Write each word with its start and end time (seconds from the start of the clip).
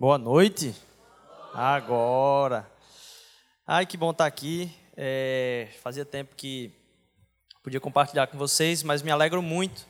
Boa 0.00 0.16
noite. 0.16 0.76
Agora. 1.52 2.70
Ai, 3.66 3.84
que 3.84 3.96
bom 3.96 4.12
estar 4.12 4.26
aqui. 4.26 4.72
É, 4.96 5.70
fazia 5.82 6.04
tempo 6.04 6.36
que 6.36 6.72
podia 7.64 7.80
compartilhar 7.80 8.28
com 8.28 8.38
vocês, 8.38 8.84
mas 8.84 9.02
me 9.02 9.10
alegro 9.10 9.42
muito 9.42 9.84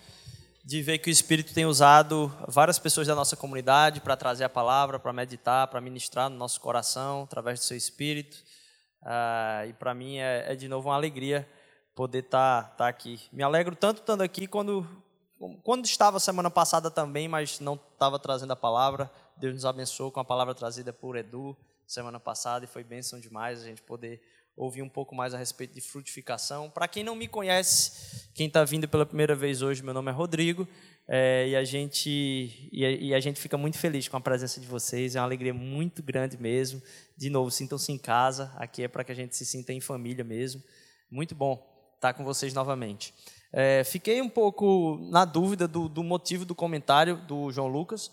de 0.65 0.81
ver 0.81 0.97
que 0.97 1.11
o 1.11 1.13
Espírito 1.13 1.53
tem 1.53 1.67
usado 1.67 2.35
várias 2.49 2.79
pessoas 2.79 3.07
da 3.07 3.15
nossa 3.15 3.37
comunidade 3.37 4.01
para 4.01 4.17
trazer 4.17 4.45
a 4.45 4.49
palavra, 4.49 4.99
para 4.99 5.13
meditar, 5.13 5.67
para 5.67 5.79
ministrar 5.79 6.31
no 6.31 6.39
nosso 6.39 6.59
coração 6.59 7.25
através 7.25 7.61
do 7.61 7.67
seu 7.67 7.77
Espírito. 7.77 8.39
Ah, 9.03 9.67
e 9.69 9.75
para 9.75 9.93
mim 9.93 10.17
é, 10.17 10.53
é, 10.53 10.57
de 10.57 10.69
novo 10.69 10.89
uma 10.89 10.95
alegria 10.95 11.47
poder 11.95 12.21
estar 12.21 12.63
tá, 12.63 12.69
tá 12.77 12.89
aqui. 12.89 13.21
Me 13.31 13.43
alegro 13.43 13.77
tanto 13.77 14.01
estando 14.01 14.23
aqui 14.23 14.47
quando 14.47 14.89
quando 15.63 15.85
estava 15.85 16.19
semana 16.19 16.51
passada 16.51 16.91
também, 16.91 17.29
mas 17.29 17.61
não 17.61 17.75
estava 17.75 18.19
trazendo 18.19 18.53
a 18.53 18.57
palavra. 18.57 19.11
Deus 19.39 19.55
nos 19.55 19.65
abençoou 19.65 20.11
com 20.11 20.21
a 20.21 20.25
palavra 20.25 20.55
trazida 20.55 20.93
por 20.93 21.17
Edu 21.17 21.57
semana 21.87 22.21
passada 22.21 22.65
e 22.65 22.69
foi 22.69 22.85
bênção 22.85 23.19
demais 23.19 23.63
a 23.63 23.65
gente 23.65 23.81
poder 23.83 24.21
ouvir 24.57 24.83
um 24.83 24.89
pouco 24.89 25.15
mais 25.15 25.33
a 25.33 25.39
respeito 25.39 25.75
de 25.75 25.81
frutificação. 25.81 26.69
Para 26.69 26.89
quem 26.89 27.05
não 27.05 27.15
me 27.15 27.29
conhece, 27.29 28.29
quem 28.35 28.49
está 28.49 28.65
vindo 28.65 28.89
pela 28.89 29.07
primeira 29.07 29.35
vez 29.35 29.63
hoje, 29.63 29.83
meu 29.83 29.95
nome 29.95 30.11
é 30.11 30.15
Rodrigo 30.15 30.69
é, 31.07 31.49
e, 31.49 31.57
a 31.57 31.65
gente, 31.65 32.69
e 32.71 32.85
a, 32.85 32.91
e, 32.91 33.15
a, 33.15 33.21
gente 33.21 33.41
fica 33.41 33.57
muito 33.57 33.79
feliz 33.79 34.07
com 34.09 34.17
a 34.19 34.21
presença 34.21 34.61
de 34.61 34.67
vocês. 34.67 35.17
É 35.17 35.21
uma 35.21 35.25
alegria 35.25 35.55
muito 35.55 36.03
grande 36.03 36.37
mesmo. 36.37 36.83
De 37.17 37.31
novo, 37.31 37.51
sintam-se 37.51 37.91
em 37.91 37.97
casa. 37.97 38.53
Aqui 38.57 38.83
é 38.83 38.89
para 38.89 39.03
que 39.03 39.13
a 39.13 39.15
gente 39.15 39.35
se 39.35 39.47
sinta 39.47 39.73
em 39.73 39.81
família 39.81 40.23
mesmo. 40.23 40.63
Muito 41.11 41.35
bom 41.35 41.67
estar 41.95 42.13
com 42.13 42.25
vocês 42.25 42.53
novamente. 42.53 43.15
É, 43.51 43.83
fiquei 43.85 44.21
um 44.21 44.29
pouco 44.29 44.99
na 45.11 45.25
dúvida 45.25 45.67
do, 45.67 45.89
do, 45.89 46.03
motivo 46.03 46.45
do 46.45 46.55
comentário 46.55 47.17
do 47.17 47.51
João 47.51 47.69
Lucas. 47.69 48.11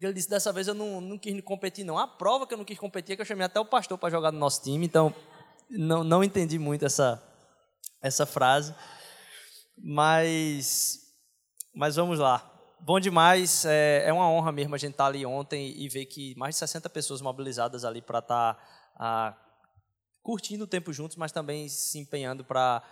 Ele 0.00 0.12
disse: 0.12 0.30
dessa 0.30 0.52
vez 0.52 0.68
eu 0.68 0.74
não, 0.74 1.00
não 1.00 1.18
quis 1.18 1.40
competir, 1.42 1.84
não. 1.84 1.98
A 1.98 2.06
prova 2.06 2.46
que 2.46 2.54
eu 2.54 2.58
não 2.58 2.64
quis 2.64 2.78
competir 2.78 3.12
é 3.12 3.16
que 3.16 3.22
eu 3.22 3.26
chamei 3.26 3.44
até 3.44 3.58
o 3.58 3.64
pastor 3.64 3.98
para 3.98 4.10
jogar 4.10 4.30
no 4.30 4.38
nosso 4.38 4.62
time, 4.62 4.86
então 4.86 5.14
não, 5.68 6.04
não 6.04 6.22
entendi 6.22 6.58
muito 6.58 6.86
essa, 6.86 7.22
essa 8.00 8.24
frase. 8.24 8.74
Mas, 9.76 11.00
mas 11.74 11.96
vamos 11.96 12.18
lá. 12.18 12.48
Bom 12.80 13.00
demais, 13.00 13.64
é, 13.64 14.04
é 14.06 14.12
uma 14.12 14.30
honra 14.30 14.52
mesmo 14.52 14.74
a 14.74 14.78
gente 14.78 14.92
estar 14.92 15.06
ali 15.06 15.26
ontem 15.26 15.74
e 15.76 15.88
ver 15.88 16.06
que 16.06 16.34
mais 16.36 16.54
de 16.54 16.60
60 16.60 16.88
pessoas 16.90 17.20
mobilizadas 17.20 17.84
ali 17.84 18.00
para 18.00 18.20
estar 18.20 18.54
tá, 18.96 19.36
curtindo 20.22 20.62
o 20.62 20.66
tempo 20.66 20.92
juntos, 20.92 21.16
mas 21.16 21.32
também 21.32 21.68
se 21.68 21.98
empenhando 21.98 22.44
para 22.44 22.82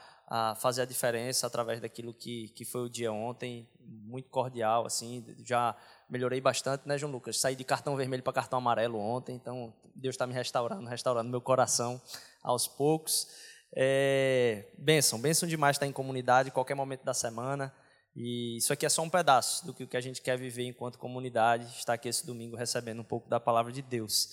fazer 0.56 0.82
a 0.82 0.84
diferença 0.84 1.46
através 1.46 1.80
daquilo 1.80 2.12
que, 2.12 2.48
que 2.48 2.64
foi 2.64 2.80
o 2.80 2.88
dia 2.88 3.12
ontem, 3.12 3.68
muito 3.78 4.28
cordial, 4.28 4.84
assim, 4.84 5.24
já 5.44 5.76
melhorei 6.08 6.40
bastante, 6.40 6.86
né, 6.86 6.96
João 6.96 7.12
Lucas? 7.12 7.38
Saí 7.38 7.56
de 7.56 7.64
cartão 7.64 7.96
vermelho 7.96 8.22
para 8.22 8.32
cartão 8.32 8.58
amarelo 8.58 8.98
ontem, 8.98 9.34
então 9.34 9.72
Deus 9.94 10.14
está 10.14 10.26
me 10.26 10.34
restaurando, 10.34 10.88
restaurando 10.88 11.30
meu 11.30 11.40
coração 11.40 12.00
aos 12.42 12.66
poucos. 12.68 13.28
É, 13.74 14.68
benção, 14.78 15.20
benção 15.20 15.48
demais 15.48 15.76
estar 15.76 15.86
em 15.86 15.92
comunidade, 15.92 16.50
qualquer 16.50 16.74
momento 16.74 17.04
da 17.04 17.12
semana, 17.12 17.75
e 18.14 18.56
isso 18.56 18.72
aqui 18.72 18.86
é 18.86 18.88
só 18.88 19.03
um 19.03 19.10
pedaço 19.10 19.66
do 19.66 19.75
que 19.75 19.94
a 19.94 20.00
gente 20.00 20.22
quer 20.22 20.38
viver 20.38 20.64
enquanto 20.64 20.98
comunidade, 20.98 21.66
estar 21.76 21.92
aqui 21.92 22.08
esse 22.08 22.25
domingo 22.25 22.56
recebendo 22.56 23.00
um 23.00 23.04
pouco 23.04 23.28
da 23.28 23.38
palavra 23.38 23.70
de 23.70 23.82
Deus. 23.82 24.31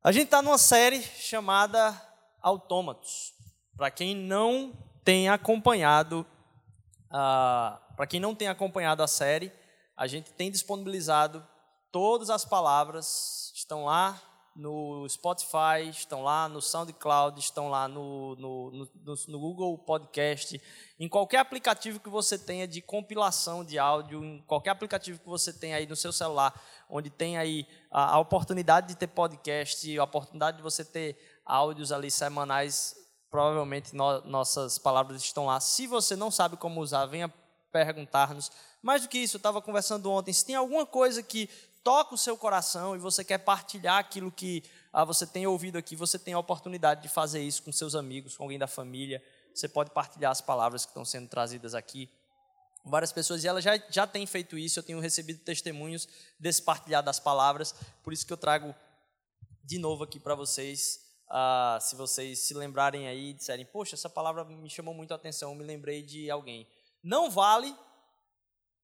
A 0.00 0.12
gente 0.12 0.26
está 0.26 0.40
numa 0.40 0.58
série 0.58 1.02
chamada 1.02 2.00
Autômatos. 2.40 3.34
Para 3.76 3.90
quem 3.90 4.14
não 4.14 4.72
tem 5.04 5.28
acompanhado, 5.28 6.24
para 7.10 8.06
quem 8.08 8.20
não 8.20 8.32
tem 8.32 8.46
acompanhado 8.46 9.02
a 9.02 9.08
série, 9.08 9.52
a 9.98 10.06
gente 10.06 10.32
tem 10.32 10.48
disponibilizado 10.48 11.44
todas 11.90 12.30
as 12.30 12.44
palavras, 12.44 13.50
estão 13.52 13.84
lá 13.84 14.22
no 14.54 15.08
Spotify, 15.08 15.88
estão 15.90 16.22
lá 16.22 16.48
no 16.48 16.62
SoundCloud, 16.62 17.38
estão 17.40 17.68
lá 17.68 17.88
no, 17.88 18.36
no, 18.36 18.70
no, 18.70 19.14
no, 19.26 19.40
Google 19.40 19.76
Podcast, 19.78 20.60
em 21.00 21.08
qualquer 21.08 21.38
aplicativo 21.38 21.98
que 21.98 22.08
você 22.08 22.38
tenha 22.38 22.66
de 22.66 22.80
compilação 22.80 23.64
de 23.64 23.76
áudio, 23.76 24.22
em 24.22 24.40
qualquer 24.42 24.70
aplicativo 24.70 25.18
que 25.18 25.28
você 25.28 25.52
tenha 25.52 25.76
aí 25.76 25.86
no 25.86 25.96
seu 25.96 26.12
celular, 26.12 26.54
onde 26.88 27.10
tem 27.10 27.36
aí 27.36 27.66
a, 27.90 28.14
a 28.14 28.18
oportunidade 28.20 28.86
de 28.88 28.96
ter 28.96 29.08
podcast, 29.08 29.98
a 29.98 30.04
oportunidade 30.04 30.58
de 30.58 30.62
você 30.62 30.84
ter 30.84 31.40
áudios 31.44 31.90
ali 31.90 32.10
semanais, 32.10 32.96
provavelmente 33.28 33.96
no, 33.96 34.20
nossas 34.22 34.78
palavras 34.78 35.20
estão 35.22 35.46
lá. 35.46 35.58
Se 35.58 35.88
você 35.88 36.14
não 36.14 36.30
sabe 36.30 36.56
como 36.56 36.80
usar, 36.80 37.06
venha 37.06 37.32
perguntar-nos. 37.72 38.50
Mais 38.82 39.02
do 39.02 39.08
que 39.08 39.18
isso, 39.18 39.36
eu 39.36 39.38
estava 39.38 39.60
conversando 39.60 40.10
ontem, 40.10 40.32
se 40.32 40.44
tem 40.44 40.54
alguma 40.54 40.86
coisa 40.86 41.22
que 41.22 41.48
toca 41.82 42.14
o 42.14 42.18
seu 42.18 42.36
coração 42.36 42.94
e 42.94 42.98
você 42.98 43.24
quer 43.24 43.38
partilhar 43.38 43.98
aquilo 43.98 44.30
que 44.30 44.62
ah, 44.92 45.04
você 45.04 45.26
tem 45.26 45.46
ouvido 45.46 45.78
aqui, 45.78 45.96
você 45.96 46.18
tem 46.18 46.34
a 46.34 46.38
oportunidade 46.38 47.02
de 47.02 47.08
fazer 47.08 47.42
isso 47.42 47.62
com 47.62 47.72
seus 47.72 47.94
amigos, 47.94 48.36
com 48.36 48.44
alguém 48.44 48.58
da 48.58 48.66
família. 48.66 49.22
Você 49.54 49.68
pode 49.68 49.90
partilhar 49.90 50.30
as 50.30 50.40
palavras 50.40 50.84
que 50.84 50.90
estão 50.90 51.04
sendo 51.04 51.28
trazidas 51.28 51.74
aqui. 51.74 52.10
Várias 52.84 53.12
pessoas, 53.12 53.42
e 53.42 53.48
ela 53.48 53.60
já, 53.60 53.76
já 53.90 54.06
tem 54.06 54.26
feito 54.26 54.56
isso, 54.56 54.78
eu 54.78 54.82
tenho 54.82 55.00
recebido 55.00 55.40
testemunhos 55.40 56.08
desse 56.38 56.62
partilhar 56.62 57.02
das 57.02 57.18
palavras, 57.18 57.74
por 58.02 58.12
isso 58.12 58.26
que 58.26 58.32
eu 58.32 58.36
trago 58.36 58.74
de 59.64 59.78
novo 59.78 60.04
aqui 60.04 60.18
para 60.18 60.34
vocês 60.34 61.00
ah, 61.30 61.78
se 61.80 61.94
vocês 61.94 62.38
se 62.40 62.54
lembrarem 62.54 63.06
aí 63.06 63.30
e 63.30 63.32
disserem, 63.34 63.66
poxa, 63.66 63.94
essa 63.94 64.08
palavra 64.08 64.44
me 64.44 64.70
chamou 64.70 64.94
muito 64.94 65.12
a 65.12 65.16
atenção, 65.16 65.54
me 65.54 65.64
lembrei 65.64 66.02
de 66.02 66.30
alguém. 66.30 66.66
Não 67.02 67.30
vale 67.30 67.74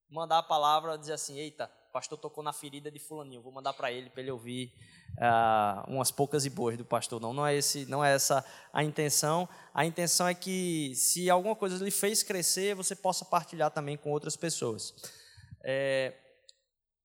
mandar 0.09 0.39
a 0.39 0.43
palavra 0.43 0.97
dizer 0.97 1.13
assim, 1.13 1.37
eita, 1.37 1.69
o 1.89 1.91
pastor 1.91 2.17
tocou 2.17 2.43
na 2.43 2.53
ferida 2.53 2.91
de 2.91 2.99
fulaninho, 2.99 3.41
vou 3.41 3.51
mandar 3.51 3.73
para 3.73 3.91
ele 3.91 4.09
para 4.09 4.21
ele 4.21 4.31
ouvir 4.31 4.73
ah, 5.19 5.85
umas 5.87 6.11
poucas 6.11 6.45
e 6.45 6.49
boas 6.49 6.77
do 6.77 6.85
pastor. 6.85 7.21
Não, 7.21 7.33
não 7.33 7.45
é 7.45 7.55
esse, 7.55 7.85
não 7.85 8.03
é 8.03 8.13
essa 8.13 8.45
a 8.73 8.83
intenção. 8.83 9.47
A 9.73 9.85
intenção 9.85 10.27
é 10.27 10.33
que 10.33 10.93
se 10.95 11.29
alguma 11.29 11.55
coisa 11.55 11.83
lhe 11.83 11.91
fez 11.91 12.23
crescer, 12.23 12.75
você 12.75 12.95
possa 12.95 13.25
partilhar 13.25 13.71
também 13.71 13.97
com 13.97 14.11
outras 14.11 14.35
pessoas. 14.35 14.93
É, 15.63 16.13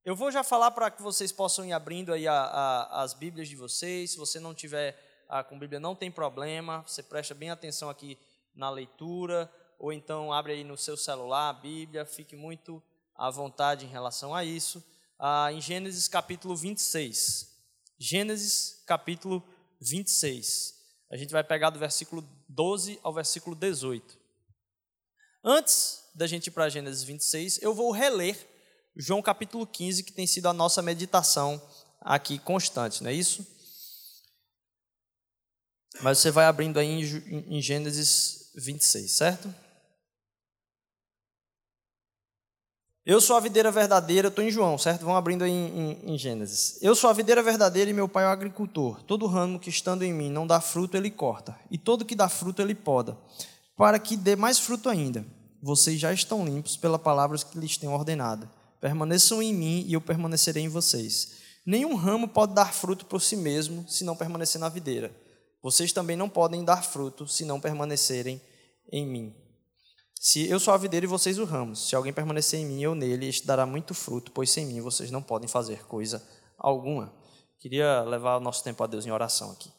eu 0.04 0.16
vou 0.16 0.30
já 0.30 0.42
falar 0.42 0.70
para 0.70 0.90
que 0.90 1.02
vocês 1.02 1.30
possam 1.30 1.64
ir 1.64 1.72
abrindo 1.72 2.12
aí 2.12 2.26
a, 2.26 2.34
a, 2.34 3.02
as 3.02 3.14
Bíblias 3.14 3.48
de 3.48 3.56
vocês. 3.56 4.12
Se 4.12 4.18
você 4.18 4.40
não 4.40 4.54
tiver 4.54 4.98
ah, 5.28 5.44
com 5.44 5.58
Bíblia 5.58 5.78
não 5.78 5.94
tem 5.94 6.10
problema, 6.10 6.82
você 6.86 7.02
presta 7.02 7.34
bem 7.34 7.50
atenção 7.50 7.88
aqui 7.88 8.18
na 8.54 8.68
leitura, 8.68 9.50
ou 9.78 9.92
então 9.92 10.32
abre 10.32 10.52
aí 10.52 10.64
no 10.64 10.76
seu 10.76 10.96
celular 10.96 11.50
a 11.50 11.52
Bíblia, 11.52 12.04
fique 12.04 12.34
muito 12.34 12.82
à 13.20 13.30
vontade 13.30 13.84
em 13.84 13.88
relação 13.88 14.34
a 14.34 14.42
isso. 14.42 14.82
Ah, 15.18 15.52
em 15.52 15.60
Gênesis 15.60 16.08
capítulo 16.08 16.56
26. 16.56 17.48
Gênesis 17.98 18.82
capítulo 18.86 19.46
26. 19.78 20.74
A 21.10 21.18
gente 21.18 21.30
vai 21.30 21.44
pegar 21.44 21.68
do 21.68 21.78
versículo 21.78 22.26
12 22.48 22.98
ao 23.02 23.12
versículo 23.12 23.54
18. 23.54 24.18
Antes 25.44 26.02
da 26.14 26.26
gente 26.26 26.46
ir 26.46 26.50
para 26.50 26.70
Gênesis 26.70 27.02
26, 27.02 27.60
eu 27.60 27.74
vou 27.74 27.90
reler 27.90 28.38
João 28.96 29.20
capítulo 29.20 29.66
15, 29.66 30.02
que 30.02 30.12
tem 30.12 30.26
sido 30.26 30.46
a 30.46 30.54
nossa 30.54 30.80
meditação 30.80 31.60
aqui 32.00 32.38
constante, 32.38 33.02
não 33.02 33.10
é 33.10 33.14
isso? 33.14 33.46
Mas 36.00 36.18
você 36.18 36.30
vai 36.30 36.46
abrindo 36.46 36.78
aí 36.78 36.88
em 36.88 37.60
Gênesis 37.60 38.50
26, 38.54 39.10
certo? 39.10 39.54
Eu 43.10 43.20
sou 43.20 43.36
a 43.36 43.40
videira 43.40 43.72
verdadeira, 43.72 44.28
estou 44.28 44.44
em 44.44 44.52
João, 44.52 44.78
certo? 44.78 45.04
Vão 45.04 45.16
abrindo 45.16 45.42
aí 45.42 45.50
em, 45.50 45.98
em, 46.04 46.14
em, 46.14 46.16
Gênesis. 46.16 46.78
Eu 46.80 46.94
sou 46.94 47.10
a 47.10 47.12
videira 47.12 47.42
verdadeira 47.42 47.90
e 47.90 47.92
meu 47.92 48.08
pai 48.08 48.22
é 48.22 48.28
o 48.28 48.30
agricultor. 48.30 49.02
Todo 49.02 49.26
ramo 49.26 49.58
que 49.58 49.68
estando 49.68 50.04
em 50.04 50.12
mim 50.12 50.30
não 50.30 50.46
dá 50.46 50.60
fruto, 50.60 50.96
ele 50.96 51.10
corta. 51.10 51.58
E 51.72 51.76
todo 51.76 52.04
que 52.04 52.14
dá 52.14 52.28
fruto, 52.28 52.62
ele 52.62 52.72
poda, 52.72 53.18
para 53.76 53.98
que 53.98 54.16
dê 54.16 54.36
mais 54.36 54.60
fruto 54.60 54.88
ainda. 54.88 55.26
Vocês 55.60 55.98
já 55.98 56.12
estão 56.12 56.44
limpos 56.44 56.76
pela 56.76 57.00
palavra 57.00 57.36
que 57.36 57.58
lhes 57.58 57.76
tenho 57.76 57.90
ordenado. 57.90 58.48
Permaneçam 58.80 59.42
em 59.42 59.52
mim 59.52 59.84
e 59.88 59.94
eu 59.94 60.00
permanecerei 60.00 60.62
em 60.62 60.68
vocês. 60.68 61.32
Nenhum 61.66 61.96
ramo 61.96 62.28
pode 62.28 62.54
dar 62.54 62.72
fruto 62.72 63.04
por 63.06 63.20
si 63.20 63.34
mesmo, 63.34 63.84
se 63.88 64.04
não 64.04 64.14
permanecer 64.14 64.60
na 64.60 64.68
videira. 64.68 65.12
Vocês 65.60 65.92
também 65.92 66.16
não 66.16 66.28
podem 66.28 66.64
dar 66.64 66.84
fruto 66.84 67.26
se 67.26 67.44
não 67.44 67.58
permanecerem 67.58 68.40
em 68.92 69.04
mim. 69.04 69.34
Se 70.22 70.46
eu 70.50 70.60
sou 70.60 70.74
a 70.74 70.76
videira 70.76 71.06
e 71.06 71.08
vocês 71.08 71.38
o 71.38 71.46
ramos, 71.46 71.88
se 71.88 71.96
alguém 71.96 72.12
permanecer 72.12 72.60
em 72.60 72.66
mim 72.66 72.84
ou 72.84 72.94
nele, 72.94 73.26
este 73.26 73.46
dará 73.46 73.64
muito 73.64 73.94
fruto, 73.94 74.30
pois 74.32 74.50
sem 74.50 74.66
mim 74.66 74.78
vocês 74.82 75.10
não 75.10 75.22
podem 75.22 75.48
fazer 75.48 75.86
coisa 75.86 76.22
alguma. 76.58 77.10
Queria 77.58 78.02
levar 78.02 78.36
o 78.36 78.40
nosso 78.40 78.62
tempo 78.62 78.84
a 78.84 78.86
Deus 78.86 79.06
em 79.06 79.10
oração 79.10 79.50
aqui. 79.50 79.72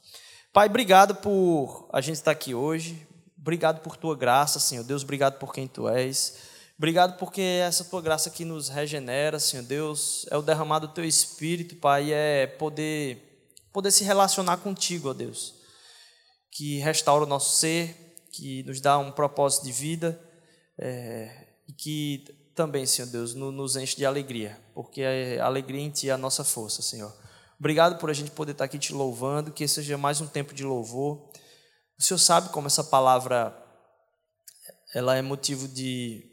Pai, 0.52 0.68
obrigado 0.68 1.14
por 1.14 1.88
a 1.94 2.02
gente 2.02 2.16
estar 2.16 2.32
aqui 2.32 2.56
hoje. 2.56 3.08
Obrigado 3.40 3.82
por 3.82 3.96
tua 3.96 4.16
graça, 4.16 4.60
Senhor 4.60 4.84
Deus. 4.84 5.04
Obrigado 5.04 5.38
por 5.38 5.54
quem 5.54 5.68
tu 5.68 5.88
és. 5.88 6.38
Obrigado 6.76 7.20
porque 7.20 7.42
essa 7.42 7.84
tua 7.84 8.02
graça 8.02 8.32
que 8.32 8.44
nos 8.44 8.68
regenera, 8.68 9.40
Senhor 9.40 9.62
Deus, 9.62 10.26
é 10.32 10.38
o 10.38 10.42
derramado 10.42 10.88
do 10.88 10.94
teu 10.96 11.06
espírito, 11.06 11.76
Pai, 11.76 12.12
é 12.12 12.48
poder 12.48 13.46
poder 13.72 13.92
se 13.92 14.04
relacionar 14.04 14.58
contigo, 14.58 15.12
ó 15.12 15.14
Deus 15.14 15.62
que 16.52 16.80
restaura 16.80 17.24
o 17.24 17.28
nosso 17.28 17.56
ser, 17.58 17.96
que 18.32 18.62
nos 18.64 18.82
dá 18.82 18.98
um 18.98 19.12
propósito 19.12 19.64
de 19.64 19.72
vida 19.72 20.20
é, 20.82 21.48
que 21.78 22.26
também, 22.56 22.86
Senhor 22.86 23.08
Deus, 23.08 23.34
nos 23.34 23.76
enche 23.76 23.96
de 23.96 24.06
alegria, 24.06 24.60
porque 24.74 25.04
a 25.40 25.46
alegria 25.46 25.82
em 25.82 25.90
Ti 25.90 26.10
é 26.10 26.14
a 26.14 26.18
nossa 26.18 26.44
força, 26.44 26.82
Senhor. 26.82 27.16
Obrigado 27.60 28.00
por 28.00 28.10
a 28.10 28.14
gente 28.14 28.32
poder 28.32 28.54
estar 28.54 28.66
aqui 28.66 28.80
te 28.80 28.92
louvando, 28.92 29.52
que 29.52 29.68
seja 29.68 29.98
mais 29.98 30.20
um 30.20 30.28
tempo 30.28 30.54
de 30.54 30.64
louvor. 30.64 31.30
O 31.98 32.04
Senhor 32.04 32.18
sabe 32.18 32.50
como 32.50 32.68
essa 32.68 32.84
palavra 32.84 33.56
ela 34.94 35.16
é 35.16 35.22
motivo 35.22 35.68
de 35.68 36.28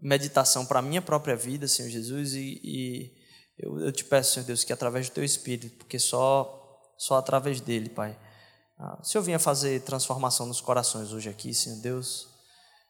meditação 0.00 0.64
para 0.64 0.78
a 0.78 0.82
minha 0.82 1.02
própria 1.02 1.36
vida, 1.36 1.68
Senhor 1.68 1.90
Jesus, 1.90 2.32
e, 2.32 2.60
e 2.64 3.14
eu, 3.58 3.78
eu, 3.80 3.92
te 3.92 4.02
peço, 4.02 4.32
Senhor 4.32 4.46
Deus, 4.46 4.64
que 4.64 4.72
através 4.72 5.08
do 5.10 5.12
Teu 5.12 5.22
Espírito, 5.22 5.76
porque 5.76 5.98
só, 5.98 6.82
só 6.96 7.18
através 7.18 7.60
dele, 7.60 7.90
Pai, 7.90 8.18
ah, 8.78 8.98
o 9.00 9.04
Senhor 9.04 9.22
venha 9.22 9.38
fazer 9.38 9.82
transformação 9.82 10.46
nos 10.46 10.60
corações 10.60 11.12
hoje 11.12 11.28
aqui, 11.28 11.52
Senhor 11.52 11.78
Deus. 11.80 12.29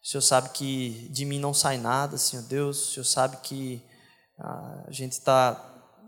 O 0.03 0.07
Senhor 0.07 0.21
sabe 0.21 0.49
que 0.49 1.07
de 1.11 1.25
mim 1.25 1.39
não 1.39 1.53
sai 1.53 1.77
nada, 1.77 2.17
Senhor 2.17 2.43
Deus. 2.43 2.89
O 2.89 2.93
Senhor 2.93 3.05
sabe 3.05 3.37
que 3.37 3.81
ah, 4.39 4.85
a 4.87 4.91
gente 4.91 5.13
está 5.13 5.53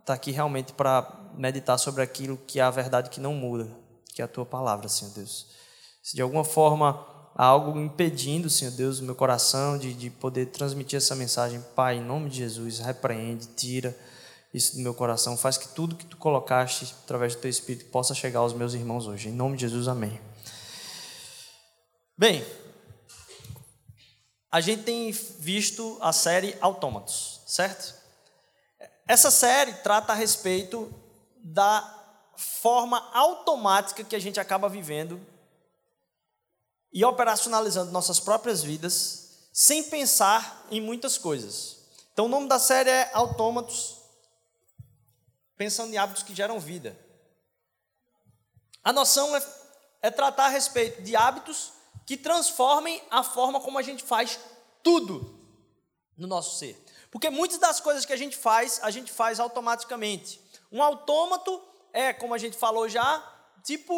tá 0.05 0.13
aqui 0.13 0.31
realmente 0.31 0.73
para 0.73 1.07
meditar 1.35 1.77
sobre 1.77 2.01
aquilo 2.01 2.37
que 2.47 2.59
é 2.59 2.63
a 2.63 2.71
verdade 2.71 3.09
que 3.09 3.19
não 3.19 3.33
muda, 3.33 3.69
que 4.13 4.21
é 4.21 4.25
a 4.25 4.27
Tua 4.27 4.45
palavra, 4.45 4.89
Senhor 4.89 5.11
Deus. 5.13 5.47
Se 6.01 6.15
de 6.15 6.21
alguma 6.21 6.43
forma 6.43 7.05
há 7.35 7.45
algo 7.45 7.79
impedindo, 7.79 8.49
Senhor 8.49 8.71
Deus, 8.71 8.99
o 8.99 9.03
meu 9.03 9.15
coração 9.15 9.77
de, 9.77 9.93
de 9.93 10.09
poder 10.09 10.47
transmitir 10.47 10.97
essa 10.97 11.15
mensagem, 11.15 11.63
Pai, 11.75 11.97
em 11.97 12.03
nome 12.03 12.29
de 12.29 12.37
Jesus, 12.37 12.79
repreende, 12.79 13.47
tira 13.55 13.95
isso 14.53 14.75
do 14.75 14.81
meu 14.81 14.93
coração, 14.93 15.35
faz 15.35 15.57
que 15.57 15.67
tudo 15.69 15.95
que 15.95 16.05
tu 16.05 16.15
colocaste 16.17 16.93
através 17.03 17.35
do 17.35 17.41
teu 17.41 17.49
Espírito 17.49 17.85
possa 17.85 18.13
chegar 18.13 18.39
aos 18.39 18.53
meus 18.53 18.73
irmãos 18.73 19.07
hoje. 19.07 19.29
Em 19.29 19.31
nome 19.31 19.55
de 19.55 19.61
Jesus, 19.61 19.87
amém. 19.87 20.19
Bem, 22.15 22.45
a 24.53 24.61
gente 24.61 24.83
tem 24.83 25.09
visto 25.11 25.97
a 25.99 26.13
série 26.13 26.55
Autômatos, 26.61 27.41
certo? 27.47 27.95
Essa 29.07 29.31
série 29.31 29.73
trata 29.73 30.13
a 30.13 30.15
respeito 30.15 30.93
da 31.37 31.81
forma 32.37 32.99
automática 33.15 34.03
que 34.03 34.15
a 34.15 34.19
gente 34.19 34.39
acaba 34.39 34.69
vivendo 34.69 35.19
e 36.93 37.03
operacionalizando 37.03 37.91
nossas 37.91 38.19
próprias 38.19 38.61
vidas 38.61 39.47
sem 39.51 39.85
pensar 39.85 40.67
em 40.69 40.79
muitas 40.79 41.17
coisas. 41.17 41.79
Então, 42.13 42.25
o 42.25 42.29
nome 42.29 42.47
da 42.47 42.59
série 42.59 42.91
é 42.91 43.09
Autômatos 43.11 44.01
pensando 45.57 45.91
em 45.91 45.97
hábitos 45.97 46.21
que 46.21 46.35
geram 46.35 46.59
vida. 46.59 46.95
A 48.83 48.93
noção 48.93 49.35
é, 49.35 49.43
é 50.03 50.11
tratar 50.11 50.45
a 50.45 50.49
respeito 50.49 51.01
de 51.01 51.15
hábitos 51.15 51.73
que 52.05 52.17
transformem 52.17 53.01
a 53.09 53.23
forma 53.23 53.59
como 53.59 53.77
a 53.77 53.81
gente 53.81 54.03
faz 54.03 54.39
tudo 54.81 55.39
no 56.17 56.27
nosso 56.27 56.57
ser. 56.57 56.83
Porque 57.11 57.29
muitas 57.29 57.57
das 57.57 57.79
coisas 57.79 58.05
que 58.05 58.13
a 58.13 58.17
gente 58.17 58.35
faz, 58.35 58.79
a 58.83 58.89
gente 58.89 59.11
faz 59.11 59.39
automaticamente. 59.39 60.41
Um 60.71 60.81
autômato 60.81 61.61
é, 61.93 62.11
como 62.11 62.33
a 62.33 62.37
gente 62.37 62.57
falou 62.57 62.89
já, 62.89 63.23
tipo 63.63 63.93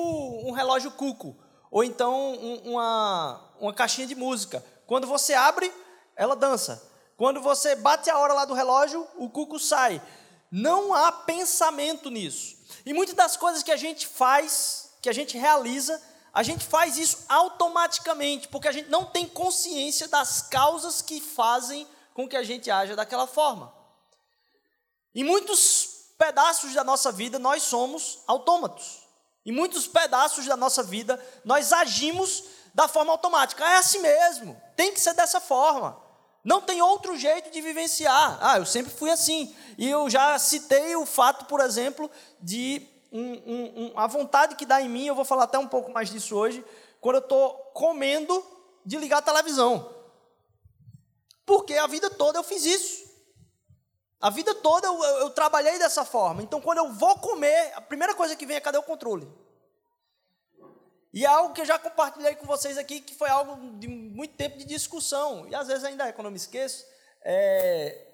um 0.46 0.52
relógio 0.52 0.92
cuco, 0.92 1.36
ou 1.72 1.84
então 1.84 2.34
um, 2.34 2.72
uma, 2.74 3.42
uma 3.60 3.74
caixinha 3.74 4.06
de 4.06 4.16
música. 4.16 4.64
Quando 4.86 5.08
você 5.08 5.34
abre, 5.34 5.72
ela 6.16 6.36
dança. 6.36 6.92
Quando 7.18 7.42
você 7.42 7.76
bate 7.76 8.10
a 8.10 8.18
hora 8.18 8.34
lá 8.34 8.46
do 8.46 8.54
relógio, 8.54 9.08
o 9.16 9.30
cuco 9.30 9.58
sai. 9.58 10.02
Não 10.52 10.94
há 10.94 11.12
pensamento 11.12 12.10
nisso. 12.10 12.58
E 12.86 12.94
muitas 12.94 13.16
das 13.16 13.38
coisas 13.38 13.64
que 13.64 13.72
a 13.72 13.78
gente 13.78 14.06
faz, 14.06 14.92
que 15.02 15.10
a 15.10 15.14
gente 15.14 15.38
realiza, 15.38 16.02
a 16.36 16.44
gente 16.44 16.66
faz 16.66 16.98
isso 16.98 17.24
automaticamente, 17.30 18.50
porque 18.50 18.68
a 18.68 18.72
gente 18.74 18.90
não 18.90 19.06
tem 19.06 19.26
consciência 19.26 20.06
das 20.10 20.42
causas 20.42 21.02
que 21.02 21.22
fazem 21.22 21.88
com 22.14 22.28
que 22.28 22.36
a 22.36 22.44
gente 22.44 22.70
haja 22.70 22.94
daquela 22.94 23.26
forma. 23.26 23.74
Em 25.16 25.24
muitos 25.24 26.12
pedaços 26.18 26.74
da 26.74 26.84
nossa 26.84 27.10
vida, 27.10 27.40
nós 27.40 27.64
somos 27.64 28.20
autômatos. 28.28 29.08
Em 29.46 29.54
muitos 29.54 29.88
pedaços 29.88 30.46
da 30.46 30.58
nossa 30.58 30.84
vida, 30.84 31.18
nós 31.46 31.72
agimos 31.72 32.44
da 32.74 32.90
forma 32.90 33.14
automática. 33.14 33.64
É 33.64 33.78
assim 33.78 34.00
mesmo, 34.00 34.62
tem 34.76 34.94
que 34.94 35.00
ser 35.00 35.14
dessa 35.14 35.40
forma. 35.40 36.04
Não 36.44 36.60
tem 36.60 36.82
outro 36.82 37.18
jeito 37.18 37.50
de 37.50 37.62
vivenciar. 37.62 38.38
Ah, 38.42 38.58
eu 38.58 38.66
sempre 38.66 38.92
fui 38.92 39.10
assim. 39.10 39.56
E 39.78 39.90
eu 39.90 40.10
já 40.10 40.38
citei 40.38 40.98
o 40.98 41.06
fato, 41.06 41.46
por 41.46 41.62
exemplo, 41.62 42.12
de 42.42 42.86
um, 43.18 43.34
um, 43.46 43.86
um, 43.86 44.00
a 44.00 44.08
vontade 44.08 44.56
que 44.56 44.66
dá 44.66 44.82
em 44.82 44.90
mim, 44.90 45.06
eu 45.06 45.16
vou 45.16 45.24
falar 45.24 45.46
até 45.46 45.58
um 45.58 45.68
pouco 45.68 45.92
mais 45.92 46.10
disso 46.10 46.36
hoje, 46.36 46.64
quando 47.00 47.16
eu 47.16 47.22
estou 47.22 47.54
comendo, 47.74 48.46
de 48.86 48.98
ligar 48.98 49.20
a 49.20 49.22
televisão. 49.22 49.94
Porque 51.46 51.76
a 51.76 51.88
vida 51.88 52.10
toda 52.10 52.40
eu 52.40 52.44
fiz 52.44 52.66
isso. 52.66 53.06
A 54.20 54.30
vida 54.30 54.54
toda 54.56 54.88
eu, 54.88 55.04
eu, 55.04 55.18
eu, 55.20 55.30
trabalhei 55.30 55.78
dessa 55.78 56.04
forma. 56.04 56.42
Então, 56.42 56.60
quando 56.60 56.80
eu 56.80 56.92
vou 56.92 57.18
comer, 57.20 57.74
a 57.76 57.82
primeira 57.82 58.16
coisa 58.16 58.36
que 58.36 58.46
vem 58.46 58.58
é 58.58 58.62
cadê 58.62 58.78
o 58.78 58.84
controle? 58.84 59.32
E 61.14 61.24
é 61.24 61.28
algo 61.28 61.54
que 61.54 61.62
eu 61.62 61.66
já 61.66 61.80
compartilhei 61.80 62.36
com 62.36 62.46
vocês 62.46 62.78
aqui, 62.78 63.00
que 63.00 63.16
foi 63.16 63.30
algo 63.30 63.78
de 63.78 63.88
muito 63.88 64.36
tempo 64.36 64.58
de 64.58 64.66
discussão. 64.66 65.48
E 65.48 65.56
às 65.56 65.68
vezes 65.68 65.84
ainda 65.84 66.08
é, 66.08 66.12
quando 66.12 66.26
eu 66.26 66.32
me 66.32 66.38
esqueço. 66.38 66.86
É, 67.22 68.05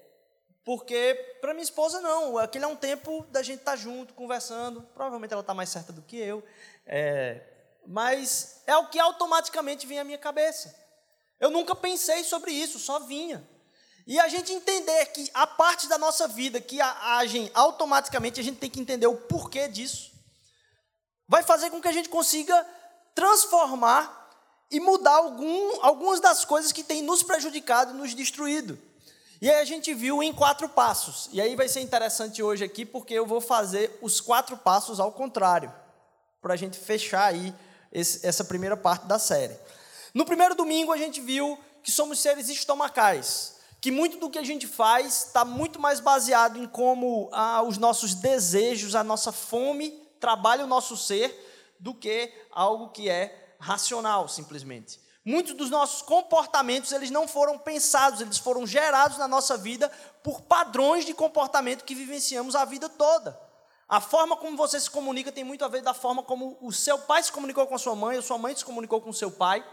porque 0.64 1.36
para 1.40 1.52
minha 1.52 1.64
esposa 1.64 2.00
não, 2.00 2.38
aquele 2.38 2.64
é 2.64 2.68
um 2.68 2.76
tempo 2.76 3.26
da 3.30 3.42
gente 3.42 3.60
estar 3.60 3.72
tá 3.72 3.76
junto, 3.76 4.14
conversando. 4.14 4.82
Provavelmente 4.94 5.32
ela 5.32 5.40
está 5.40 5.52
mais 5.52 5.68
certa 5.68 5.92
do 5.92 6.02
que 6.02 6.16
eu. 6.16 6.42
É, 6.86 7.42
mas 7.86 8.62
é 8.66 8.76
o 8.76 8.88
que 8.88 8.98
automaticamente 8.98 9.86
vem 9.86 9.98
à 9.98 10.04
minha 10.04 10.18
cabeça. 10.18 10.74
Eu 11.40 11.50
nunca 11.50 11.74
pensei 11.74 12.22
sobre 12.22 12.52
isso, 12.52 12.78
só 12.78 13.00
vinha. 13.00 13.46
E 14.06 14.18
a 14.20 14.28
gente 14.28 14.52
entender 14.52 15.06
que 15.06 15.28
a 15.34 15.46
parte 15.46 15.88
da 15.88 15.98
nossa 15.98 16.28
vida 16.28 16.60
que 16.60 16.80
agem 16.80 17.50
automaticamente, 17.54 18.40
a 18.40 18.44
gente 18.44 18.58
tem 18.58 18.70
que 18.70 18.80
entender 18.80 19.06
o 19.06 19.16
porquê 19.16 19.66
disso. 19.66 20.12
Vai 21.26 21.42
fazer 21.42 21.70
com 21.70 21.80
que 21.80 21.88
a 21.88 21.92
gente 21.92 22.08
consiga 22.08 22.66
transformar 23.14 24.20
e 24.70 24.78
mudar 24.80 25.16
algum, 25.16 25.84
algumas 25.84 26.20
das 26.20 26.44
coisas 26.44 26.72
que 26.72 26.84
têm 26.84 27.02
nos 27.02 27.22
prejudicado 27.22 27.92
e 27.92 27.96
nos 27.96 28.14
destruído. 28.14 28.78
E 29.42 29.50
aí 29.50 29.60
a 29.60 29.64
gente 29.64 29.92
viu 29.92 30.22
em 30.22 30.32
quatro 30.32 30.68
passos. 30.68 31.28
E 31.32 31.40
aí 31.40 31.56
vai 31.56 31.66
ser 31.66 31.80
interessante 31.80 32.40
hoje 32.40 32.62
aqui, 32.62 32.86
porque 32.86 33.12
eu 33.12 33.26
vou 33.26 33.40
fazer 33.40 33.98
os 34.00 34.20
quatro 34.20 34.56
passos 34.56 35.00
ao 35.00 35.10
contrário, 35.10 35.74
para 36.40 36.54
a 36.54 36.56
gente 36.56 36.78
fechar 36.78 37.24
aí 37.24 37.52
esse, 37.90 38.24
essa 38.24 38.44
primeira 38.44 38.76
parte 38.76 39.04
da 39.06 39.18
série. 39.18 39.56
No 40.14 40.24
primeiro 40.24 40.54
domingo 40.54 40.92
a 40.92 40.96
gente 40.96 41.20
viu 41.20 41.58
que 41.82 41.90
somos 41.90 42.20
seres 42.20 42.48
estomacais, 42.48 43.56
que 43.80 43.90
muito 43.90 44.16
do 44.18 44.30
que 44.30 44.38
a 44.38 44.44
gente 44.44 44.68
faz 44.68 45.24
está 45.26 45.44
muito 45.44 45.80
mais 45.80 45.98
baseado 45.98 46.56
em 46.56 46.68
como 46.68 47.28
ah, 47.32 47.64
os 47.64 47.78
nossos 47.78 48.14
desejos, 48.14 48.94
a 48.94 49.02
nossa 49.02 49.32
fome 49.32 49.90
trabalha 50.20 50.62
o 50.62 50.68
nosso 50.68 50.96
ser 50.96 51.74
do 51.80 51.92
que 51.92 52.32
algo 52.52 52.90
que 52.90 53.08
é 53.10 53.56
racional, 53.58 54.28
simplesmente. 54.28 55.00
Muitos 55.24 55.54
dos 55.54 55.70
nossos 55.70 56.02
comportamentos, 56.02 56.90
eles 56.90 57.10
não 57.10 57.28
foram 57.28 57.56
pensados, 57.56 58.20
eles 58.20 58.38
foram 58.38 58.66
gerados 58.66 59.18
na 59.18 59.28
nossa 59.28 59.56
vida 59.56 59.90
por 60.22 60.40
padrões 60.42 61.04
de 61.04 61.14
comportamento 61.14 61.84
que 61.84 61.94
vivenciamos 61.94 62.56
a 62.56 62.64
vida 62.64 62.88
toda. 62.88 63.38
A 63.88 64.00
forma 64.00 64.36
como 64.36 64.56
você 64.56 64.80
se 64.80 64.90
comunica 64.90 65.30
tem 65.30 65.44
muito 65.44 65.64
a 65.64 65.68
ver 65.68 65.82
da 65.82 65.94
forma 65.94 66.22
como 66.22 66.58
o 66.60 66.72
seu 66.72 66.98
pai 66.98 67.22
se 67.22 67.30
comunicou 67.30 67.66
com 67.66 67.74
a 67.74 67.78
sua 67.78 67.94
mãe, 67.94 68.16
a 68.16 68.22
sua 68.22 68.38
mãe 68.38 68.56
se 68.56 68.64
comunicou 68.64 69.00
com 69.00 69.10
o 69.10 69.14
seu 69.14 69.30
pai. 69.30 69.64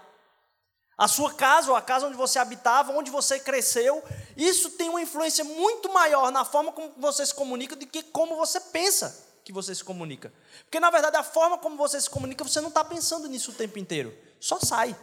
A 0.96 1.08
sua 1.08 1.34
casa, 1.34 1.72
ou 1.72 1.78
a 1.78 1.82
casa 1.82 2.06
onde 2.06 2.18
você 2.18 2.38
habitava, 2.38 2.92
onde 2.92 3.10
você 3.10 3.40
cresceu, 3.40 4.04
isso 4.36 4.72
tem 4.72 4.90
uma 4.90 5.02
influência 5.02 5.46
muito 5.46 5.92
maior 5.92 6.30
na 6.30 6.44
forma 6.44 6.74
como 6.74 6.92
você 6.98 7.26
se 7.26 7.34
comunica 7.34 7.76
do 7.76 7.88
que 7.88 8.04
como 8.04 8.36
você 8.36 8.60
pensa 8.60 9.26
que 9.46 9.54
você 9.54 9.74
se 9.74 9.84
comunica. 9.84 10.32
Porque, 10.66 10.80
na 10.80 10.92
verdade, 10.92 11.16
a 11.16 11.24
forma 11.24 11.58
como 11.58 11.78
você 11.78 12.00
se 12.00 12.10
comunica, 12.10 12.44
você 12.44 12.60
não 12.60 12.68
está 12.68 12.84
pensando 12.84 13.28
nisso 13.30 13.52
o 13.52 13.56
tempo 13.56 13.80
inteiro. 13.80 14.14
Só 14.40 14.60
sai. 14.60 14.96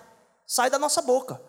Sai 0.46 0.70
da 0.70 0.78
nossa 0.78 1.02
boca. 1.02 1.42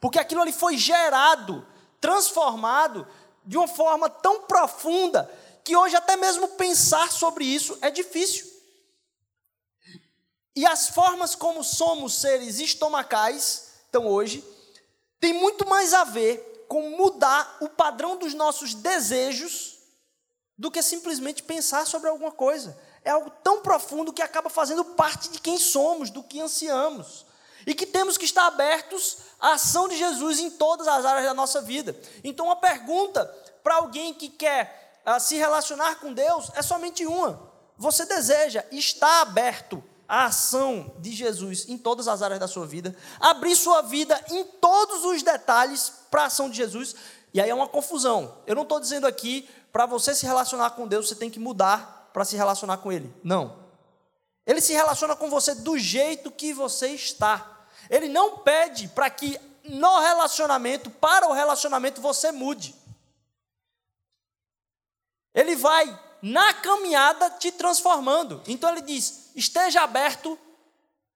Porque 0.00 0.18
aquilo 0.18 0.42
ali 0.42 0.52
foi 0.52 0.76
gerado, 0.78 1.66
transformado 2.00 3.06
de 3.44 3.56
uma 3.56 3.68
forma 3.68 4.08
tão 4.08 4.42
profunda 4.42 5.30
que 5.64 5.76
hoje 5.76 5.96
até 5.96 6.16
mesmo 6.16 6.48
pensar 6.48 7.10
sobre 7.10 7.44
isso 7.44 7.76
é 7.82 7.90
difícil. 7.90 8.46
E 10.54 10.64
as 10.64 10.88
formas 10.88 11.34
como 11.34 11.62
somos 11.62 12.14
seres 12.14 12.60
estomacais, 12.60 13.72
então 13.90 14.06
hoje, 14.06 14.44
tem 15.20 15.32
muito 15.32 15.68
mais 15.68 15.92
a 15.92 16.04
ver 16.04 16.64
com 16.68 16.90
mudar 16.90 17.58
o 17.60 17.68
padrão 17.68 18.16
dos 18.16 18.32
nossos 18.32 18.74
desejos 18.74 19.76
do 20.56 20.70
que 20.70 20.82
simplesmente 20.82 21.42
pensar 21.42 21.86
sobre 21.86 22.08
alguma 22.08 22.32
coisa. 22.32 22.78
É 23.04 23.10
algo 23.10 23.30
tão 23.42 23.60
profundo 23.60 24.12
que 24.12 24.22
acaba 24.22 24.48
fazendo 24.48 24.84
parte 24.84 25.28
de 25.28 25.40
quem 25.40 25.58
somos, 25.58 26.10
do 26.10 26.22
que 26.22 26.40
ansiamos. 26.40 27.25
E 27.66 27.74
que 27.74 27.84
temos 27.84 28.16
que 28.16 28.24
estar 28.24 28.46
abertos 28.46 29.18
à 29.40 29.54
ação 29.54 29.88
de 29.88 29.96
Jesus 29.96 30.38
em 30.38 30.50
todas 30.50 30.86
as 30.86 31.04
áreas 31.04 31.26
da 31.26 31.34
nossa 31.34 31.60
vida. 31.60 31.98
Então, 32.22 32.46
uma 32.46 32.56
pergunta 32.56 33.24
para 33.62 33.74
alguém 33.74 34.14
que 34.14 34.28
quer 34.28 35.02
uh, 35.04 35.18
se 35.18 35.34
relacionar 35.36 35.96
com 35.96 36.12
Deus 36.12 36.50
é 36.54 36.62
somente 36.62 37.04
uma: 37.04 37.50
você 37.76 38.06
deseja 38.06 38.64
estar 38.70 39.22
aberto 39.22 39.82
à 40.08 40.26
ação 40.26 40.94
de 41.00 41.10
Jesus 41.12 41.68
em 41.68 41.76
todas 41.76 42.06
as 42.06 42.22
áreas 42.22 42.38
da 42.38 42.46
sua 42.46 42.66
vida, 42.66 42.96
abrir 43.18 43.56
sua 43.56 43.82
vida 43.82 44.18
em 44.30 44.44
todos 44.44 45.04
os 45.04 45.22
detalhes 45.22 45.92
para 46.10 46.22
a 46.22 46.26
ação 46.26 46.48
de 46.48 46.56
Jesus? 46.56 46.94
E 47.34 47.40
aí 47.40 47.50
é 47.50 47.54
uma 47.54 47.68
confusão. 47.68 48.38
Eu 48.46 48.54
não 48.54 48.62
estou 48.62 48.78
dizendo 48.78 49.06
aqui, 49.06 49.48
para 49.72 49.84
você 49.84 50.14
se 50.14 50.24
relacionar 50.24 50.70
com 50.70 50.86
Deus, 50.86 51.08
você 51.08 51.14
tem 51.14 51.28
que 51.28 51.40
mudar 51.40 52.10
para 52.12 52.24
se 52.24 52.36
relacionar 52.36 52.78
com 52.78 52.90
Ele. 52.90 53.12
Não. 53.22 53.66
Ele 54.46 54.60
se 54.60 54.72
relaciona 54.72 55.16
com 55.16 55.28
você 55.28 55.54
do 55.54 55.76
jeito 55.76 56.30
que 56.30 56.52
você 56.52 56.88
está. 56.90 57.55
Ele 57.90 58.08
não 58.08 58.38
pede 58.38 58.88
para 58.88 59.08
que 59.10 59.38
no 59.64 60.00
relacionamento, 60.00 60.90
para 60.90 61.28
o 61.28 61.32
relacionamento, 61.32 62.00
você 62.00 62.30
mude. 62.32 62.74
Ele 65.34 65.56
vai 65.56 65.98
na 66.22 66.54
caminhada 66.54 67.30
te 67.30 67.52
transformando. 67.52 68.42
Então 68.46 68.70
ele 68.70 68.80
diz: 68.80 69.30
esteja 69.34 69.82
aberto 69.82 70.38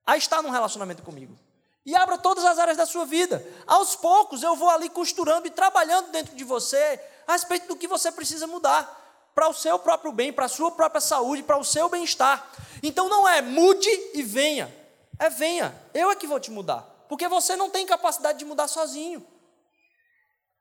a 0.07 0.17
estar 0.17 0.43
num 0.43 0.51
relacionamento 0.51 1.03
comigo. 1.03 1.39
E 1.87 1.97
abra 1.97 2.19
todas 2.19 2.45
as 2.45 2.59
áreas 2.59 2.77
da 2.77 2.85
sua 2.85 3.07
vida. 3.07 3.45
Aos 3.67 3.97
poucos 3.97 4.43
eu 4.43 4.55
vou 4.55 4.69
ali 4.69 4.91
costurando 4.91 5.47
e 5.47 5.51
trabalhando 5.51 6.11
dentro 6.11 6.37
de 6.37 6.45
você 6.45 7.01
a 7.27 7.33
respeito 7.33 7.69
do 7.69 7.77
que 7.77 7.89
você 7.89 8.13
precisa 8.13 8.47
mudar 8.47 8.99
para 9.35 9.49
o 9.49 9.55
seu 9.55 9.79
próprio 9.79 10.13
bem, 10.13 10.33
para 10.33 10.45
a 10.45 10.49
sua 10.49 10.71
própria 10.71 11.01
saúde, 11.01 11.43
para 11.43 11.57
o 11.57 11.65
seu 11.65 11.89
bem-estar. 11.89 12.51
Então 12.83 13.09
não 13.09 13.27
é 13.27 13.41
mude 13.41 13.89
e 14.13 14.23
venha. 14.23 14.80
É 15.21 15.29
venha. 15.29 15.73
Eu 15.93 16.11
é 16.11 16.17
que 16.17 16.27
vou 16.27 16.41
te 16.41 16.51
mudar. 16.51 16.81
Porque 17.07 17.29
você 17.29 17.55
não 17.55 17.69
tem 17.69 17.87
capacidade 17.87 18.39
de 18.39 18.45
mudar 18.47 18.67
sozinho. 18.67 19.25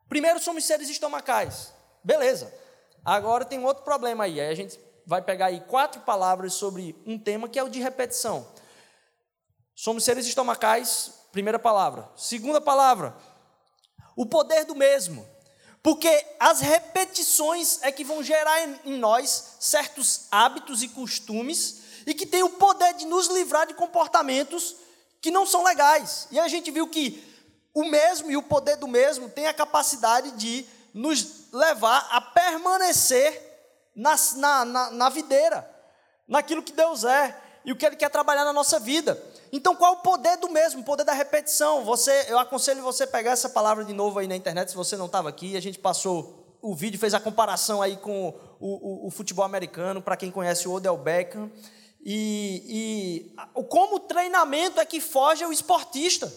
Primeiro 0.10 0.40
somos 0.40 0.66
seres 0.66 0.90
estomacais. 0.90 1.74
Beleza. 2.04 2.54
Agora 3.06 3.46
tem 3.46 3.58
um 3.58 3.66
outro 3.66 3.84
problema 3.84 4.26
aí. 4.26 4.42
Aí 4.42 4.50
a 4.50 4.56
gente 4.56 4.78
vai 5.06 5.22
pegar 5.22 5.46
aí 5.46 5.62
quatro 5.62 6.02
palavras 6.02 6.54
sobre 6.54 7.02
um 7.06 7.18
tema 7.18 7.48
que 7.48 7.58
é 7.58 7.64
o 7.64 7.70
de 7.70 7.80
repetição. 7.80 8.46
Somos 9.74 10.04
seres 10.04 10.28
estomacais, 10.28 11.14
primeira 11.32 11.58
palavra. 11.58 12.10
Segunda 12.18 12.60
palavra, 12.60 13.16
o 14.14 14.26
poder 14.26 14.66
do 14.66 14.76
mesmo. 14.76 15.26
Porque 15.82 16.26
as 16.38 16.60
repetições 16.60 17.82
é 17.82 17.92
que 17.92 18.04
vão 18.04 18.22
gerar 18.22 18.62
em 18.86 18.98
nós 18.98 19.56
certos 19.62 20.28
hábitos 20.30 20.84
e 20.84 20.90
costumes 20.90 21.89
e 22.10 22.14
que 22.16 22.26
tem 22.26 22.42
o 22.42 22.50
poder 22.50 22.96
de 22.96 23.06
nos 23.06 23.28
livrar 23.28 23.68
de 23.68 23.76
comportamentos 23.76 24.76
que 25.22 25.30
não 25.30 25.46
são 25.46 25.64
legais. 25.64 26.28
E 26.32 26.40
a 26.40 26.48
gente 26.48 26.72
viu 26.72 26.88
que 26.88 27.24
o 27.72 27.84
mesmo 27.84 28.32
e 28.32 28.36
o 28.36 28.42
poder 28.42 28.78
do 28.78 28.88
mesmo 28.88 29.30
tem 29.30 29.46
a 29.46 29.54
capacidade 29.54 30.32
de 30.32 30.66
nos 30.92 31.54
levar 31.54 32.08
a 32.10 32.20
permanecer 32.20 33.48
na, 33.96 34.16
na, 34.38 34.66
na, 34.66 34.90
na 34.90 35.10
videira, 35.10 35.70
naquilo 36.28 36.64
que 36.64 36.72
Deus 36.72 37.04
é 37.04 37.40
e 37.64 37.72
o 37.72 37.76
que 37.76 37.86
Ele 37.86 37.96
quer 37.96 38.10
trabalhar 38.10 38.44
na 38.44 38.54
nossa 38.54 38.80
vida. 38.80 39.22
Então, 39.52 39.76
qual 39.76 39.94
é 39.94 39.98
o 39.98 40.02
poder 40.02 40.38
do 40.38 40.50
mesmo? 40.50 40.82
O 40.82 40.84
poder 40.84 41.04
da 41.04 41.14
repetição. 41.14 41.84
Você, 41.84 42.26
eu 42.28 42.40
aconselho 42.40 42.82
você 42.82 43.06
pegar 43.06 43.32
essa 43.32 43.50
palavra 43.50 43.86
de 43.86 43.94
novo 43.94 44.18
aí 44.18 44.28
na 44.28 44.36
internet, 44.36 44.72
se 44.72 44.76
você 44.76 44.98
não 44.98 45.06
estava 45.06 45.30
aqui. 45.30 45.56
A 45.56 45.62
gente 45.62 45.78
passou 45.78 46.58
o 46.60 46.74
vídeo, 46.74 47.00
fez 47.00 47.14
a 47.14 47.20
comparação 47.20 47.84
aí 47.84 47.98
com 47.98 48.30
o, 48.60 49.06
o, 49.06 49.08
o 49.08 49.12
futebol 49.12 49.46
americano, 49.46 50.02
para 50.02 50.18
quem 50.18 50.32
conhece 50.32 50.68
o 50.68 50.74
Odell 50.74 50.98
Beckham. 50.98 51.52
E, 52.02 53.32
e 53.36 53.64
como 53.64 53.98
o 53.98 54.00
treinamento 54.00 54.80
é 54.80 54.86
que 54.86 55.02
foge 55.02 55.44
ao 55.44 55.52
esportista. 55.52 56.32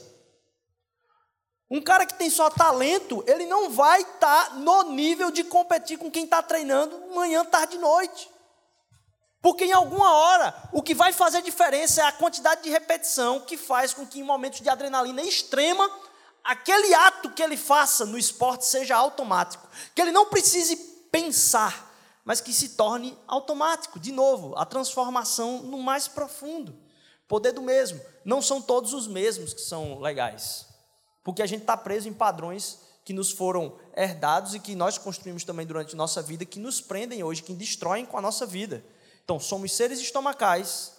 Um 1.71 1.81
cara 1.81 2.05
que 2.05 2.15
tem 2.15 2.29
só 2.29 2.51
talento, 2.51 3.25
ele 3.27 3.47
não 3.47 3.71
vai 3.71 4.03
estar 4.03 4.51
tá 4.51 4.55
no 4.57 4.83
nível 4.93 5.31
de 5.31 5.43
competir 5.43 5.97
com 5.97 6.11
quem 6.11 6.25
está 6.25 6.43
treinando 6.43 7.15
manhã, 7.15 7.45
tarde 7.45 7.77
e 7.77 7.79
noite. 7.79 8.31
Porque 9.41 9.65
em 9.65 9.73
alguma 9.73 10.13
hora, 10.15 10.55
o 10.73 10.83
que 10.83 10.95
vai 10.95 11.13
fazer 11.13 11.43
diferença 11.43 12.03
é 12.03 12.05
a 12.05 12.13
quantidade 12.13 12.63
de 12.63 12.71
repetição 12.71 13.41
que 13.41 13.57
faz 13.57 13.93
com 13.93 14.07
que 14.07 14.21
em 14.21 14.23
momentos 14.23 14.61
de 14.61 14.69
adrenalina 14.69 15.23
extrema, 15.23 15.91
aquele 16.45 16.95
ato 16.95 17.31
que 17.31 17.43
ele 17.43 17.57
faça 17.57 18.05
no 18.05 18.17
esporte 18.17 18.67
seja 18.67 18.95
automático. 18.95 19.67
Que 19.95 20.03
ele 20.03 20.13
não 20.13 20.27
precise 20.27 20.77
pensar, 21.11 21.92
mas 22.25 22.41
que 22.41 22.53
se 22.53 22.71
torne 22.71 23.17
automático. 23.27 23.99
De 23.99 24.13
novo, 24.13 24.55
a 24.57 24.65
transformação 24.65 25.63
no 25.63 25.79
mais 25.79 26.09
profundo. 26.09 26.75
Poder 27.27 27.53
do 27.53 27.63
mesmo. 27.63 28.01
Não 28.25 28.41
são 28.41 28.61
todos 28.61 28.93
os 28.93 29.07
mesmos 29.07 29.53
que 29.55 29.61
são 29.61 29.99
legais. 30.01 30.67
Porque 31.25 31.43
a 31.43 31.47
gente 31.47 31.63
está 31.63 31.77
preso 31.77 32.09
em 32.09 32.13
padrões 32.13 32.79
que 33.05 33.13
nos 33.13 33.33
foram 33.33 33.77
herdados 33.97 34.55
e 34.55 34.61
que 34.61 34.75
nós 34.75 34.97
construímos 34.99 35.45
também 35.45 35.67
durante 35.67 35.97
nossa 35.97 36.23
vida, 36.23 36.45
que 36.45 36.61
nos 36.61 36.81
prendem 36.81 37.23
hoje, 37.23 37.43
que 37.43 37.53
destroem 37.53 38.07
com 38.07 38.17
a 38.17 38.23
nossa 38.23 38.47
vida. 38.47 38.85
Então, 39.25 39.41
somos 39.41 39.73
seres 39.73 40.01
estomacais, 40.01 40.93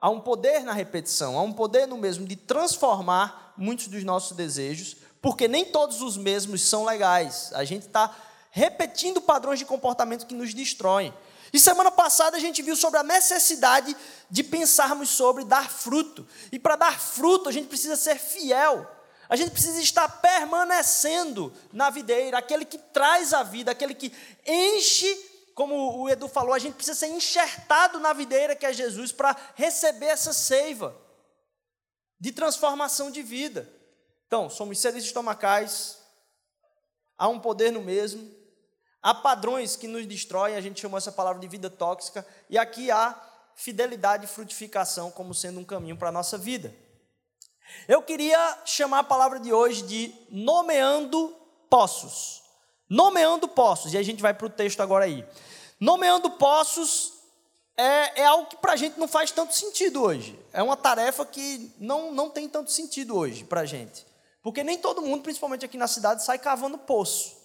há 0.00 0.08
um 0.10 0.20
poder 0.20 0.60
na 0.60 0.72
repetição, 0.72 1.38
há 1.38 1.42
um 1.42 1.52
poder 1.52 1.86
no 1.86 1.98
mesmo 1.98 2.26
de 2.26 2.36
transformar 2.36 3.54
muitos 3.56 3.88
dos 3.88 4.02
nossos 4.02 4.36
desejos, 4.36 4.96
porque 5.20 5.48
nem 5.48 5.64
todos 5.64 6.00
os 6.00 6.16
mesmos 6.16 6.62
são 6.62 6.84
legais. 6.84 7.50
A 7.54 7.64
gente 7.64 7.86
está 7.86 8.14
repetindo 8.54 9.20
padrões 9.20 9.58
de 9.58 9.64
comportamento 9.64 10.26
que 10.26 10.34
nos 10.34 10.54
destroem. 10.54 11.12
E 11.52 11.58
semana 11.58 11.90
passada 11.90 12.36
a 12.36 12.40
gente 12.40 12.62
viu 12.62 12.76
sobre 12.76 13.00
a 13.00 13.02
necessidade 13.02 13.96
de 14.30 14.44
pensarmos 14.44 15.10
sobre 15.10 15.44
dar 15.44 15.68
fruto. 15.68 16.24
E 16.52 16.58
para 16.58 16.76
dar 16.76 17.00
fruto, 17.00 17.48
a 17.48 17.52
gente 17.52 17.66
precisa 17.66 17.96
ser 17.96 18.16
fiel. 18.16 18.88
A 19.28 19.34
gente 19.34 19.50
precisa 19.50 19.80
estar 19.80 20.08
permanecendo 20.20 21.52
na 21.72 21.90
videira, 21.90 22.38
aquele 22.38 22.64
que 22.64 22.78
traz 22.78 23.34
a 23.34 23.42
vida, 23.42 23.72
aquele 23.72 23.92
que 23.92 24.12
enche, 24.46 25.12
como 25.52 25.98
o 25.98 26.08
Edu 26.08 26.28
falou, 26.28 26.54
a 26.54 26.58
gente 26.60 26.74
precisa 26.74 26.96
ser 26.96 27.08
enxertado 27.08 27.98
na 27.98 28.12
videira 28.12 28.54
que 28.54 28.66
é 28.66 28.72
Jesus 28.72 29.10
para 29.10 29.36
receber 29.56 30.06
essa 30.06 30.32
seiva 30.32 30.96
de 32.20 32.30
transformação 32.30 33.10
de 33.10 33.20
vida. 33.20 33.68
Então, 34.28 34.48
somos 34.48 34.78
seres 34.78 35.02
estomacais, 35.02 35.98
há 37.18 37.26
um 37.26 37.40
poder 37.40 37.72
no 37.72 37.82
mesmo, 37.82 38.43
há 39.04 39.12
padrões 39.12 39.76
que 39.76 39.86
nos 39.86 40.06
destroem, 40.06 40.56
a 40.56 40.60
gente 40.62 40.80
chamou 40.80 40.96
essa 40.96 41.12
palavra 41.12 41.38
de 41.38 41.46
vida 41.46 41.68
tóxica, 41.68 42.26
e 42.48 42.56
aqui 42.56 42.90
há 42.90 43.14
fidelidade 43.54 44.24
e 44.24 44.28
frutificação 44.28 45.10
como 45.10 45.34
sendo 45.34 45.60
um 45.60 45.64
caminho 45.64 45.94
para 45.94 46.08
a 46.08 46.12
nossa 46.12 46.38
vida. 46.38 46.74
Eu 47.86 48.00
queria 48.00 48.58
chamar 48.64 49.00
a 49.00 49.04
palavra 49.04 49.38
de 49.38 49.52
hoje 49.52 49.82
de 49.82 50.14
nomeando 50.30 51.36
poços. 51.68 52.42
Nomeando 52.88 53.46
poços, 53.46 53.92
e 53.92 53.98
a 53.98 54.02
gente 54.02 54.22
vai 54.22 54.32
para 54.32 54.46
o 54.46 54.50
texto 54.50 54.80
agora 54.80 55.04
aí. 55.04 55.26
Nomeando 55.78 56.30
poços 56.30 57.12
é, 57.76 58.22
é 58.22 58.24
algo 58.24 58.46
que 58.46 58.56
para 58.56 58.72
a 58.72 58.76
gente 58.76 58.98
não 58.98 59.06
faz 59.06 59.30
tanto 59.30 59.54
sentido 59.54 60.02
hoje. 60.02 60.38
É 60.50 60.62
uma 60.62 60.78
tarefa 60.78 61.26
que 61.26 61.70
não, 61.78 62.10
não 62.10 62.30
tem 62.30 62.48
tanto 62.48 62.70
sentido 62.70 63.14
hoje 63.14 63.44
para 63.44 63.62
a 63.62 63.66
gente. 63.66 64.06
Porque 64.42 64.64
nem 64.64 64.78
todo 64.78 65.02
mundo, 65.02 65.22
principalmente 65.22 65.64
aqui 65.64 65.76
na 65.76 65.88
cidade, 65.88 66.24
sai 66.24 66.38
cavando 66.38 66.78
poço. 66.78 67.43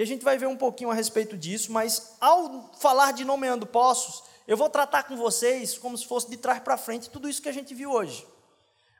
E 0.00 0.02
a 0.02 0.06
gente 0.06 0.24
vai 0.24 0.38
ver 0.38 0.46
um 0.46 0.56
pouquinho 0.56 0.90
a 0.90 0.94
respeito 0.94 1.36
disso, 1.36 1.70
mas 1.70 2.12
ao 2.18 2.72
falar 2.78 3.12
de 3.12 3.22
nomeando 3.22 3.66
poços, 3.66 4.22
eu 4.48 4.56
vou 4.56 4.70
tratar 4.70 5.02
com 5.02 5.14
vocês 5.14 5.76
como 5.76 5.98
se 5.98 6.06
fosse 6.06 6.30
de 6.30 6.38
trás 6.38 6.58
para 6.58 6.78
frente 6.78 7.10
tudo 7.10 7.28
isso 7.28 7.42
que 7.42 7.50
a 7.50 7.52
gente 7.52 7.74
viu 7.74 7.92
hoje. 7.92 8.26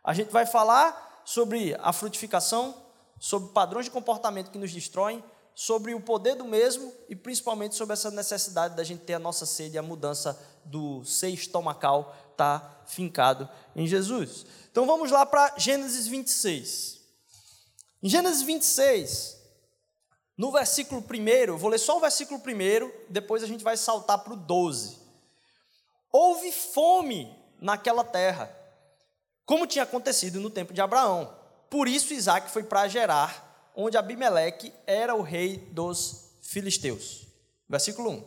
A 0.04 0.12
gente 0.12 0.30
vai 0.30 0.44
falar 0.44 1.22
sobre 1.24 1.74
a 1.80 1.90
frutificação, 1.90 2.76
sobre 3.18 3.50
padrões 3.54 3.86
de 3.86 3.90
comportamento 3.90 4.50
que 4.50 4.58
nos 4.58 4.70
destroem, 4.72 5.24
sobre 5.54 5.94
o 5.94 6.02
poder 6.02 6.34
do 6.34 6.44
mesmo 6.44 6.92
e 7.08 7.16
principalmente 7.16 7.76
sobre 7.76 7.94
essa 7.94 8.10
necessidade 8.10 8.76
da 8.76 8.84
gente 8.84 9.02
ter 9.02 9.14
a 9.14 9.18
nossa 9.18 9.46
sede, 9.46 9.78
a 9.78 9.82
mudança 9.82 10.38
do 10.66 11.02
ser 11.06 11.30
estomacal 11.30 12.14
tá 12.36 12.82
fincado 12.84 13.48
em 13.74 13.86
Jesus. 13.86 14.44
Então 14.70 14.84
vamos 14.84 15.10
lá 15.10 15.24
para 15.24 15.54
Gênesis 15.56 16.06
26. 16.06 17.00
Em 18.02 18.08
Gênesis 18.10 18.42
26, 18.42 19.39
no 20.40 20.50
versículo 20.50 21.04
1, 21.04 21.58
vou 21.58 21.68
ler 21.68 21.76
só 21.76 21.98
o 21.98 22.00
versículo 22.00 22.40
1, 22.40 22.90
depois 23.10 23.42
a 23.42 23.46
gente 23.46 23.62
vai 23.62 23.76
saltar 23.76 24.20
para 24.20 24.32
o 24.32 24.36
12. 24.36 24.96
Houve 26.10 26.50
fome 26.50 27.30
naquela 27.60 28.02
terra 28.02 28.50
como 29.44 29.66
tinha 29.66 29.84
acontecido 29.84 30.40
no 30.40 30.48
tempo 30.48 30.72
de 30.72 30.80
Abraão. 30.80 31.30
Por 31.68 31.86
isso 31.86 32.14
Isaac 32.14 32.50
foi 32.50 32.62
para 32.62 32.88
Gerar, 32.88 33.70
onde 33.76 33.98
Abimeleque 33.98 34.72
era 34.86 35.14
o 35.14 35.20
rei 35.20 35.58
dos 35.72 36.30
filisteus. 36.40 37.26
Versículo 37.68 38.08
1. 38.08 38.24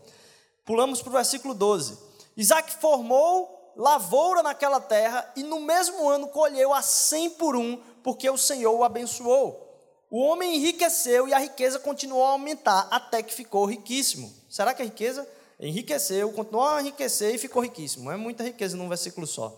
Pulamos 0.64 1.02
para 1.02 1.10
o 1.10 1.14
versículo 1.14 1.56
12. 1.56 1.98
Isaac 2.38 2.74
formou 2.74 3.74
lavoura 3.76 4.44
naquela 4.44 4.80
terra 4.80 5.34
e 5.36 5.42
no 5.42 5.60
mesmo 5.62 6.08
ano 6.08 6.28
colheu 6.28 6.76
a 6.76 6.84
cem 6.84 7.32
por 7.32 7.56
um, 7.56 7.76
porque 8.04 8.30
o 8.30 8.38
Senhor 8.38 8.72
o 8.72 8.84
abençoou. 8.84 9.73
O 10.14 10.20
homem 10.20 10.58
enriqueceu 10.58 11.28
e 11.28 11.34
a 11.34 11.40
riqueza 11.40 11.80
continuou 11.80 12.24
a 12.24 12.34
aumentar 12.34 12.88
até 12.92 13.24
que 13.24 13.34
ficou 13.34 13.66
riquíssimo. 13.66 14.32
Será 14.48 14.72
que 14.72 14.84
a 14.84 14.86
riqueza 14.86 15.28
enriqueceu, 15.60 16.32
continuou 16.32 16.68
a 16.68 16.82
enriquecer 16.82 17.34
e 17.34 17.40
ficou 17.40 17.64
riquíssimo? 17.64 18.12
É 18.12 18.16
muita 18.16 18.44
riqueza 18.44 18.78
num 18.78 18.88
versículo 18.88 19.26
só. 19.26 19.58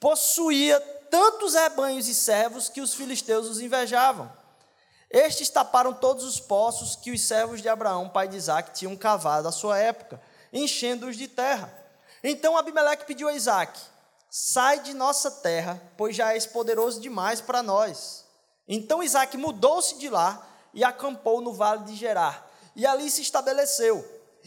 Possuía 0.00 0.80
tantos 1.08 1.54
rebanhos 1.54 2.08
e 2.08 2.16
servos 2.16 2.68
que 2.68 2.80
os 2.80 2.94
filisteus 2.94 3.46
os 3.46 3.60
invejavam. 3.60 4.28
Estes 5.08 5.48
taparam 5.48 5.94
todos 5.94 6.24
os 6.24 6.40
poços 6.40 6.96
que 6.96 7.12
os 7.12 7.20
servos 7.20 7.62
de 7.62 7.68
Abraão, 7.68 8.08
pai 8.08 8.26
de 8.26 8.36
Isaac, 8.36 8.74
tinham 8.74 8.96
cavado 8.96 9.46
à 9.46 9.52
sua 9.52 9.78
época, 9.78 10.20
enchendo-os 10.52 11.16
de 11.16 11.28
terra. 11.28 11.72
Então 12.24 12.56
Abimeleque 12.56 13.06
pediu 13.06 13.28
a 13.28 13.34
Isaac: 13.34 13.78
Sai 14.28 14.80
de 14.80 14.94
nossa 14.94 15.30
terra, 15.30 15.80
pois 15.96 16.16
já 16.16 16.34
és 16.34 16.44
poderoso 16.44 17.00
demais 17.00 17.40
para 17.40 17.62
nós. 17.62 18.21
Então 18.66 19.02
Isaac 19.02 19.36
mudou-se 19.36 19.98
de 19.98 20.08
lá 20.08 20.48
e 20.72 20.84
acampou 20.84 21.40
no 21.40 21.52
vale 21.52 21.84
de 21.84 21.94
Gerar. 21.94 22.50
E 22.74 22.86
ali 22.86 23.10
se 23.10 23.22
estabeleceu. 23.22 24.04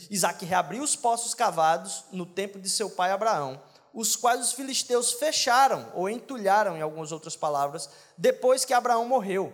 Isaac 0.09 0.43
reabriu 0.45 0.83
os 0.83 0.95
poços 0.95 1.33
cavados 1.33 2.03
no 2.11 2.25
tempo 2.25 2.59
de 2.59 2.69
seu 2.69 2.89
pai 2.89 3.11
Abraão, 3.11 3.61
os 3.93 4.15
quais 4.15 4.41
os 4.41 4.53
filisteus 4.53 5.13
fecharam, 5.13 5.91
ou 5.93 6.09
entulharam, 6.09 6.75
em 6.75 6.81
algumas 6.81 7.11
outras 7.11 7.35
palavras, 7.35 7.89
depois 8.17 8.65
que 8.65 8.73
Abraão 8.73 9.05
morreu. 9.05 9.53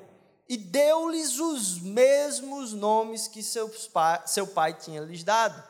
E 0.49 0.57
deu-lhes 0.57 1.39
os 1.39 1.79
mesmos 1.79 2.73
nomes 2.73 3.27
que 3.27 3.41
pai, 3.93 4.21
seu 4.25 4.47
pai 4.47 4.73
tinha 4.73 5.01
lhes 5.01 5.23
dado. 5.23 5.63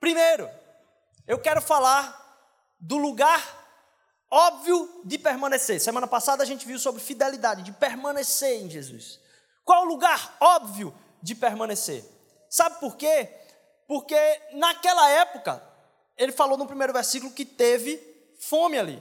Primeiro, 0.00 0.48
eu 1.26 1.38
quero 1.38 1.60
falar 1.60 2.22
do 2.80 2.96
lugar 2.96 3.63
óbvio 4.34 5.00
de 5.04 5.16
permanecer. 5.16 5.80
Semana 5.80 6.08
passada 6.08 6.42
a 6.42 6.46
gente 6.46 6.66
viu 6.66 6.76
sobre 6.76 7.00
fidelidade, 7.00 7.62
de 7.62 7.70
permanecer 7.70 8.60
em 8.60 8.68
Jesus. 8.68 9.20
Qual 9.64 9.82
o 9.82 9.86
lugar 9.86 10.36
óbvio 10.40 10.92
de 11.22 11.36
permanecer? 11.36 12.04
Sabe 12.50 12.80
por 12.80 12.96
quê? 12.96 13.32
Porque 13.86 14.16
naquela 14.54 15.08
época, 15.10 15.62
ele 16.16 16.32
falou 16.32 16.58
no 16.58 16.66
primeiro 16.66 16.92
versículo 16.92 17.32
que 17.32 17.44
teve 17.44 17.96
fome 18.40 18.76
ali. 18.76 19.00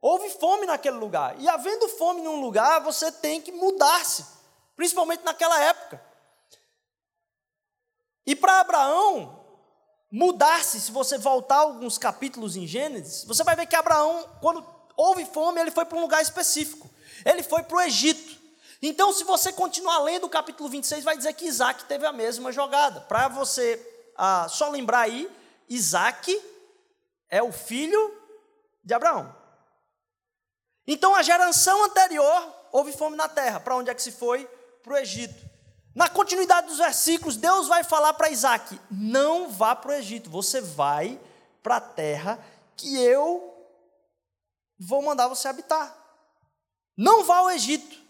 Houve 0.00 0.30
fome 0.30 0.64
naquele 0.64 0.96
lugar. 0.96 1.38
E 1.38 1.46
havendo 1.46 1.86
fome 1.90 2.22
num 2.22 2.40
lugar, 2.40 2.80
você 2.80 3.12
tem 3.12 3.40
que 3.40 3.52
mudar-se, 3.52 4.24
principalmente 4.74 5.24
naquela 5.24 5.62
época. 5.62 6.02
E 8.26 8.34
para 8.34 8.60
Abraão, 8.60 9.43
mudar-se, 10.14 10.80
se 10.80 10.92
você 10.92 11.18
voltar 11.18 11.56
alguns 11.56 11.98
capítulos 11.98 12.54
em 12.54 12.68
Gênesis, 12.68 13.24
você 13.24 13.42
vai 13.42 13.56
ver 13.56 13.66
que 13.66 13.74
Abraão, 13.74 14.24
quando 14.40 14.64
houve 14.96 15.26
fome, 15.26 15.60
ele 15.60 15.72
foi 15.72 15.84
para 15.84 15.98
um 15.98 16.02
lugar 16.02 16.22
específico. 16.22 16.88
Ele 17.24 17.42
foi 17.42 17.64
para 17.64 17.78
o 17.78 17.80
Egito. 17.80 18.40
Então, 18.80 19.12
se 19.12 19.24
você 19.24 19.52
continuar 19.52 19.98
lendo 19.98 20.22
o 20.22 20.30
capítulo 20.30 20.68
26, 20.68 21.02
vai 21.02 21.16
dizer 21.16 21.32
que 21.32 21.46
Isaac 21.46 21.86
teve 21.86 22.06
a 22.06 22.12
mesma 22.12 22.52
jogada. 22.52 23.00
Para 23.00 23.26
você 23.26 23.84
ah, 24.16 24.46
só 24.48 24.70
lembrar 24.70 25.00
aí, 25.00 25.28
Isaac 25.68 26.40
é 27.28 27.42
o 27.42 27.50
filho 27.50 28.16
de 28.84 28.94
Abraão. 28.94 29.34
Então, 30.86 31.12
a 31.12 31.22
geração 31.22 31.86
anterior 31.86 32.54
houve 32.70 32.92
fome 32.92 33.16
na 33.16 33.28
terra. 33.28 33.58
Para 33.58 33.74
onde 33.74 33.90
é 33.90 33.94
que 33.94 34.02
se 34.02 34.12
foi? 34.12 34.48
Para 34.80 34.92
o 34.92 34.96
Egito. 34.96 35.53
Na 35.94 36.08
continuidade 36.08 36.66
dos 36.66 36.78
versículos, 36.78 37.36
Deus 37.36 37.68
vai 37.68 37.84
falar 37.84 38.14
para 38.14 38.30
Isaac: 38.30 38.78
não 38.90 39.50
vá 39.50 39.76
para 39.76 39.90
o 39.90 39.94
Egito, 39.94 40.28
você 40.28 40.60
vai 40.60 41.20
para 41.62 41.76
a 41.76 41.80
terra 41.80 42.44
que 42.76 42.98
eu 42.98 43.54
vou 44.78 45.02
mandar 45.02 45.28
você 45.28 45.46
habitar. 45.46 45.96
Não 46.96 47.24
vá 47.24 47.38
ao 47.38 47.50
Egito. 47.50 48.02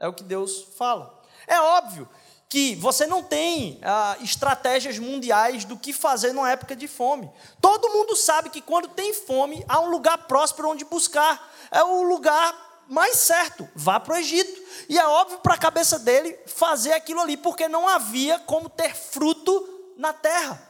É 0.00 0.08
o 0.08 0.12
que 0.12 0.22
Deus 0.22 0.62
fala. 0.76 1.22
É 1.46 1.60
óbvio 1.60 2.08
que 2.48 2.74
você 2.76 3.06
não 3.06 3.22
tem 3.22 3.78
ah, 3.82 4.16
estratégias 4.20 4.98
mundiais 4.98 5.64
do 5.64 5.76
que 5.76 5.92
fazer 5.92 6.32
numa 6.32 6.50
época 6.50 6.74
de 6.74 6.88
fome. 6.88 7.30
Todo 7.60 7.90
mundo 7.90 8.16
sabe 8.16 8.48
que 8.48 8.62
quando 8.62 8.88
tem 8.88 9.12
fome, 9.12 9.64
há 9.68 9.80
um 9.80 9.90
lugar 9.90 10.26
próspero 10.26 10.70
onde 10.70 10.84
buscar. 10.84 11.52
É 11.70 11.82
o 11.82 12.02
lugar 12.02 12.67
mais 12.88 13.16
certo, 13.16 13.68
vá 13.74 14.00
para 14.00 14.14
o 14.14 14.18
Egito. 14.18 14.60
E 14.88 14.98
é 14.98 15.06
óbvio 15.06 15.38
para 15.38 15.54
a 15.54 15.58
cabeça 15.58 15.98
dele 15.98 16.38
fazer 16.46 16.92
aquilo 16.92 17.20
ali, 17.20 17.36
porque 17.36 17.68
não 17.68 17.86
havia 17.86 18.38
como 18.40 18.68
ter 18.68 18.94
fruto 18.94 19.92
na 19.96 20.12
terra. 20.12 20.68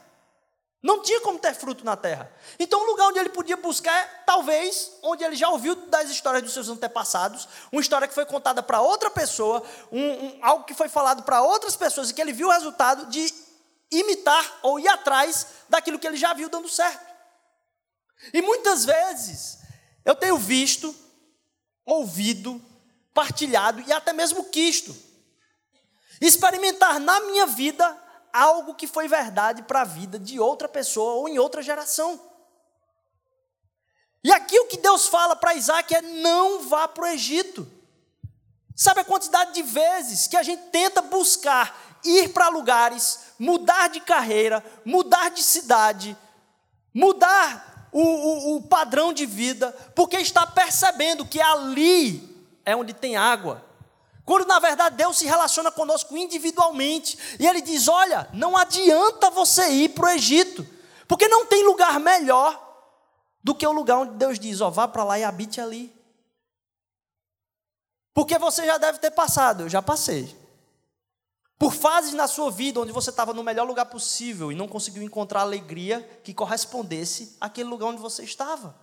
Não 0.81 1.01
tinha 1.01 1.19
como 1.21 1.37
ter 1.37 1.53
fruto 1.53 1.83
na 1.83 1.97
terra. 1.97 2.31
Então, 2.57 2.81
o 2.81 2.85
lugar 2.85 3.07
onde 3.07 3.19
ele 3.19 3.29
podia 3.29 3.57
buscar 3.57 3.93
é, 3.93 4.05
talvez, 4.25 4.93
onde 5.03 5.23
ele 5.23 5.35
já 5.35 5.49
ouviu 5.49 5.75
das 5.75 6.09
histórias 6.09 6.41
dos 6.41 6.53
seus 6.53 6.69
antepassados, 6.69 7.49
uma 7.71 7.81
história 7.81 8.07
que 8.07 8.13
foi 8.13 8.25
contada 8.25 8.63
para 8.63 8.79
outra 8.79 9.09
pessoa, 9.09 9.61
um, 9.91 9.99
um, 9.99 10.39
algo 10.41 10.63
que 10.63 10.73
foi 10.73 10.87
falado 10.87 11.23
para 11.23 11.41
outras 11.41 11.75
pessoas 11.75 12.09
e 12.09 12.13
que 12.13 12.21
ele 12.21 12.31
viu 12.31 12.47
o 12.47 12.51
resultado 12.51 13.07
de 13.07 13.33
imitar 13.91 14.59
ou 14.61 14.79
ir 14.79 14.87
atrás 14.87 15.47
daquilo 15.67 15.99
que 15.99 16.07
ele 16.07 16.15
já 16.15 16.33
viu 16.33 16.47
dando 16.47 16.69
certo. 16.69 17.05
E 18.33 18.41
muitas 18.41 18.85
vezes, 18.85 19.59
eu 20.05 20.15
tenho 20.15 20.37
visto 20.37 20.95
ouvido, 21.93 22.61
partilhado 23.13 23.81
e 23.81 23.91
até 23.91 24.13
mesmo 24.13 24.45
quisto. 24.45 24.95
Experimentar 26.21 26.99
na 26.99 27.19
minha 27.21 27.45
vida 27.45 27.97
algo 28.31 28.75
que 28.75 28.87
foi 28.87 29.07
verdade 29.07 29.63
para 29.63 29.81
a 29.81 29.85
vida 29.85 30.19
de 30.19 30.39
outra 30.39 30.67
pessoa 30.67 31.13
ou 31.13 31.29
em 31.29 31.39
outra 31.39 31.61
geração. 31.61 32.19
E 34.23 34.31
aqui 34.31 34.59
o 34.59 34.67
que 34.67 34.77
Deus 34.77 35.07
fala 35.07 35.35
para 35.35 35.55
Isaac 35.55 35.93
é: 35.93 36.01
não 36.01 36.67
vá 36.67 36.87
para 36.87 37.05
o 37.05 37.07
Egito. 37.07 37.67
Sabe 38.75 39.01
a 39.01 39.05
quantidade 39.05 39.53
de 39.53 39.61
vezes 39.61 40.27
que 40.27 40.37
a 40.37 40.43
gente 40.43 40.63
tenta 40.69 41.01
buscar 41.01 41.97
ir 42.03 42.29
para 42.29 42.49
lugares, 42.49 43.19
mudar 43.37 43.89
de 43.89 43.99
carreira, 43.99 44.63
mudar 44.85 45.29
de 45.29 45.43
cidade, 45.43 46.17
mudar 46.93 47.68
o, 47.91 48.01
o, 48.01 48.55
o 48.57 48.61
padrão 48.63 49.11
de 49.11 49.25
vida, 49.25 49.71
porque 49.95 50.17
está 50.17 50.45
percebendo 50.45 51.25
que 51.25 51.41
ali 51.41 52.47
é 52.65 52.75
onde 52.75 52.93
tem 52.93 53.17
água. 53.17 53.63
Quando 54.25 54.47
na 54.47 54.59
verdade 54.59 54.95
Deus 54.95 55.17
se 55.17 55.25
relaciona 55.25 55.71
conosco 55.71 56.15
individualmente, 56.15 57.17
e 57.39 57.47
Ele 57.47 57.61
diz: 57.61 57.87
Olha, 57.87 58.29
não 58.33 58.55
adianta 58.55 59.29
você 59.29 59.67
ir 59.69 59.89
para 59.89 60.05
o 60.05 60.09
Egito, 60.09 60.65
porque 61.07 61.27
não 61.27 61.45
tem 61.45 61.65
lugar 61.65 61.99
melhor 61.99 62.67
do 63.43 63.55
que 63.55 63.65
o 63.65 63.71
lugar 63.71 63.97
onde 63.97 64.13
Deus 64.13 64.39
diz: 64.39 64.61
Ó, 64.61 64.67
oh, 64.67 64.71
vá 64.71 64.87
para 64.87 65.03
lá 65.03 65.17
e 65.17 65.23
habite 65.23 65.59
ali. 65.59 65.91
Porque 68.13 68.37
você 68.37 68.65
já 68.65 68.77
deve 68.77 68.99
ter 68.99 69.11
passado, 69.11 69.63
eu 69.63 69.69
já 69.69 69.81
passei 69.81 70.38
por 71.59 71.73
fases 71.73 72.13
na 72.13 72.25
sua 72.25 72.49
vida 72.49 72.79
onde 72.79 72.93
você 72.93 73.09
estava 73.09 73.33
no 73.33 73.43
melhor 73.43 73.67
lugar 73.67 73.85
possível 73.87 74.49
e 74.49 74.55
não 74.55 74.65
conseguiu 74.65 75.03
encontrar 75.03 75.41
alegria 75.41 76.01
que 76.23 76.33
correspondesse 76.33 77.35
àquele 77.41 77.67
lugar 77.67 77.87
onde 77.87 78.01
você 78.01 78.23
estava. 78.23 78.73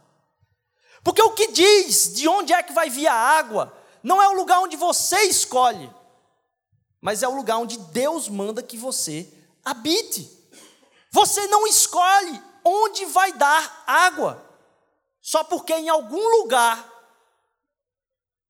Porque 1.02 1.22
o 1.22 1.32
que 1.32 1.52
diz 1.52 2.12
de 2.14 2.28
onde 2.28 2.52
é 2.52 2.62
que 2.62 2.74
vai 2.74 2.90
vir 2.90 3.06
a 3.06 3.14
água 3.14 3.72
não 4.02 4.22
é 4.22 4.28
o 4.28 4.34
lugar 4.34 4.60
onde 4.60 4.76
você 4.76 5.22
escolhe, 5.22 5.90
mas 7.00 7.22
é 7.22 7.28
o 7.28 7.34
lugar 7.34 7.56
onde 7.56 7.78
Deus 7.78 8.28
manda 8.28 8.62
que 8.62 8.76
você 8.76 9.32
habite. 9.64 10.30
Você 11.10 11.46
não 11.46 11.66
escolhe 11.66 12.42
onde 12.62 13.06
vai 13.06 13.32
dar 13.32 13.84
água, 13.86 14.44
só 15.22 15.42
porque 15.42 15.72
em 15.72 15.88
algum 15.88 16.42
lugar, 16.42 16.92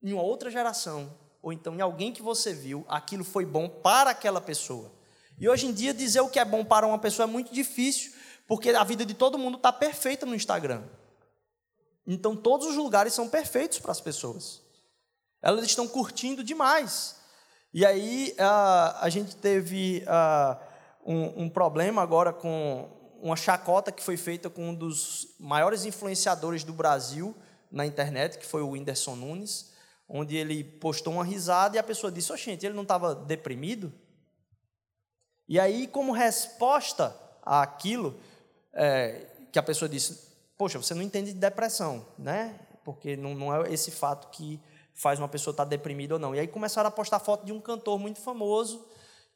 em 0.02 0.12
uma 0.12 0.22
outra 0.22 0.50
geração, 0.50 1.16
ou 1.46 1.52
então 1.52 1.76
em 1.76 1.80
alguém 1.80 2.12
que 2.12 2.20
você 2.20 2.52
viu, 2.52 2.84
aquilo 2.88 3.22
foi 3.22 3.44
bom 3.44 3.68
para 3.68 4.10
aquela 4.10 4.40
pessoa. 4.40 4.90
E 5.38 5.48
hoje 5.48 5.68
em 5.68 5.72
dia, 5.72 5.94
dizer 5.94 6.20
o 6.20 6.28
que 6.28 6.40
é 6.40 6.44
bom 6.44 6.64
para 6.64 6.84
uma 6.84 6.98
pessoa 6.98 7.22
é 7.22 7.30
muito 7.30 7.54
difícil, 7.54 8.12
porque 8.48 8.70
a 8.70 8.82
vida 8.82 9.06
de 9.06 9.14
todo 9.14 9.38
mundo 9.38 9.56
está 9.56 9.72
perfeita 9.72 10.26
no 10.26 10.34
Instagram. 10.34 10.82
Então, 12.04 12.34
todos 12.34 12.66
os 12.66 12.74
lugares 12.74 13.14
são 13.14 13.28
perfeitos 13.28 13.78
para 13.78 13.92
as 13.92 14.00
pessoas. 14.00 14.60
Elas 15.40 15.64
estão 15.64 15.86
curtindo 15.86 16.42
demais. 16.42 17.14
E 17.72 17.86
aí, 17.86 18.34
a, 18.40 19.08
gente 19.08 19.36
teve 19.36 20.04
um, 21.04 21.44
um 21.44 21.48
problema 21.48 22.02
agora 22.02 22.32
com 22.32 22.90
uma 23.22 23.36
chacota 23.36 23.92
que 23.92 24.02
foi 24.02 24.16
feita 24.16 24.50
com 24.50 24.70
um 24.70 24.74
dos 24.74 25.28
maiores 25.38 25.84
influenciadores 25.84 26.64
do 26.64 26.72
Brasil 26.72 27.36
na 27.70 27.86
internet, 27.86 28.36
que 28.36 28.46
foi 28.46 28.62
o 28.62 28.70
Whindersson 28.70 29.14
Nunes 29.14 29.75
onde 30.08 30.36
ele 30.36 30.62
postou 30.62 31.14
uma 31.14 31.24
risada 31.24 31.76
e 31.76 31.78
a 31.78 31.82
pessoa 31.82 32.10
disse: 32.12 32.36
gente, 32.36 32.64
ele 32.64 32.74
não 32.74 32.82
estava 32.82 33.14
deprimido? 33.14 33.92
E 35.48 35.60
aí, 35.60 35.86
como 35.86 36.12
resposta 36.12 37.16
àquilo, 37.42 38.18
é, 38.72 39.26
que 39.52 39.58
a 39.58 39.62
pessoa 39.62 39.88
disse: 39.88 40.26
Poxa, 40.56 40.78
você 40.78 40.94
não 40.94 41.02
entende 41.02 41.32
de 41.32 41.38
depressão, 41.38 42.06
né? 42.18 42.58
Porque 42.84 43.16
não, 43.16 43.34
não 43.34 43.54
é 43.54 43.72
esse 43.72 43.90
fato 43.90 44.28
que 44.30 44.60
faz 44.94 45.18
uma 45.18 45.28
pessoa 45.28 45.52
estar 45.52 45.64
deprimida 45.64 46.14
ou 46.14 46.20
não. 46.20 46.34
E 46.34 46.40
aí 46.40 46.48
começaram 46.48 46.88
a 46.88 46.90
postar 46.90 47.20
foto 47.20 47.44
de 47.44 47.52
um 47.52 47.60
cantor 47.60 47.98
muito 47.98 48.20
famoso 48.20 48.86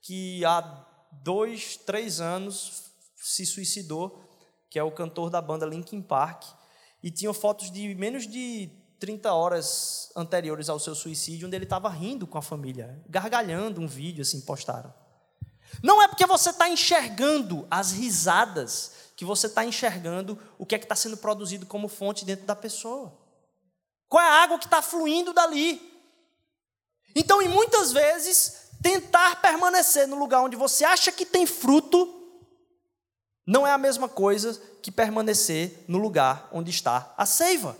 que 0.00 0.44
há 0.44 0.86
dois, 1.22 1.76
três 1.76 2.20
anos 2.20 2.90
se 3.16 3.44
suicidou, 3.44 4.18
que 4.70 4.78
é 4.78 4.82
o 4.82 4.90
cantor 4.90 5.28
da 5.28 5.42
banda 5.42 5.66
Linkin 5.66 6.00
Park, 6.00 6.44
e 7.02 7.10
tinham 7.10 7.34
fotos 7.34 7.70
de 7.70 7.94
menos 7.94 8.26
de 8.26 8.70
30 9.00 9.32
horas 9.32 10.12
anteriores 10.14 10.68
ao 10.68 10.78
seu 10.78 10.94
suicídio, 10.94 11.48
onde 11.48 11.56
ele 11.56 11.64
estava 11.64 11.88
rindo 11.88 12.26
com 12.26 12.36
a 12.36 12.42
família, 12.42 13.02
gargalhando 13.08 13.80
um 13.80 13.86
vídeo 13.88 14.20
assim, 14.20 14.42
postaram. 14.42 14.92
Não 15.82 16.02
é 16.02 16.06
porque 16.06 16.26
você 16.26 16.50
está 16.50 16.68
enxergando 16.68 17.66
as 17.70 17.92
risadas 17.92 18.92
que 19.16 19.24
você 19.24 19.46
está 19.46 19.64
enxergando 19.64 20.38
o 20.58 20.66
que 20.66 20.74
é 20.74 20.78
que 20.78 20.84
está 20.84 20.94
sendo 20.94 21.16
produzido 21.16 21.64
como 21.64 21.88
fonte 21.88 22.24
dentro 22.24 22.46
da 22.46 22.54
pessoa. 22.54 23.18
Qual 24.08 24.22
é 24.22 24.28
a 24.28 24.42
água 24.42 24.58
que 24.58 24.66
está 24.66 24.82
fluindo 24.82 25.32
dali? 25.32 25.80
Então, 27.14 27.40
e 27.40 27.48
muitas 27.48 27.92
vezes, 27.92 28.70
tentar 28.82 29.40
permanecer 29.40 30.06
no 30.06 30.18
lugar 30.18 30.42
onde 30.42 30.56
você 30.56 30.84
acha 30.84 31.10
que 31.10 31.24
tem 31.24 31.46
fruto, 31.46 32.16
não 33.46 33.66
é 33.66 33.72
a 33.72 33.78
mesma 33.78 34.08
coisa 34.08 34.60
que 34.82 34.90
permanecer 34.90 35.84
no 35.88 35.98
lugar 35.98 36.48
onde 36.52 36.70
está 36.70 37.14
a 37.16 37.24
seiva. 37.24 37.76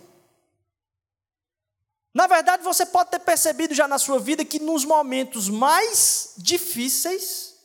Na 2.13 2.27
verdade, 2.27 2.63
você 2.63 2.85
pode 2.85 3.09
ter 3.09 3.19
percebido 3.19 3.73
já 3.73 3.87
na 3.87 3.97
sua 3.97 4.19
vida 4.19 4.43
que 4.43 4.59
nos 4.59 4.83
momentos 4.83 5.47
mais 5.47 6.33
difíceis, 6.37 7.55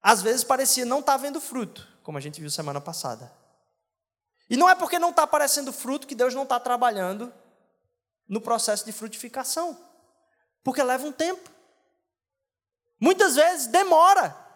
às 0.00 0.22
vezes 0.22 0.44
parecia 0.44 0.84
não 0.84 1.00
estar 1.00 1.12
tá 1.12 1.18
vendo 1.18 1.40
fruto, 1.40 1.86
como 2.02 2.18
a 2.18 2.20
gente 2.20 2.40
viu 2.40 2.50
semana 2.50 2.80
passada. 2.80 3.32
E 4.48 4.56
não 4.56 4.68
é 4.68 4.74
porque 4.74 4.98
não 4.98 5.10
está 5.10 5.24
aparecendo 5.24 5.72
fruto 5.72 6.06
que 6.06 6.14
Deus 6.14 6.34
não 6.34 6.44
está 6.44 6.58
trabalhando 6.60 7.32
no 8.28 8.40
processo 8.40 8.84
de 8.84 8.92
frutificação, 8.92 9.76
porque 10.62 10.82
leva 10.82 11.06
um 11.06 11.12
tempo. 11.12 11.50
Muitas 13.00 13.34
vezes 13.34 13.66
demora. 13.66 14.47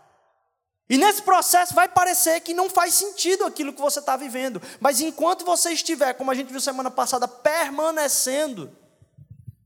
E 0.89 0.99
nesse 0.99 1.23
processo 1.23 1.75
vai 1.75 1.89
parecer 1.89 2.41
que 2.41 2.53
não 2.53 2.69
faz 2.69 2.95
sentido 2.95 3.45
aquilo 3.45 3.73
que 3.73 3.81
você 3.81 3.99
está 3.99 4.17
vivendo. 4.17 4.61
Mas 4.81 5.01
enquanto 5.01 5.45
você 5.45 5.73
estiver, 5.73 6.13
como 6.15 6.31
a 6.31 6.35
gente 6.35 6.51
viu 6.51 6.61
semana 6.61 6.91
passada, 6.91 7.27
permanecendo, 7.27 8.77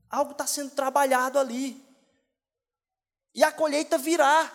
algo 0.09 0.31
está 0.31 0.47
sendo 0.47 0.71
trabalhado 0.71 1.37
ali. 1.37 1.83
E 3.33 3.43
a 3.43 3.51
colheita 3.51 3.97
virá. 3.97 4.51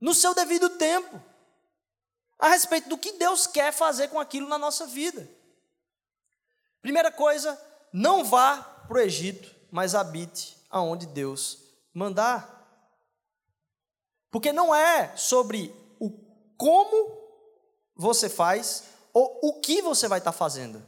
No 0.00 0.14
seu 0.14 0.34
devido 0.34 0.70
tempo. 0.70 1.22
A 2.38 2.48
respeito 2.48 2.88
do 2.88 2.98
que 2.98 3.12
Deus 3.12 3.46
quer 3.46 3.72
fazer 3.72 4.08
com 4.08 4.18
aquilo 4.18 4.48
na 4.48 4.58
nossa 4.58 4.86
vida. 4.86 5.28
Primeira 6.80 7.12
coisa, 7.12 7.60
não 7.92 8.24
vá 8.24 8.56
para 8.88 8.96
o 8.96 9.00
Egito, 9.00 9.54
mas 9.70 9.94
habite 9.94 10.58
aonde 10.68 11.06
Deus 11.06 11.58
mandar. 11.94 12.61
Porque 14.32 14.50
não 14.50 14.74
é 14.74 15.14
sobre 15.14 15.72
o 16.00 16.10
como 16.56 17.18
você 17.94 18.30
faz 18.30 18.84
ou 19.12 19.38
o 19.42 19.60
que 19.60 19.82
você 19.82 20.08
vai 20.08 20.18
estar 20.18 20.32
fazendo, 20.32 20.82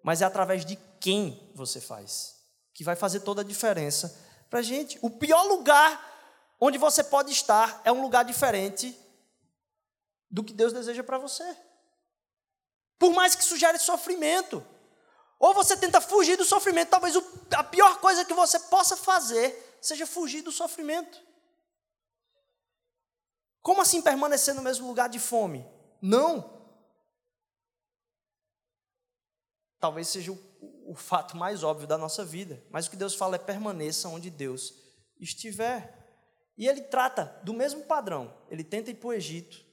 mas 0.00 0.22
é 0.22 0.24
através 0.24 0.64
de 0.64 0.76
quem 1.00 1.50
você 1.56 1.80
faz, 1.80 2.36
que 2.72 2.84
vai 2.84 2.94
fazer 2.94 3.20
toda 3.20 3.42
a 3.42 3.44
diferença 3.44 4.16
para 4.48 4.60
a 4.60 4.62
gente. 4.62 4.96
O 5.02 5.10
pior 5.10 5.42
lugar 5.42 6.54
onde 6.60 6.78
você 6.78 7.02
pode 7.02 7.32
estar 7.32 7.82
é 7.84 7.90
um 7.90 8.00
lugar 8.00 8.24
diferente 8.24 8.96
do 10.30 10.44
que 10.44 10.52
Deus 10.52 10.72
deseja 10.72 11.02
para 11.02 11.18
você. 11.18 11.44
Por 12.96 13.12
mais 13.12 13.34
que 13.34 13.42
sugere 13.42 13.78
sofrimento. 13.78 14.64
Ou 15.36 15.52
você 15.52 15.76
tenta 15.76 16.00
fugir 16.00 16.36
do 16.36 16.44
sofrimento, 16.44 16.90
talvez 16.90 17.16
a 17.56 17.64
pior 17.64 17.98
coisa 17.98 18.24
que 18.24 18.34
você 18.34 18.60
possa 18.60 18.96
fazer 18.96 19.78
seja 19.80 20.06
fugir 20.06 20.42
do 20.42 20.52
sofrimento. 20.52 21.29
Como 23.62 23.82
assim 23.82 24.00
permanecer 24.00 24.54
no 24.54 24.62
mesmo 24.62 24.86
lugar 24.86 25.08
de 25.08 25.18
fome? 25.18 25.66
Não. 26.00 26.58
Talvez 29.78 30.08
seja 30.08 30.32
o, 30.32 30.38
o, 30.86 30.94
fato 30.94 31.36
mais 31.36 31.62
óbvio 31.62 31.86
da 31.86 31.96
nossa 31.96 32.24
vida, 32.24 32.62
mas 32.70 32.86
o 32.86 32.90
que 32.90 32.96
Deus 32.96 33.14
fala 33.14 33.36
é 33.36 33.38
permaneça 33.38 34.08
onde 34.08 34.30
Deus 34.30 34.74
estiver. 35.18 35.98
E 36.56 36.68
ele 36.68 36.82
trata 36.82 37.40
do 37.42 37.54
mesmo 37.54 37.82
padrão. 37.84 38.34
Ele 38.50 38.62
tenta 38.62 38.90
ir 38.90 38.94
para 38.94 39.08
o 39.08 39.12
Egito. 39.12 39.64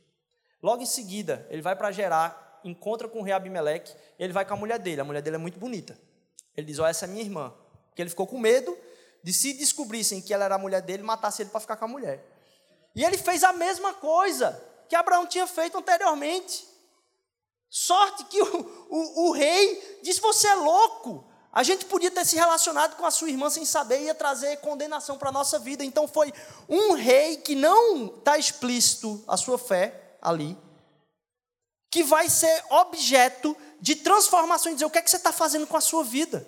Logo 0.61 0.81
em 0.81 0.85
seguida, 0.85 1.45
ele 1.49 1.61
vai 1.61 1.75
para 1.75 1.91
Gerar, 1.91 2.61
encontra 2.63 3.07
com 3.07 3.19
o 3.19 3.23
rei 3.23 3.33
Abimeleque, 3.33 3.93
ele 4.17 4.33
vai 4.33 4.45
com 4.45 4.53
a 4.53 4.57
mulher 4.57 4.79
dele. 4.79 5.01
A 5.01 5.03
mulher 5.03 5.21
dele 5.21 5.35
é 5.35 5.39
muito 5.39 5.59
bonita. 5.59 5.97
Ele 6.55 6.67
diz: 6.67 6.79
Ó, 6.79 6.83
oh, 6.83 6.87
essa 6.87 7.05
é 7.05 7.07
minha 7.07 7.21
irmã. 7.21 7.53
Porque 7.89 8.01
ele 8.01 8.09
ficou 8.09 8.27
com 8.27 8.39
medo 8.39 8.77
de 9.23 9.33
se 9.33 9.53
descobrissem 9.53 10.21
que 10.21 10.33
ela 10.33 10.45
era 10.45 10.55
a 10.55 10.57
mulher 10.57 10.81
dele, 10.81 11.03
matasse 11.03 11.41
ele 11.41 11.49
para 11.49 11.59
ficar 11.59 11.75
com 11.75 11.85
a 11.85 11.87
mulher. 11.87 12.36
E 12.95 13.03
ele 13.03 13.17
fez 13.17 13.43
a 13.43 13.53
mesma 13.53 13.93
coisa 13.93 14.61
que 14.89 14.95
Abraão 14.95 15.25
tinha 15.25 15.45
feito 15.45 15.77
anteriormente. 15.77 16.67
Sorte 17.69 18.23
que 18.25 18.41
o, 18.41 18.87
o, 18.89 19.27
o, 19.27 19.31
rei 19.31 19.99
disse: 20.01 20.21
Você 20.21 20.47
é 20.47 20.55
louco. 20.55 21.25
A 21.51 21.63
gente 21.63 21.85
podia 21.85 22.11
ter 22.11 22.25
se 22.25 22.35
relacionado 22.35 22.95
com 22.95 23.05
a 23.05 23.11
sua 23.11 23.29
irmã 23.29 23.49
sem 23.49 23.65
saber, 23.65 24.01
ia 24.01 24.13
trazer 24.13 24.57
condenação 24.57 25.17
para 25.17 25.29
a 25.29 25.31
nossa 25.31 25.57
vida. 25.57 25.83
Então 25.83 26.07
foi 26.07 26.31
um 26.69 26.93
rei 26.93 27.37
que 27.37 27.55
não 27.55 28.07
está 28.07 28.37
explícito 28.37 29.23
a 29.27 29.35
sua 29.35 29.57
fé 29.57 30.17
ali, 30.21 30.57
que 31.89 32.03
vai 32.03 32.29
ser 32.29 32.63
objeto 32.69 33.57
de 33.79 33.95
transformação 33.95 34.71
e 34.71 34.75
dizer 34.75 34.85
o 34.85 34.89
que 34.89 34.99
é 34.99 35.01
que 35.01 35.09
você 35.09 35.17
está 35.17 35.31
fazendo 35.31 35.65
com 35.65 35.77
a 35.77 35.81
sua 35.81 36.03
vida. 36.03 36.47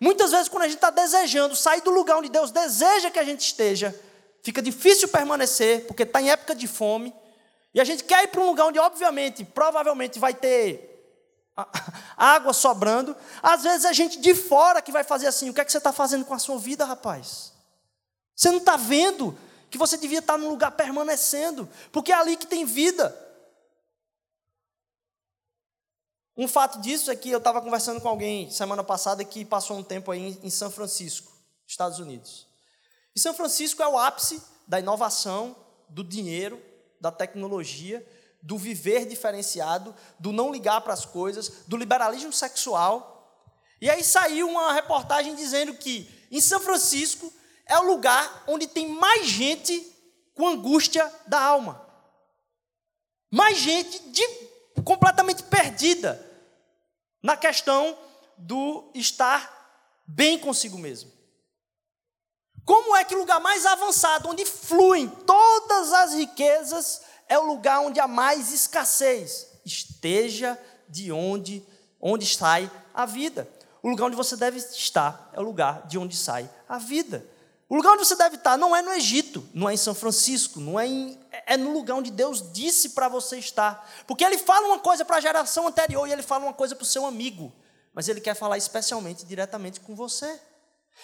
Muitas 0.00 0.30
vezes, 0.30 0.48
quando 0.48 0.62
a 0.62 0.68
gente 0.68 0.76
está 0.76 0.90
desejando 0.90 1.56
sair 1.56 1.80
do 1.80 1.90
lugar 1.90 2.18
onde 2.18 2.28
Deus 2.28 2.50
deseja 2.50 3.10
que 3.10 3.18
a 3.18 3.24
gente 3.24 3.40
esteja, 3.40 3.94
fica 4.48 4.62
difícil 4.62 5.08
permanecer, 5.08 5.86
porque 5.86 6.04
está 6.04 6.22
em 6.22 6.30
época 6.30 6.54
de 6.54 6.66
fome, 6.66 7.14
e 7.74 7.80
a 7.82 7.84
gente 7.84 8.02
quer 8.02 8.24
ir 8.24 8.28
para 8.28 8.40
um 8.40 8.46
lugar 8.46 8.64
onde, 8.64 8.78
obviamente, 8.78 9.44
provavelmente 9.44 10.18
vai 10.18 10.32
ter 10.32 10.88
água 12.16 12.54
sobrando. 12.54 13.14
Às 13.42 13.62
vezes 13.62 13.84
é 13.84 13.92
gente 13.92 14.18
de 14.18 14.34
fora 14.34 14.80
que 14.80 14.90
vai 14.90 15.04
fazer 15.04 15.26
assim: 15.26 15.50
o 15.50 15.54
que 15.54 15.60
é 15.60 15.64
que 15.66 15.70
você 15.70 15.76
está 15.76 15.92
fazendo 15.92 16.24
com 16.24 16.32
a 16.32 16.38
sua 16.38 16.58
vida, 16.58 16.86
rapaz? 16.86 17.52
Você 18.34 18.50
não 18.50 18.56
está 18.56 18.78
vendo 18.78 19.38
que 19.70 19.76
você 19.76 19.98
devia 19.98 20.20
estar 20.20 20.38
num 20.38 20.48
lugar 20.48 20.70
permanecendo, 20.70 21.68
porque 21.92 22.10
é 22.10 22.14
ali 22.14 22.34
que 22.34 22.46
tem 22.46 22.64
vida. 22.64 23.14
Um 26.34 26.48
fato 26.48 26.80
disso 26.80 27.10
é 27.10 27.16
que 27.16 27.28
eu 27.28 27.38
estava 27.38 27.60
conversando 27.60 28.00
com 28.00 28.08
alguém 28.08 28.50
semana 28.50 28.82
passada 28.82 29.22
que 29.22 29.44
passou 29.44 29.76
um 29.76 29.82
tempo 29.82 30.10
aí 30.10 30.38
em 30.42 30.48
São 30.48 30.70
Francisco, 30.70 31.36
Estados 31.66 31.98
Unidos. 31.98 32.47
E 33.18 33.20
São 33.20 33.34
Francisco 33.34 33.82
é 33.82 33.88
o 33.88 33.98
ápice 33.98 34.40
da 34.64 34.78
inovação, 34.78 35.56
do 35.88 36.04
dinheiro, 36.04 36.62
da 37.00 37.10
tecnologia, 37.10 38.08
do 38.40 38.56
viver 38.56 39.06
diferenciado, 39.06 39.92
do 40.20 40.30
não 40.30 40.52
ligar 40.52 40.82
para 40.82 40.92
as 40.92 41.04
coisas, 41.04 41.64
do 41.66 41.76
liberalismo 41.76 42.32
sexual. 42.32 43.44
E 43.80 43.90
aí 43.90 44.04
saiu 44.04 44.48
uma 44.48 44.72
reportagem 44.72 45.34
dizendo 45.34 45.74
que 45.74 46.08
em 46.30 46.40
São 46.40 46.60
Francisco 46.60 47.32
é 47.66 47.76
o 47.76 47.88
lugar 47.88 48.44
onde 48.46 48.68
tem 48.68 48.86
mais 48.86 49.26
gente 49.26 49.84
com 50.32 50.46
angústia 50.46 51.12
da 51.26 51.40
alma. 51.42 51.84
Mais 53.32 53.58
gente 53.58 53.98
de, 54.10 54.22
completamente 54.84 55.42
perdida 55.42 56.24
na 57.20 57.36
questão 57.36 57.98
do 58.36 58.92
estar 58.94 60.06
bem 60.06 60.38
consigo 60.38 60.78
mesmo. 60.78 61.17
O 63.14 63.18
lugar 63.18 63.40
mais 63.40 63.66
avançado, 63.66 64.28
onde 64.28 64.44
fluem 64.44 65.08
todas 65.08 65.92
as 65.92 66.14
riquezas, 66.14 67.02
é 67.28 67.38
o 67.38 67.46
lugar 67.46 67.80
onde 67.80 68.00
há 68.00 68.08
mais 68.08 68.52
escassez? 68.52 69.48
Esteja 69.64 70.58
de 70.88 71.12
onde, 71.12 71.66
onde 72.00 72.26
sai 72.26 72.70
a 72.94 73.04
vida. 73.04 73.48
O 73.82 73.88
lugar 73.88 74.06
onde 74.06 74.16
você 74.16 74.36
deve 74.36 74.58
estar 74.58 75.30
é 75.32 75.40
o 75.40 75.42
lugar 75.42 75.86
de 75.86 75.98
onde 75.98 76.16
sai 76.16 76.48
a 76.68 76.78
vida. 76.78 77.24
O 77.68 77.76
lugar 77.76 77.92
onde 77.92 78.04
você 78.04 78.16
deve 78.16 78.36
estar 78.36 78.56
não 78.56 78.74
é 78.74 78.80
no 78.80 78.92
Egito, 78.92 79.46
não 79.52 79.68
é 79.68 79.74
em 79.74 79.76
São 79.76 79.94
Francisco, 79.94 80.58
não 80.58 80.80
é 80.80 80.86
em, 80.86 81.20
é 81.46 81.56
no 81.56 81.70
lugar 81.70 81.96
onde 81.96 82.10
Deus 82.10 82.50
disse 82.50 82.90
para 82.90 83.08
você 83.08 83.38
estar. 83.38 83.86
Porque 84.06 84.24
ele 84.24 84.38
fala 84.38 84.66
uma 84.68 84.78
coisa 84.78 85.04
para 85.04 85.18
a 85.18 85.20
geração 85.20 85.68
anterior 85.68 86.08
e 86.08 86.12
ele 86.12 86.22
fala 86.22 86.44
uma 86.44 86.54
coisa 86.54 86.74
para 86.74 86.82
o 86.82 86.86
seu 86.86 87.04
amigo, 87.04 87.52
mas 87.92 88.08
ele 88.08 88.22
quer 88.22 88.34
falar 88.34 88.56
especialmente 88.56 89.26
diretamente 89.26 89.80
com 89.80 89.94
você. 89.94 90.40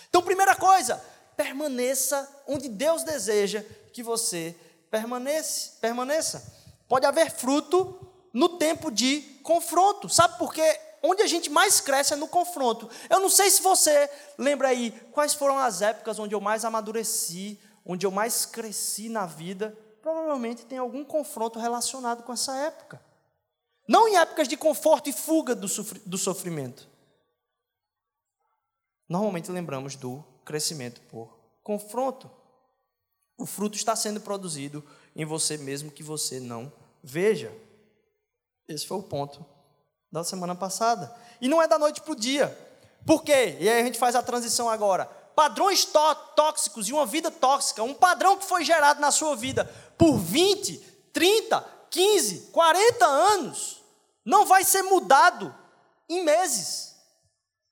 Então, 0.08 0.22
primeira 0.22 0.56
coisa, 0.56 1.02
permaneça 1.36 2.42
onde 2.46 2.68
Deus 2.68 3.02
deseja 3.02 3.62
que 3.92 4.02
você 4.02 4.56
permaneça. 4.90 5.78
permaneça. 5.80 6.54
Pode 6.88 7.06
haver 7.06 7.30
fruto 7.30 8.06
no 8.32 8.50
tempo 8.50 8.90
de 8.90 9.20
confronto. 9.42 10.08
Sabe 10.08 10.38
por 10.38 10.52
quê? 10.52 10.80
Onde 11.02 11.22
a 11.22 11.26
gente 11.26 11.50
mais 11.50 11.80
cresce 11.80 12.14
é 12.14 12.16
no 12.16 12.28
confronto. 12.28 12.88
Eu 13.10 13.20
não 13.20 13.28
sei 13.28 13.50
se 13.50 13.62
você 13.62 14.10
lembra 14.38 14.68
aí 14.68 14.90
quais 15.12 15.34
foram 15.34 15.58
as 15.58 15.82
épocas 15.82 16.18
onde 16.18 16.34
eu 16.34 16.40
mais 16.40 16.64
amadureci, 16.64 17.60
onde 17.84 18.06
eu 18.06 18.10
mais 18.10 18.46
cresci 18.46 19.08
na 19.08 19.26
vida. 19.26 19.76
Provavelmente 20.00 20.64
tem 20.64 20.78
algum 20.78 21.04
confronto 21.04 21.58
relacionado 21.58 22.22
com 22.22 22.32
essa 22.32 22.56
época. 22.56 23.00
Não 23.86 24.08
em 24.08 24.16
épocas 24.16 24.48
de 24.48 24.56
conforto 24.56 25.10
e 25.10 25.12
fuga 25.12 25.54
do 25.54 26.18
sofrimento. 26.18 26.88
Normalmente 29.08 29.50
lembramos 29.50 29.94
do 29.94 30.24
crescimento 30.44 31.00
por 31.02 31.36
confronto. 31.62 32.30
O 33.36 33.46
fruto 33.46 33.76
está 33.76 33.96
sendo 33.96 34.20
produzido 34.20 34.84
em 35.16 35.24
você 35.24 35.56
mesmo 35.56 35.90
que 35.90 36.02
você 36.02 36.38
não 36.38 36.72
veja. 37.02 37.52
Esse 38.68 38.86
foi 38.86 38.98
o 38.98 39.02
ponto 39.02 39.44
da 40.10 40.22
semana 40.22 40.54
passada. 40.54 41.14
E 41.40 41.48
não 41.48 41.60
é 41.60 41.66
da 41.66 41.78
noite 41.78 42.00
para 42.00 42.12
o 42.12 42.16
dia. 42.16 42.56
Por 43.04 43.22
quê? 43.22 43.56
E 43.60 43.68
aí 43.68 43.80
a 43.80 43.84
gente 43.84 43.98
faz 43.98 44.14
a 44.14 44.22
transição 44.22 44.68
agora. 44.68 45.06
Padrões 45.06 45.84
tóxicos 46.36 46.88
e 46.88 46.92
uma 46.92 47.04
vida 47.04 47.30
tóxica, 47.30 47.82
um 47.82 47.92
padrão 47.92 48.36
que 48.38 48.44
foi 48.44 48.64
gerado 48.64 49.00
na 49.00 49.10
sua 49.10 49.34
vida 49.34 49.64
por 49.98 50.16
20, 50.16 50.78
30, 51.12 51.60
15, 51.90 52.50
40 52.52 53.04
anos, 53.04 53.82
não 54.24 54.46
vai 54.46 54.64
ser 54.64 54.82
mudado 54.82 55.54
em 56.08 56.24
meses. 56.24 56.93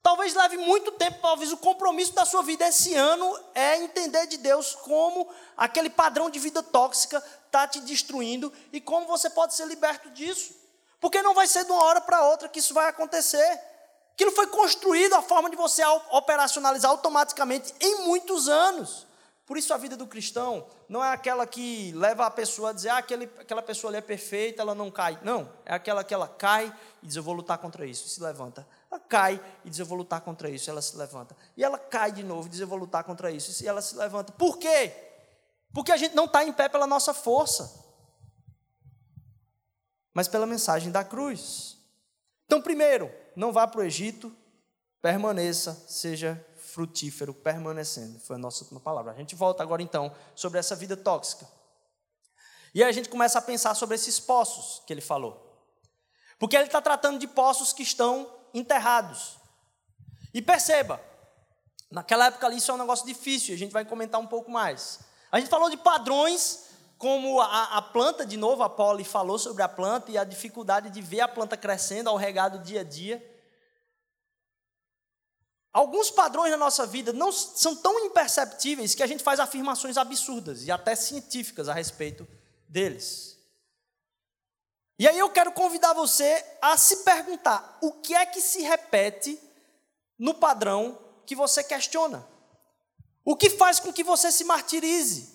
Talvez 0.03 0.35
leve 0.35 0.57
muito 0.57 0.91
tempo, 0.93 1.21
talvez 1.23 1.53
o 1.53 1.57
compromisso 1.57 2.13
da 2.13 2.25
sua 2.25 2.43
vida 2.43 2.67
esse 2.67 2.93
ano 2.95 3.39
é 3.55 3.77
entender 3.77 4.27
de 4.27 4.37
Deus 4.37 4.75
como 4.75 5.29
aquele 5.57 5.89
padrão 5.89 6.29
de 6.29 6.41
vida 6.41 6.61
tóxica 6.61 7.23
está 7.47 7.69
te 7.69 7.81
destruindo 7.81 8.53
e 8.73 8.81
como 8.81 9.07
você 9.07 9.31
pode 9.31 9.55
ser 9.55 9.67
liberto 9.67 10.11
disso. 10.11 10.55
Porque 11.01 11.23
não 11.23 11.35
vai 11.35 11.47
ser 11.47 11.65
de 11.65 11.71
uma 11.71 11.85
hora 11.85 12.01
para 12.01 12.27
outra 12.27 12.49
que 12.49 12.59
isso 12.59 12.75
vai 12.75 12.89
acontecer. 12.89 13.61
Aquilo 14.13 14.33
foi 14.33 14.49
construído 14.49 15.15
a 15.15 15.23
forma 15.23 15.49
de 15.49 15.57
você 15.57 15.85
operacionalizar 16.11 16.91
automaticamente 16.91 17.73
em 17.81 18.03
muitos 18.03 18.49
anos. 18.49 19.07
Por 19.47 19.57
isso 19.57 19.73
a 19.73 19.77
vida 19.77 19.97
do 19.97 20.07
cristão 20.07 20.67
não 20.89 21.03
é 21.05 21.13
aquela 21.13 21.47
que 21.47 21.93
leva 21.93 22.27
a 22.27 22.31
pessoa 22.31 22.71
a 22.71 22.73
dizer, 22.73 22.89
ah, 22.89 22.99
aquele, 22.99 23.25
aquela 23.39 23.63
pessoa 23.63 23.91
ali 23.91 23.99
é 23.99 24.01
perfeita, 24.01 24.63
ela 24.63 24.75
não 24.75 24.91
cai. 24.91 25.19
Não, 25.23 25.51
é 25.65 25.75
aquela 25.75 26.03
que 26.03 26.15
ela 26.15 26.27
cai 26.27 26.75
e 27.03 27.07
diz, 27.07 27.17
eu 27.17 27.23
vou 27.23 27.35
lutar 27.35 27.59
contra 27.59 27.85
isso, 27.87 28.07
e 28.07 28.11
se 28.11 28.23
levanta. 28.23 28.67
Ela 28.93 29.01
cai 29.01 29.43
e 29.65 29.71
diz, 29.71 29.79
eu 29.79 29.87
vou 29.87 29.97
lutar 29.97 30.21
contra 30.21 30.51
isso, 30.51 30.69
ela 30.69 30.83
se 30.83 30.95
levanta. 30.99 31.35
E 31.57 31.65
ela 31.65 31.79
cai 31.79 32.13
de 32.13 32.23
novo 32.23 32.47
e 32.47 32.51
diz, 32.51 32.61
eu 32.61 32.67
vou 32.67 32.77
lutar 32.77 33.03
contra 33.05 33.31
isso, 33.31 33.65
e 33.65 33.67
ela 33.67 33.81
se 33.81 33.97
levanta. 33.97 34.35
Por 34.35 34.59
quê? 34.59 34.93
Porque 35.73 35.91
a 35.91 35.97
gente 35.97 36.15
não 36.15 36.27
está 36.27 36.45
em 36.45 36.53
pé 36.53 36.69
pela 36.69 36.87
nossa 36.87 37.15
força, 37.15 37.83
mas 40.13 40.29
pela 40.29 40.45
mensagem 40.45 40.93
da 40.93 41.03
cruz. 41.03 41.79
Então, 42.45 42.61
primeiro, 42.61 43.11
não 43.35 43.51
vá 43.51 43.67
para 43.67 43.81
o 43.81 43.83
Egito, 43.83 44.31
permaneça, 45.01 45.73
seja 45.89 46.47
frutífero, 46.59 47.33
permanecendo. 47.33 48.21
Foi 48.21 48.37
a 48.37 48.39
nossa 48.39 48.63
última 48.63 48.79
palavra. 48.79 49.13
A 49.13 49.17
gente 49.17 49.35
volta 49.35 49.63
agora 49.63 49.81
então 49.81 50.15
sobre 50.35 50.59
essa 50.59 50.77
vida 50.77 50.99
tóxica. 50.99 51.49
E 52.75 52.83
aí 52.83 52.91
a 52.91 52.93
gente 52.93 53.09
começa 53.09 53.39
a 53.39 53.43
pensar 53.43 53.75
sobre 53.75 53.95
esses 53.95 54.21
poços 54.21 54.83
que 54.87 54.93
ele 54.93 55.01
falou. 55.01 55.67
Porque 56.39 56.57
ele 56.57 56.67
está 56.67 56.83
tratando 56.83 57.19
de 57.19 57.27
poços 57.27 57.73
que 57.73 57.83
estão 57.83 58.42
enterrados. 58.55 59.37
E 60.33 60.41
perceba, 60.41 61.01
naquela 61.91 62.27
época 62.27 62.47
ali 62.47 62.57
isso 62.57 62.71
é 62.71 62.75
um 62.75 62.79
negócio 62.79 63.07
difícil, 63.07 63.55
a 63.55 63.59
gente 63.59 63.73
vai 63.73 63.85
comentar 63.85 64.21
um 64.21 64.27
pouco 64.27 64.51
mais. 64.51 65.01
A 65.31 65.39
gente 65.39 65.49
falou 65.49 65.71
de 65.71 65.77
padrões, 65.77 66.65
como 66.99 67.41
a, 67.41 67.79
a 67.79 67.83
planta, 67.83 68.25
de 68.25 68.37
novo, 68.37 68.63
a 68.63 68.71
Polly 68.71 69.05
falou 69.05 69.39
sobre 69.39 69.63
a 69.63 69.69
planta 69.69 70.11
e 70.11 70.19
a 70.19 70.25
dificuldade 70.25 70.91
de 70.91 71.03
ver 71.03 71.21
a 71.21 71.29
planta 71.29 71.57
crescendo 71.57 72.09
ao 72.09 72.17
regado 72.17 72.59
dia 72.59 72.81
a 72.81 72.85
dia. 72.85 73.29
Alguns 75.73 76.11
padrões 76.11 76.51
na 76.51 76.59
nossa 76.59 76.87
vida 76.87 77.13
não 77.13 77.33
são 77.33 77.75
tão 77.75 77.99
imperceptíveis 78.05 78.95
que 78.95 79.03
a 79.03 79.07
gente 79.07 79.23
faz 79.23 79.41
afirmações 79.41 79.97
absurdas 79.97 80.65
e 80.67 80.71
até 80.71 80.95
científicas 80.95 81.67
a 81.69 81.73
respeito 81.73 82.29
deles. 82.69 83.32
E 84.99 85.09
aí 85.09 85.19
eu 85.19 85.31
quero 85.31 85.53
convidar 85.53 85.93
você 85.93 86.45
a 86.61 86.77
se 86.77 86.99
perguntar: 86.99 87.79
o 87.81 87.93
que 87.93 88.15
é 88.15 88.27
que 88.27 88.41
se 88.41 88.63
repete 88.63 89.41
no 90.19 90.35
padrão 90.35 90.99
que 91.27 91.35
você 91.35 91.63
questiona? 91.63 92.27
O 93.25 93.37
que 93.37 93.51
faz 93.51 93.79
com 93.79 93.93
que 93.93 94.03
você 94.03 94.33
se 94.33 94.45
martirize? 94.45 95.33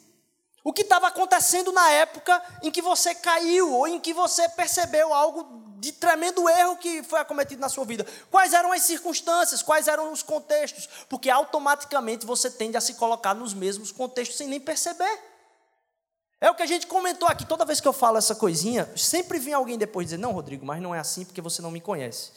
O 0.64 0.74
que 0.74 0.82
estava 0.82 1.08
acontecendo 1.08 1.72
na 1.72 1.90
época 1.92 2.44
em 2.62 2.70
que 2.70 2.82
você 2.82 3.16
caiu 3.16 3.74
ou 3.74 3.88
em 3.88 4.00
que 4.00 4.14
você 4.14 4.50
percebeu 4.50 5.14
algo 5.14 5.66
de 5.80 5.92
tremendo 5.92 6.50
erro 6.50 6.76
que 6.78 7.04
foi 7.04 7.20
acometido 7.20 7.62
na 7.62 7.70
sua 7.70 7.86
vida. 7.86 8.06
Quais 8.32 8.54
eram 8.54 8.72
as 8.72 8.82
circunstâncias, 8.82 9.62
quais 9.62 9.88
eram 9.88 10.12
os 10.12 10.24
contextos? 10.24 10.90
Porque 11.08 11.30
automaticamente 11.30 12.26
você 12.26 12.50
tende 12.50 12.76
a 12.76 12.82
se 12.82 12.96
colocar 12.96 13.34
nos 13.34 13.54
mesmos 13.54 13.92
contextos 13.92 14.38
sem 14.38 14.48
nem 14.48 14.60
perceber. 14.60 15.20
É 16.40 16.52
o 16.52 16.56
que 16.56 16.62
a 16.62 16.68
gente 16.68 16.86
comentou 16.86 17.28
aqui, 17.28 17.46
toda 17.46 17.66
vez 17.66 17.82
que 17.82 17.88
eu 17.88 17.94
falo 17.94 18.18
essa 18.18 18.36
coisinha, 18.36 18.88
sempre 18.96 19.40
vem 19.40 19.54
alguém 19.54 19.78
depois 19.78 20.08
dizer: 20.08 20.18
Não, 20.18 20.32
Rodrigo, 20.32 20.66
mas 20.66 20.82
não 20.82 20.94
é 20.94 21.00
assim 21.00 21.26
porque 21.26 21.42
você 21.42 21.62
não 21.62 21.72
me 21.72 21.82
conhece. 21.82 22.32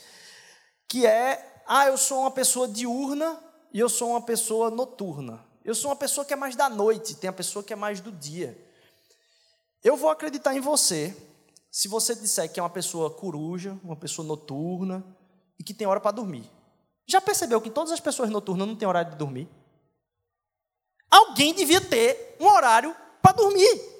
Que 0.88 1.06
é, 1.06 1.62
ah, 1.66 1.86
eu 1.86 1.98
sou 1.98 2.20
uma 2.20 2.30
pessoa 2.30 2.66
diurna 2.66 3.38
e 3.72 3.78
eu 3.78 3.88
sou 3.88 4.10
uma 4.10 4.22
pessoa 4.22 4.70
noturna. 4.70 5.44
Eu 5.62 5.74
sou 5.74 5.90
uma 5.90 5.96
pessoa 5.96 6.24
que 6.24 6.32
é 6.32 6.36
mais 6.36 6.56
da 6.56 6.68
noite, 6.68 7.14
tem 7.14 7.28
a 7.28 7.32
pessoa 7.32 7.62
que 7.62 7.72
é 7.72 7.76
mais 7.76 8.00
do 8.00 8.10
dia. 8.10 8.58
Eu 9.84 9.96
vou 9.96 10.10
acreditar 10.10 10.54
em 10.54 10.60
você 10.60 11.14
se 11.70 11.86
você 11.86 12.14
disser 12.14 12.50
que 12.50 12.58
é 12.58 12.62
uma 12.62 12.70
pessoa 12.70 13.10
coruja, 13.10 13.78
uma 13.84 13.96
pessoa 13.96 14.26
noturna 14.26 15.04
e 15.58 15.62
que 15.62 15.74
tem 15.74 15.86
hora 15.86 16.00
para 16.00 16.10
dormir. 16.10 16.50
Já 17.06 17.20
percebeu 17.20 17.60
que 17.60 17.70
todas 17.70 17.92
as 17.92 18.00
pessoas 18.00 18.30
noturnas 18.30 18.66
não 18.66 18.74
têm 18.74 18.88
horário 18.88 19.12
de 19.12 19.16
dormir? 19.18 19.48
Alguém 21.10 21.52
devia 21.52 21.80
ter 21.80 22.36
um 22.40 22.46
horário 22.46 22.96
para 23.22 23.32
dormir. 23.32 23.90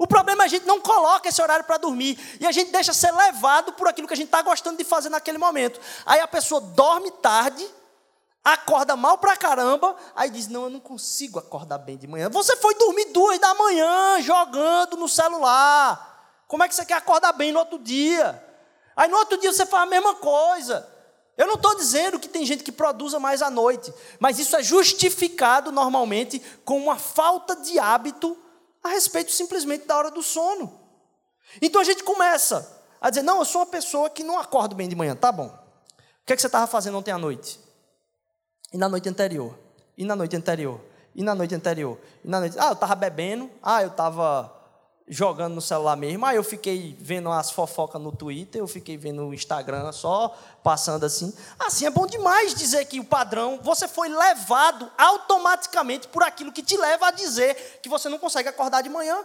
O 0.00 0.06
problema 0.06 0.44
é 0.44 0.46
a 0.46 0.48
gente 0.48 0.66
não 0.66 0.80
coloca 0.80 1.28
esse 1.28 1.42
horário 1.42 1.64
para 1.66 1.76
dormir 1.76 2.18
e 2.40 2.46
a 2.46 2.52
gente 2.52 2.72
deixa 2.72 2.90
ser 2.92 3.12
levado 3.12 3.74
por 3.74 3.86
aquilo 3.86 4.08
que 4.08 4.14
a 4.14 4.16
gente 4.16 4.28
está 4.28 4.40
gostando 4.40 4.78
de 4.78 4.84
fazer 4.84 5.10
naquele 5.10 5.36
momento. 5.36 5.78
Aí 6.06 6.20
a 6.20 6.26
pessoa 6.26 6.58
dorme 6.58 7.10
tarde, 7.10 7.68
acorda 8.42 8.96
mal 8.96 9.18
pra 9.18 9.36
caramba, 9.36 9.94
aí 10.16 10.30
diz: 10.30 10.48
Não, 10.48 10.64
eu 10.64 10.70
não 10.70 10.80
consigo 10.80 11.38
acordar 11.38 11.76
bem 11.76 11.98
de 11.98 12.06
manhã. 12.06 12.30
Você 12.30 12.56
foi 12.56 12.74
dormir 12.76 13.12
duas 13.12 13.38
da 13.38 13.52
manhã 13.52 14.22
jogando 14.22 14.96
no 14.96 15.06
celular. 15.06 16.08
Como 16.48 16.64
é 16.64 16.68
que 16.68 16.74
você 16.74 16.86
quer 16.86 16.94
acordar 16.94 17.32
bem 17.32 17.52
no 17.52 17.58
outro 17.58 17.78
dia? 17.78 18.42
Aí 18.96 19.06
no 19.06 19.18
outro 19.18 19.38
dia 19.38 19.52
você 19.52 19.66
faz 19.66 19.82
a 19.82 19.86
mesma 19.86 20.14
coisa. 20.14 20.88
Eu 21.40 21.46
não 21.46 21.54
estou 21.54 21.74
dizendo 21.74 22.20
que 22.20 22.28
tem 22.28 22.44
gente 22.44 22.62
que 22.62 22.70
produza 22.70 23.18
mais 23.18 23.40
à 23.40 23.48
noite, 23.48 23.90
mas 24.18 24.38
isso 24.38 24.54
é 24.54 24.62
justificado 24.62 25.72
normalmente 25.72 26.38
com 26.66 26.76
uma 26.76 26.96
falta 26.96 27.56
de 27.56 27.78
hábito 27.78 28.36
a 28.84 28.90
respeito 28.90 29.32
simplesmente 29.32 29.86
da 29.86 29.96
hora 29.96 30.10
do 30.10 30.22
sono. 30.22 30.78
Então 31.62 31.80
a 31.80 31.84
gente 31.84 32.04
começa 32.04 32.84
a 33.00 33.08
dizer: 33.08 33.22
não, 33.22 33.38
eu 33.38 33.46
sou 33.46 33.62
uma 33.62 33.66
pessoa 33.66 34.10
que 34.10 34.22
não 34.22 34.38
acordo 34.38 34.74
bem 34.76 34.86
de 34.86 34.94
manhã, 34.94 35.16
tá 35.16 35.32
bom. 35.32 35.46
O 35.46 36.26
que, 36.26 36.34
é 36.34 36.36
que 36.36 36.42
você 36.42 36.46
estava 36.46 36.66
fazendo 36.66 36.98
ontem 36.98 37.10
à 37.10 37.16
noite? 37.16 37.58
E 38.70 38.76
na 38.76 38.86
noite 38.86 39.08
anterior? 39.08 39.58
E 39.96 40.04
na 40.04 40.14
noite 40.14 40.36
anterior? 40.36 40.78
E 41.14 41.22
na 41.22 41.34
noite 41.34 41.54
anterior? 41.54 41.98
E 42.22 42.28
na 42.28 42.40
noite... 42.40 42.58
Ah, 42.58 42.66
eu 42.66 42.74
estava 42.74 42.94
bebendo. 42.94 43.50
Ah, 43.62 43.82
eu 43.82 43.88
estava 43.88 44.59
jogando 45.10 45.56
no 45.56 45.60
celular 45.60 45.96
mesmo. 45.96 46.24
Aí 46.24 46.36
eu 46.36 46.44
fiquei 46.44 46.96
vendo 47.00 47.30
as 47.30 47.50
fofocas 47.50 48.00
no 48.00 48.12
Twitter, 48.12 48.62
eu 48.62 48.68
fiquei 48.68 48.96
vendo 48.96 49.26
o 49.26 49.34
Instagram 49.34 49.90
só 49.90 50.34
passando 50.62 51.04
assim. 51.04 51.34
Assim 51.58 51.84
é 51.84 51.90
bom 51.90 52.06
demais 52.06 52.54
dizer 52.54 52.84
que 52.84 53.00
o 53.00 53.04
padrão, 53.04 53.58
você 53.60 53.88
foi 53.88 54.08
levado 54.08 54.90
automaticamente 54.96 56.06
por 56.06 56.22
aquilo 56.22 56.52
que 56.52 56.62
te 56.62 56.76
leva 56.76 57.08
a 57.08 57.10
dizer 57.10 57.80
que 57.82 57.88
você 57.88 58.08
não 58.08 58.20
consegue 58.20 58.48
acordar 58.48 58.82
de 58.82 58.88
manhã. 58.88 59.22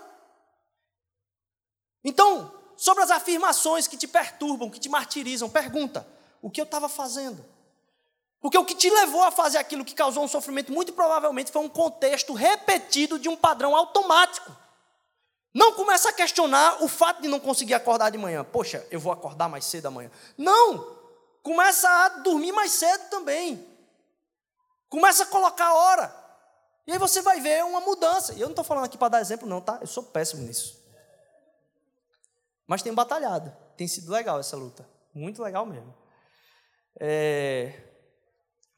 Então, 2.03 2.51
sobre 2.75 3.03
as 3.03 3.11
afirmações 3.11 3.87
que 3.87 3.95
te 3.95 4.07
perturbam, 4.07 4.71
que 4.71 4.79
te 4.79 4.89
martirizam, 4.89 5.47
pergunta: 5.47 6.05
o 6.41 6.49
que 6.49 6.59
eu 6.59 6.65
estava 6.65 6.89
fazendo? 6.89 7.45
Porque 8.41 8.57
o 8.57 8.65
que 8.65 8.75
te 8.75 8.89
levou 8.89 9.23
a 9.23 9.31
fazer 9.31 9.59
aquilo 9.59 9.85
que 9.85 9.93
causou 9.93 10.23
um 10.23 10.27
sofrimento, 10.27 10.71
muito 10.71 10.93
provavelmente 10.93 11.51
foi 11.51 11.61
um 11.61 11.69
contexto 11.69 12.33
repetido 12.33 13.19
de 13.19 13.29
um 13.29 13.35
padrão 13.35 13.75
automático. 13.75 14.64
Não 15.55 15.71
começa 15.71 16.09
a 16.09 16.13
questionar 16.13 16.83
o 16.83 16.87
fato 16.89 17.21
de 17.21 17.29
não 17.29 17.39
conseguir 17.39 17.75
acordar 17.75 18.09
de 18.09 18.17
manhã. 18.17 18.43
Poxa, 18.43 18.85
eu 18.91 18.99
vou 18.99 19.13
acordar 19.13 19.47
mais 19.47 19.63
cedo 19.63 19.85
amanhã. 19.85 20.11
Não! 20.37 20.93
Começa 21.41 21.87
a 21.87 22.09
dormir 22.09 22.51
mais 22.51 22.73
cedo 22.73 23.09
também. 23.09 23.65
Começa 24.89 25.23
a 25.23 25.27
colocar 25.27 25.73
hora. 25.73 26.13
E 26.85 26.91
aí 26.91 26.97
você 26.97 27.21
vai 27.21 27.39
ver 27.39 27.63
uma 27.63 27.79
mudança. 27.79 28.33
E 28.33 28.41
eu 28.41 28.47
não 28.47 28.51
estou 28.51 28.65
falando 28.65 28.83
aqui 28.83 28.97
para 28.97 29.07
dar 29.07 29.21
exemplo, 29.21 29.47
não, 29.47 29.61
tá? 29.61 29.77
Eu 29.79 29.87
sou 29.87 30.03
péssimo 30.03 30.41
nisso. 30.41 30.77
Mas 32.67 32.81
tem 32.81 32.93
batalhado. 32.93 33.55
Tem 33.77 33.87
sido 33.87 34.11
legal 34.11 34.37
essa 34.37 34.57
luta. 34.57 34.85
Muito 35.13 35.41
legal 35.41 35.65
mesmo. 35.65 35.95
É... 36.99 37.81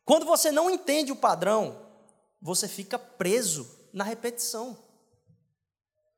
Quando 0.06 0.28
você 0.28 0.52
não 0.52 0.70
entende 0.70 1.12
o 1.12 1.16
padrão, 1.16 1.88
você 2.40 2.68
fica 2.68 3.00
preso 3.00 3.68
na 3.92 4.04
repetição. 4.04 4.78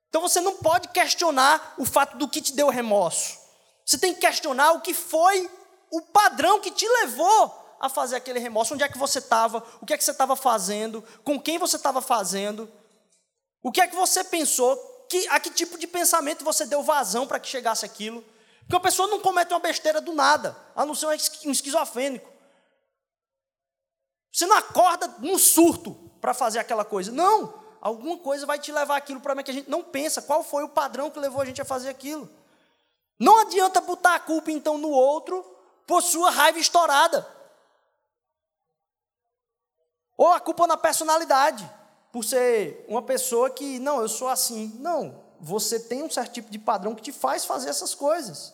Então 0.09 0.21
você 0.21 0.41
não 0.41 0.55
pode 0.57 0.87
questionar 0.89 1.75
o 1.77 1.85
fato 1.85 2.17
do 2.17 2.27
que 2.27 2.41
te 2.41 2.53
deu 2.53 2.69
remorso. 2.69 3.37
Você 3.85 3.97
tem 3.97 4.13
que 4.13 4.21
questionar 4.21 4.73
o 4.73 4.81
que 4.81 4.93
foi 4.93 5.49
o 5.91 6.01
padrão 6.01 6.59
que 6.59 6.71
te 6.71 6.87
levou 6.87 7.77
a 7.79 7.87
fazer 7.87 8.15
aquele 8.15 8.39
remorso. 8.39 8.73
Onde 8.73 8.83
é 8.83 8.89
que 8.89 8.97
você 8.97 9.19
estava? 9.19 9.63
O 9.81 9.85
que 9.85 9.93
é 9.93 9.97
que 9.97 10.03
você 10.03 10.11
estava 10.11 10.35
fazendo? 10.35 11.03
Com 11.23 11.39
quem 11.39 11.57
você 11.57 11.75
estava 11.75 12.01
fazendo? 12.01 12.69
O 13.63 13.71
que 13.71 13.81
é 13.81 13.87
que 13.87 13.95
você 13.95 14.23
pensou? 14.23 14.75
Que, 15.09 15.27
a 15.29 15.39
que 15.39 15.49
tipo 15.49 15.77
de 15.77 15.87
pensamento 15.87 16.43
você 16.43 16.65
deu 16.65 16.83
vazão 16.83 17.25
para 17.25 17.39
que 17.39 17.47
chegasse 17.47 17.85
aquilo? 17.85 18.23
Porque 18.61 18.75
a 18.75 18.79
pessoa 18.79 19.07
não 19.07 19.19
comete 19.19 19.53
uma 19.53 19.59
besteira 19.59 19.99
do 19.99 20.13
nada, 20.13 20.55
a 20.75 20.85
não 20.85 20.93
ser 20.93 21.07
um 21.07 21.13
esquizofrênico. 21.51 22.29
Você 24.31 24.45
não 24.45 24.55
acorda 24.55 25.07
num 25.19 25.39
surto 25.39 25.91
para 26.21 26.33
fazer 26.33 26.59
aquela 26.59 26.85
coisa. 26.85 27.11
Não 27.11 27.68
alguma 27.81 28.17
coisa 28.17 28.45
vai 28.45 28.59
te 28.59 28.71
levar 28.71 28.97
aquilo 28.97 29.19
para 29.19 29.41
que 29.43 29.51
a 29.51 29.53
gente 29.53 29.69
não 29.69 29.83
pensa 29.83 30.21
qual 30.21 30.43
foi 30.43 30.63
o 30.63 30.69
padrão 30.69 31.09
que 31.09 31.19
levou 31.19 31.41
a 31.41 31.45
gente 31.45 31.61
a 31.61 31.65
fazer 31.65 31.89
aquilo. 31.89 32.29
Não 33.19 33.39
adianta 33.39 33.81
botar 33.81 34.15
a 34.15 34.19
culpa 34.19 34.51
então 34.51 34.77
no 34.77 34.89
outro 34.89 35.43
por 35.85 36.01
sua 36.01 36.29
raiva 36.29 36.59
estourada. 36.59 37.27
Ou 40.17 40.31
a 40.33 40.39
culpa 40.39 40.67
na 40.67 40.77
personalidade, 40.77 41.69
por 42.11 42.23
ser 42.23 42.85
uma 42.87 43.01
pessoa 43.01 43.49
que, 43.49 43.79
não, 43.79 44.01
eu 44.01 44.09
sou 44.09 44.27
assim. 44.27 44.77
Não, 44.79 45.23
você 45.39 45.79
tem 45.79 46.03
um 46.03 46.09
certo 46.09 46.33
tipo 46.33 46.51
de 46.51 46.59
padrão 46.59 46.93
que 46.93 47.01
te 47.01 47.11
faz 47.11 47.45
fazer 47.45 47.69
essas 47.69 47.95
coisas. 47.95 48.53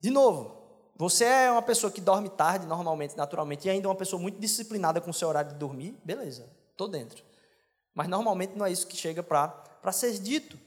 De 0.00 0.10
novo, 0.10 0.60
você 0.96 1.24
é 1.24 1.50
uma 1.50 1.62
pessoa 1.62 1.90
que 1.90 2.00
dorme 2.00 2.28
tarde, 2.28 2.66
normalmente, 2.66 3.16
naturalmente, 3.16 3.66
e 3.66 3.70
ainda 3.70 3.86
é 3.86 3.88
uma 3.88 3.96
pessoa 3.96 4.20
muito 4.20 4.38
disciplinada 4.38 5.00
com 5.00 5.10
o 5.10 5.14
seu 5.14 5.28
horário 5.28 5.52
de 5.52 5.58
dormir, 5.58 5.98
beleza. 6.04 6.59
Estou 6.80 6.88
dentro. 6.88 7.22
Mas 7.94 8.08
normalmente 8.08 8.56
não 8.56 8.64
é 8.64 8.72
isso 8.72 8.86
que 8.86 8.96
chega 8.96 9.22
para 9.22 9.92
ser 9.92 10.12
dito. 10.18 10.58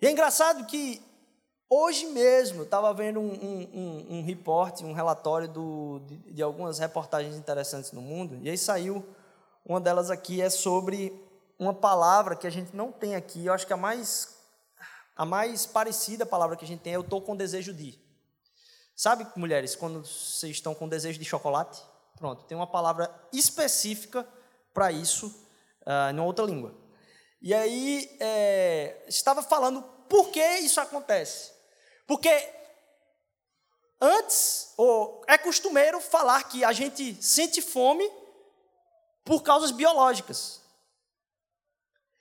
E 0.00 0.06
é 0.06 0.10
engraçado 0.10 0.64
que 0.66 1.02
Hoje 1.76 2.06
mesmo, 2.06 2.60
eu 2.60 2.64
estava 2.64 2.92
vendo 2.92 3.18
um, 3.18 3.32
um, 3.32 3.70
um, 3.74 4.18
um 4.18 4.22
reporte, 4.22 4.84
um 4.84 4.92
relatório 4.92 5.48
do, 5.48 5.98
de, 6.06 6.18
de 6.34 6.42
algumas 6.42 6.78
reportagens 6.78 7.34
interessantes 7.34 7.90
no 7.90 8.02
mundo, 8.02 8.38
e 8.42 8.50
aí 8.50 8.56
saiu, 8.56 9.04
uma 9.64 9.80
delas 9.80 10.10
aqui 10.10 10.40
é 10.40 10.50
sobre 10.50 11.12
uma 11.58 11.74
palavra 11.74 12.36
que 12.36 12.46
a 12.46 12.50
gente 12.50 12.76
não 12.76 12.92
tem 12.92 13.16
aqui, 13.16 13.46
eu 13.46 13.52
acho 13.52 13.66
que 13.66 13.72
a 13.72 13.76
mais, 13.78 14.36
a 15.16 15.24
mais 15.24 15.66
parecida 15.66 16.26
palavra 16.26 16.54
que 16.54 16.64
a 16.64 16.68
gente 16.68 16.80
tem 16.80 16.92
é 16.92 16.96
eu 16.96 17.00
estou 17.00 17.20
com 17.20 17.34
desejo 17.34 17.72
de. 17.72 17.98
Sabe, 18.94 19.26
mulheres, 19.34 19.74
quando 19.74 20.06
vocês 20.06 20.52
estão 20.52 20.74
com 20.74 20.86
desejo 20.86 21.18
de 21.18 21.24
chocolate? 21.24 21.82
Pronto, 22.16 22.44
tem 22.44 22.56
uma 22.56 22.66
palavra 22.66 23.12
específica 23.32 24.26
para 24.72 24.92
isso 24.92 25.26
uh, 25.82 26.14
em 26.14 26.20
outra 26.20 26.44
língua. 26.44 26.74
E 27.40 27.52
aí, 27.52 28.16
é, 28.20 29.04
estava 29.06 29.42
falando 29.42 29.82
por 30.08 30.30
que 30.30 30.44
isso 30.58 30.80
acontece. 30.80 31.52
Porque 32.06 32.30
antes, 34.00 34.72
ou 34.76 35.22
é 35.26 35.36
costumeiro 35.36 36.00
falar 36.00 36.44
que 36.44 36.64
a 36.64 36.72
gente 36.72 37.22
sente 37.22 37.60
fome 37.60 38.10
por 39.24 39.42
causas 39.42 39.70
biológicas. 39.70 40.60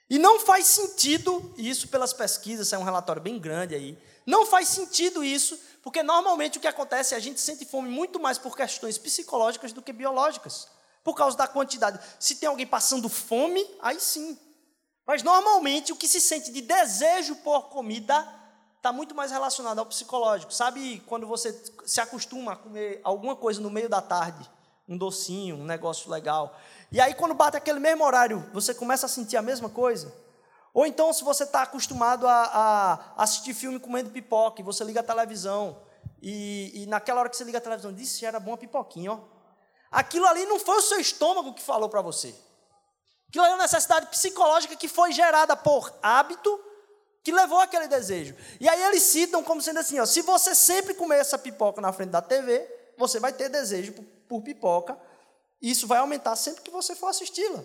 E 0.09 0.19
não 0.19 0.39
faz 0.39 0.67
sentido 0.67 1.53
isso 1.57 1.87
pelas 1.87 2.13
pesquisas, 2.13 2.71
é 2.71 2.77
um 2.77 2.83
relatório 2.83 3.21
bem 3.21 3.39
grande 3.39 3.75
aí. 3.75 3.97
Não 4.25 4.45
faz 4.45 4.69
sentido 4.69 5.23
isso, 5.23 5.59
porque 5.83 6.01
normalmente 6.01 6.57
o 6.57 6.61
que 6.61 6.67
acontece 6.67 7.13
é 7.13 7.17
a 7.17 7.19
gente 7.19 7.41
sente 7.41 7.65
fome 7.65 7.89
muito 7.89 8.17
mais 8.17 8.37
por 8.37 8.55
questões 8.55 8.97
psicológicas 8.97 9.73
do 9.73 9.81
que 9.81 9.91
biológicas, 9.91 10.69
por 11.03 11.13
causa 11.13 11.37
da 11.37 11.45
quantidade. 11.45 11.99
Se 12.17 12.37
tem 12.37 12.47
alguém 12.47 12.65
passando 12.65 13.09
fome, 13.09 13.69
aí 13.81 13.99
sim. 13.99 14.39
Mas 15.05 15.21
normalmente 15.21 15.91
o 15.91 15.97
que 15.97 16.07
se 16.07 16.21
sente 16.21 16.51
de 16.51 16.61
desejo 16.61 17.35
por 17.37 17.63
comida 17.63 18.25
está 18.77 18.93
muito 18.93 19.13
mais 19.13 19.29
relacionado 19.29 19.79
ao 19.79 19.85
psicológico. 19.85 20.53
Sabe 20.53 21.03
quando 21.05 21.27
você 21.27 21.61
se 21.85 21.99
acostuma 21.99 22.53
a 22.53 22.55
comer 22.55 23.01
alguma 23.03 23.35
coisa 23.35 23.59
no 23.59 23.69
meio 23.69 23.89
da 23.89 24.01
tarde, 24.01 24.49
um 24.87 24.97
docinho, 24.97 25.57
um 25.57 25.65
negócio 25.65 26.09
legal, 26.09 26.57
e 26.93 27.01
aí 27.01 27.13
quando 27.13 27.33
bate 27.33 27.57
aquele 27.57 27.79
mesmo 27.79 28.05
horário, 28.05 28.49
você 28.53 28.73
começa 28.73 29.05
a 29.05 29.09
sentir 29.09 29.35
a 29.35 29.41
mesma 29.41 29.67
coisa? 29.67 30.13
Ou 30.73 30.85
então, 30.85 31.13
se 31.13 31.23
você 31.23 31.43
está 31.43 31.61
acostumado 31.61 32.27
a, 32.27 32.43
a, 32.43 33.23
assistir 33.23 33.53
filme 33.53 33.79
comendo 33.79 34.09
pipoca, 34.09 34.59
e 34.59 34.63
você 34.63 34.83
liga 34.83 35.01
a 35.01 35.03
televisão, 35.03 35.79
e, 36.21 36.83
e 36.83 36.85
naquela 36.87 37.19
hora 37.19 37.29
que 37.29 37.37
você 37.37 37.43
liga 37.43 37.59
a 37.59 37.61
televisão, 37.61 37.93
disse 37.93 38.25
era 38.25 38.39
bom 38.39 38.53
a 38.53 38.57
pipoquinha, 38.57 39.11
ó. 39.11 39.19
Aquilo 39.91 40.25
ali 40.25 40.45
não 40.47 40.59
foi 40.59 40.77
o 40.77 40.81
seu 40.81 40.99
estômago 40.99 41.53
que 41.53 41.61
falou 41.61 41.87
para 41.87 42.01
você. 42.01 42.33
Aquilo 43.29 43.43
ali 43.43 43.53
é 43.53 43.55
uma 43.55 43.63
necessidade 43.63 44.07
psicológica 44.07 44.75
que 44.75 44.87
foi 44.87 45.11
gerada 45.11 45.55
por 45.55 45.93
hábito 46.01 46.59
que 47.23 47.31
levou 47.31 47.59
aquele 47.59 47.87
desejo. 47.87 48.35
E 48.59 48.67
aí 48.67 48.81
eles 48.83 49.03
citam 49.03 49.43
como 49.43 49.61
sendo 49.61 49.79
assim: 49.79 49.99
ó, 49.99 50.05
se 50.05 50.21
você 50.21 50.55
sempre 50.55 50.95
comer 50.95 51.19
essa 51.19 51.37
pipoca 51.37 51.79
na 51.79 51.93
frente 51.93 52.09
da 52.09 52.21
TV, 52.21 52.67
você 52.97 53.19
vai 53.19 53.31
ter 53.31 53.49
desejo 53.49 53.93
por, 53.93 54.03
por 54.27 54.41
pipoca, 54.41 54.97
e 55.61 55.69
isso 55.69 55.85
vai 55.85 55.99
aumentar 55.99 56.35
sempre 56.35 56.63
que 56.63 56.71
você 56.71 56.95
for 56.95 57.07
assisti-la. 57.07 57.63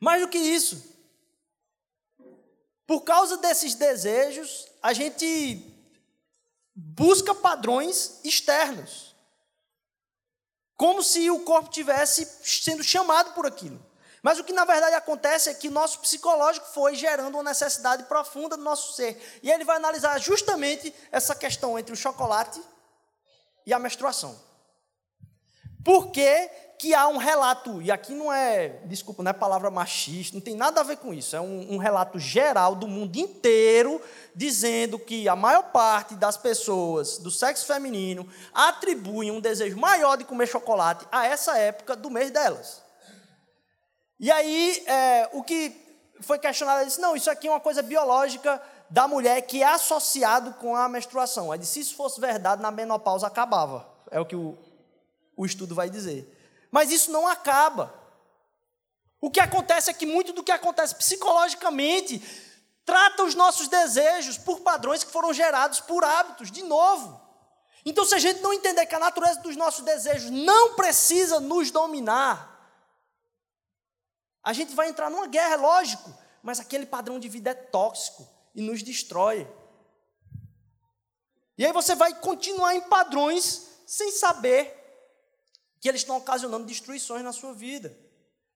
Mais 0.00 0.20
do 0.20 0.28
que 0.28 0.38
isso, 0.38 0.91
por 2.92 3.04
causa 3.04 3.38
desses 3.38 3.74
desejos, 3.74 4.66
a 4.82 4.92
gente 4.92 5.66
busca 6.74 7.34
padrões 7.34 8.20
externos. 8.22 9.16
Como 10.76 11.02
se 11.02 11.30
o 11.30 11.40
corpo 11.40 11.70
tivesse 11.70 12.26
sendo 12.44 12.84
chamado 12.84 13.32
por 13.32 13.46
aquilo. 13.46 13.82
Mas 14.22 14.38
o 14.38 14.44
que 14.44 14.52
na 14.52 14.66
verdade 14.66 14.94
acontece 14.94 15.48
é 15.48 15.54
que 15.54 15.68
o 15.68 15.70
nosso 15.70 16.00
psicológico 16.00 16.66
foi 16.66 16.94
gerando 16.94 17.32
uma 17.32 17.42
necessidade 17.42 18.02
profunda 18.02 18.58
do 18.58 18.62
nosso 18.62 18.92
ser. 18.92 19.40
E 19.42 19.50
ele 19.50 19.64
vai 19.64 19.76
analisar 19.76 20.18
justamente 20.20 20.94
essa 21.10 21.34
questão 21.34 21.78
entre 21.78 21.94
o 21.94 21.96
chocolate 21.96 22.62
e 23.64 23.72
a 23.72 23.78
menstruação. 23.78 24.38
Por 25.84 26.10
que, 26.10 26.50
que 26.78 26.94
há 26.94 27.06
um 27.06 27.16
relato, 27.16 27.80
e 27.80 27.90
aqui 27.90 28.12
não 28.12 28.32
é, 28.32 28.80
desculpa, 28.86 29.22
não 29.22 29.30
é 29.30 29.32
palavra 29.32 29.70
machista, 29.70 30.36
não 30.36 30.40
tem 30.40 30.56
nada 30.56 30.80
a 30.80 30.84
ver 30.84 30.96
com 30.96 31.14
isso, 31.14 31.36
é 31.36 31.40
um, 31.40 31.74
um 31.74 31.76
relato 31.76 32.18
geral 32.18 32.74
do 32.74 32.88
mundo 32.88 33.16
inteiro 33.16 34.00
dizendo 34.34 34.98
que 34.98 35.28
a 35.28 35.36
maior 35.36 35.70
parte 35.70 36.14
das 36.14 36.36
pessoas 36.36 37.18
do 37.18 37.30
sexo 37.30 37.66
feminino 37.66 38.28
atribuem 38.52 39.30
um 39.30 39.40
desejo 39.40 39.76
maior 39.78 40.16
de 40.16 40.24
comer 40.24 40.46
chocolate 40.46 41.06
a 41.12 41.26
essa 41.26 41.56
época 41.56 41.94
do 41.94 42.10
mês 42.10 42.30
delas. 42.30 42.82
E 44.18 44.30
aí, 44.30 44.84
é, 44.86 45.30
o 45.32 45.42
que 45.42 45.80
foi 46.20 46.38
questionado, 46.38 46.80
ele 46.80 46.86
disse, 46.86 47.00
não, 47.00 47.16
isso 47.16 47.30
aqui 47.30 47.48
é 47.48 47.50
uma 47.50 47.60
coisa 47.60 47.82
biológica 47.82 48.60
da 48.88 49.08
mulher 49.08 49.40
que 49.42 49.62
é 49.62 49.66
associado 49.66 50.54
com 50.54 50.76
a 50.76 50.88
menstruação. 50.88 51.50
Aí 51.50 51.58
disse, 51.58 51.72
se 51.74 51.80
isso 51.80 51.96
fosse 51.96 52.20
verdade, 52.20 52.62
na 52.62 52.70
menopausa 52.70 53.26
acabava. 53.26 53.86
É 54.10 54.20
o 54.20 54.26
que 54.26 54.36
o, 54.36 54.56
o 55.36 55.46
estudo 55.46 55.74
vai 55.74 55.90
dizer. 55.90 56.38
Mas 56.70 56.90
isso 56.90 57.10
não 57.10 57.26
acaba. 57.26 57.92
O 59.20 59.30
que 59.30 59.40
acontece 59.40 59.90
é 59.90 59.94
que 59.94 60.06
muito 60.06 60.32
do 60.32 60.42
que 60.42 60.50
acontece 60.50 60.94
psicologicamente 60.96 62.20
trata 62.84 63.22
os 63.22 63.34
nossos 63.34 63.68
desejos 63.68 64.36
por 64.36 64.60
padrões 64.60 65.04
que 65.04 65.12
foram 65.12 65.32
gerados 65.32 65.80
por 65.80 66.02
hábitos, 66.04 66.50
de 66.50 66.62
novo. 66.62 67.20
Então, 67.84 68.04
se 68.04 68.14
a 68.14 68.18
gente 68.18 68.40
não 68.40 68.52
entender 68.52 68.86
que 68.86 68.94
a 68.94 68.98
natureza 68.98 69.40
dos 69.40 69.56
nossos 69.56 69.84
desejos 69.84 70.30
não 70.30 70.74
precisa 70.74 71.40
nos 71.40 71.70
dominar, 71.70 72.50
a 74.42 74.52
gente 74.52 74.74
vai 74.74 74.88
entrar 74.88 75.10
numa 75.10 75.26
guerra, 75.26 75.54
é 75.54 75.56
lógico, 75.56 76.12
mas 76.42 76.58
aquele 76.58 76.86
padrão 76.86 77.18
de 77.18 77.28
vida 77.28 77.50
é 77.50 77.54
tóxico 77.54 78.28
e 78.54 78.60
nos 78.60 78.82
destrói. 78.82 79.48
E 81.56 81.64
aí 81.64 81.72
você 81.72 81.94
vai 81.94 82.14
continuar 82.14 82.74
em 82.74 82.80
padrões 82.80 83.68
sem 83.86 84.10
saber 84.10 84.81
que 85.82 85.88
eles 85.88 86.02
estão 86.02 86.16
ocasionando 86.16 86.64
destruições 86.64 87.24
na 87.24 87.32
sua 87.32 87.52
vida. 87.52 87.94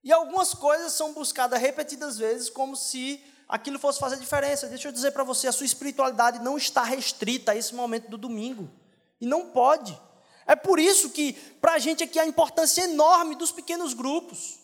E 0.01 0.13
algumas 0.13 0.53
coisas 0.53 0.93
são 0.93 1.11
buscadas 1.11 1.59
repetidas 1.59 2.17
vezes 2.17 2.49
como 2.49 2.73
se 2.73 3.21
aquilo 3.49 3.77
fosse 3.77 3.99
fazer 3.99 4.15
diferença. 4.15 4.67
Deixa 4.67 4.87
eu 4.87 4.93
dizer 4.93 5.11
para 5.11 5.25
você, 5.25 5.45
a 5.45 5.51
sua 5.51 5.65
espiritualidade 5.65 6.39
não 6.39 6.57
está 6.57 6.83
restrita 6.83 7.51
a 7.51 7.55
esse 7.55 7.75
momento 7.75 8.09
do 8.09 8.17
domingo. 8.17 8.71
E 9.19 9.25
não 9.25 9.49
pode. 9.49 9.99
É 10.45 10.55
por 10.55 10.79
isso 10.79 11.09
que, 11.09 11.33
para 11.59 11.73
a 11.73 11.79
gente 11.79 12.01
aqui, 12.01 12.17
a 12.17 12.25
importância 12.25 12.83
enorme 12.83 13.35
dos 13.35 13.51
pequenos 13.51 13.93
grupos 13.93 14.59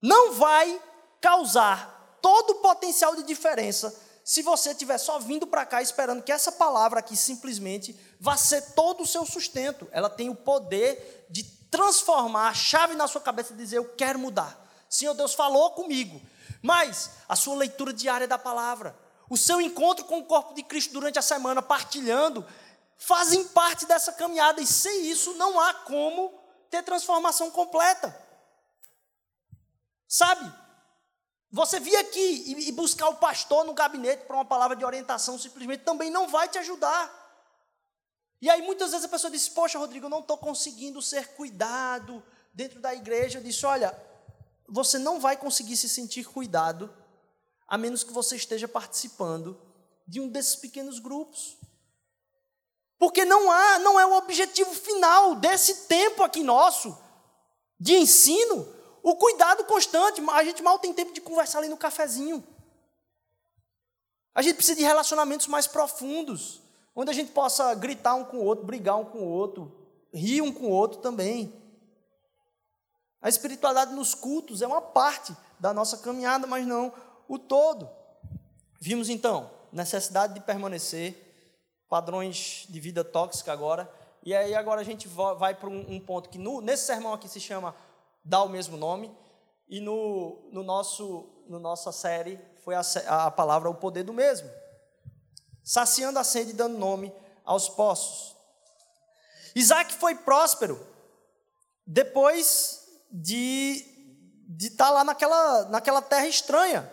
não 0.00 0.34
vai 0.34 0.80
causar 1.20 2.16
todo 2.22 2.50
o 2.50 2.60
potencial 2.60 3.16
de 3.16 3.24
diferença 3.24 3.92
se 4.28 4.42
você 4.42 4.72
estiver 4.72 4.98
só 4.98 5.18
vindo 5.18 5.46
para 5.46 5.64
cá 5.64 5.80
esperando 5.80 6.22
que 6.22 6.30
essa 6.30 6.52
palavra 6.52 6.98
aqui 7.00 7.16
simplesmente 7.16 7.98
vá 8.20 8.36
ser 8.36 8.60
todo 8.74 9.02
o 9.02 9.06
seu 9.06 9.24
sustento. 9.24 9.88
Ela 9.90 10.10
tem 10.10 10.28
o 10.28 10.34
poder 10.34 11.26
de 11.30 11.42
transformar 11.70 12.50
a 12.50 12.52
chave 12.52 12.94
na 12.94 13.08
sua 13.08 13.22
cabeça 13.22 13.54
e 13.54 13.56
dizer: 13.56 13.78
Eu 13.78 13.88
quero 13.94 14.18
mudar. 14.18 14.68
Senhor 14.86 15.14
Deus 15.14 15.32
falou 15.32 15.70
comigo. 15.70 16.20
Mas 16.60 17.12
a 17.26 17.34
sua 17.34 17.56
leitura 17.56 17.90
diária 17.90 18.28
da 18.28 18.36
palavra, 18.36 18.94
o 19.30 19.36
seu 19.38 19.62
encontro 19.62 20.04
com 20.04 20.18
o 20.18 20.26
corpo 20.26 20.52
de 20.52 20.62
Cristo 20.62 20.92
durante 20.92 21.18
a 21.18 21.22
semana, 21.22 21.62
partilhando, 21.62 22.46
fazem 22.98 23.48
parte 23.48 23.86
dessa 23.86 24.12
caminhada. 24.12 24.60
E 24.60 24.66
sem 24.66 25.06
isso 25.10 25.32
não 25.38 25.58
há 25.58 25.72
como 25.72 26.38
ter 26.68 26.82
transformação 26.82 27.50
completa. 27.50 28.14
Sabe? 30.06 30.67
Você 31.50 31.80
vir 31.80 31.96
aqui 31.96 32.44
e 32.68 32.72
buscar 32.72 33.08
o 33.08 33.16
pastor 33.16 33.64
no 33.64 33.72
gabinete 33.72 34.26
para 34.26 34.36
uma 34.36 34.44
palavra 34.44 34.76
de 34.76 34.84
orientação 34.84 35.38
simplesmente 35.38 35.82
também 35.82 36.10
não 36.10 36.28
vai 36.28 36.46
te 36.46 36.58
ajudar. 36.58 37.16
E 38.40 38.50
aí 38.50 38.60
muitas 38.60 38.90
vezes 38.90 39.06
a 39.06 39.08
pessoa 39.08 39.30
diz: 39.30 39.48
Poxa, 39.48 39.78
Rodrigo, 39.78 40.06
eu 40.06 40.10
não 40.10 40.20
estou 40.20 40.36
conseguindo 40.36 41.00
ser 41.00 41.28
cuidado 41.28 42.22
dentro 42.52 42.80
da 42.80 42.94
igreja. 42.94 43.38
Eu 43.38 43.42
disse: 43.42 43.64
Olha, 43.64 43.98
você 44.68 44.98
não 44.98 45.18
vai 45.18 45.36
conseguir 45.38 45.76
se 45.76 45.88
sentir 45.88 46.24
cuidado 46.24 46.94
a 47.66 47.78
menos 47.78 48.04
que 48.04 48.12
você 48.12 48.36
esteja 48.36 48.68
participando 48.68 49.58
de 50.06 50.20
um 50.20 50.28
desses 50.28 50.56
pequenos 50.56 50.98
grupos. 50.98 51.56
Porque 52.98 53.24
não 53.24 53.50
há, 53.50 53.78
não 53.78 53.98
é 53.98 54.04
o 54.04 54.16
objetivo 54.16 54.74
final 54.74 55.34
desse 55.34 55.86
tempo 55.86 56.22
aqui 56.22 56.42
nosso 56.42 56.96
de 57.80 57.94
ensino 57.94 58.77
o 59.08 59.16
cuidado 59.16 59.64
constante, 59.64 60.22
a 60.30 60.44
gente 60.44 60.62
mal 60.62 60.78
tem 60.78 60.92
tempo 60.92 61.14
de 61.14 61.20
conversar 61.20 61.58
ali 61.58 61.68
no 61.68 61.76
cafezinho. 61.78 62.44
A 64.34 64.42
gente 64.42 64.56
precisa 64.56 64.76
de 64.76 64.84
relacionamentos 64.84 65.46
mais 65.46 65.66
profundos, 65.66 66.60
onde 66.94 67.10
a 67.10 67.14
gente 67.14 67.32
possa 67.32 67.74
gritar 67.74 68.14
um 68.14 68.24
com 68.24 68.36
o 68.36 68.44
outro, 68.44 68.66
brigar 68.66 68.96
um 68.96 69.04
com 69.06 69.20
o 69.20 69.28
outro, 69.28 69.72
rir 70.12 70.42
um 70.42 70.52
com 70.52 70.66
o 70.66 70.70
outro 70.70 71.00
também. 71.00 71.52
A 73.22 73.28
espiritualidade 73.28 73.94
nos 73.94 74.14
cultos 74.14 74.60
é 74.60 74.66
uma 74.66 74.82
parte 74.82 75.34
da 75.58 75.72
nossa 75.72 75.96
caminhada, 75.98 76.46
mas 76.46 76.66
não 76.66 76.92
o 77.26 77.38
todo. 77.38 77.88
Vimos 78.78 79.08
então 79.08 79.50
necessidade 79.72 80.34
de 80.34 80.40
permanecer, 80.40 81.16
padrões 81.88 82.66
de 82.68 82.78
vida 82.78 83.02
tóxica 83.02 83.52
agora, 83.52 83.90
e 84.22 84.34
aí 84.34 84.54
agora 84.54 84.82
a 84.82 84.84
gente 84.84 85.08
vai 85.08 85.54
para 85.54 85.68
um 85.68 85.98
ponto 86.00 86.28
que 86.28 86.36
no, 86.36 86.60
nesse 86.60 86.84
sermão 86.84 87.14
aqui 87.14 87.28
se 87.28 87.40
chama 87.40 87.74
dá 88.28 88.42
o 88.42 88.48
mesmo 88.48 88.76
nome. 88.76 89.16
E 89.68 89.80
no, 89.80 90.48
no 90.52 90.62
nosso 90.62 91.28
no 91.48 91.58
nossa 91.58 91.90
série 91.90 92.38
foi 92.62 92.74
a, 92.74 92.82
a 93.08 93.30
palavra 93.30 93.70
o 93.70 93.74
poder 93.74 94.02
do 94.04 94.12
mesmo. 94.12 94.48
saciando 95.64 96.18
a 96.18 96.24
sede 96.24 96.50
e 96.50 96.54
dando 96.54 96.78
nome 96.78 97.12
aos 97.44 97.68
poços. 97.68 98.36
Isaac 99.54 99.94
foi 99.94 100.14
próspero 100.14 100.78
depois 101.86 102.86
de 103.10 103.96
de 104.50 104.68
estar 104.68 104.86
tá 104.86 104.90
lá 104.90 105.04
naquela, 105.04 105.64
naquela 105.66 106.00
terra 106.00 106.26
estranha. 106.26 106.90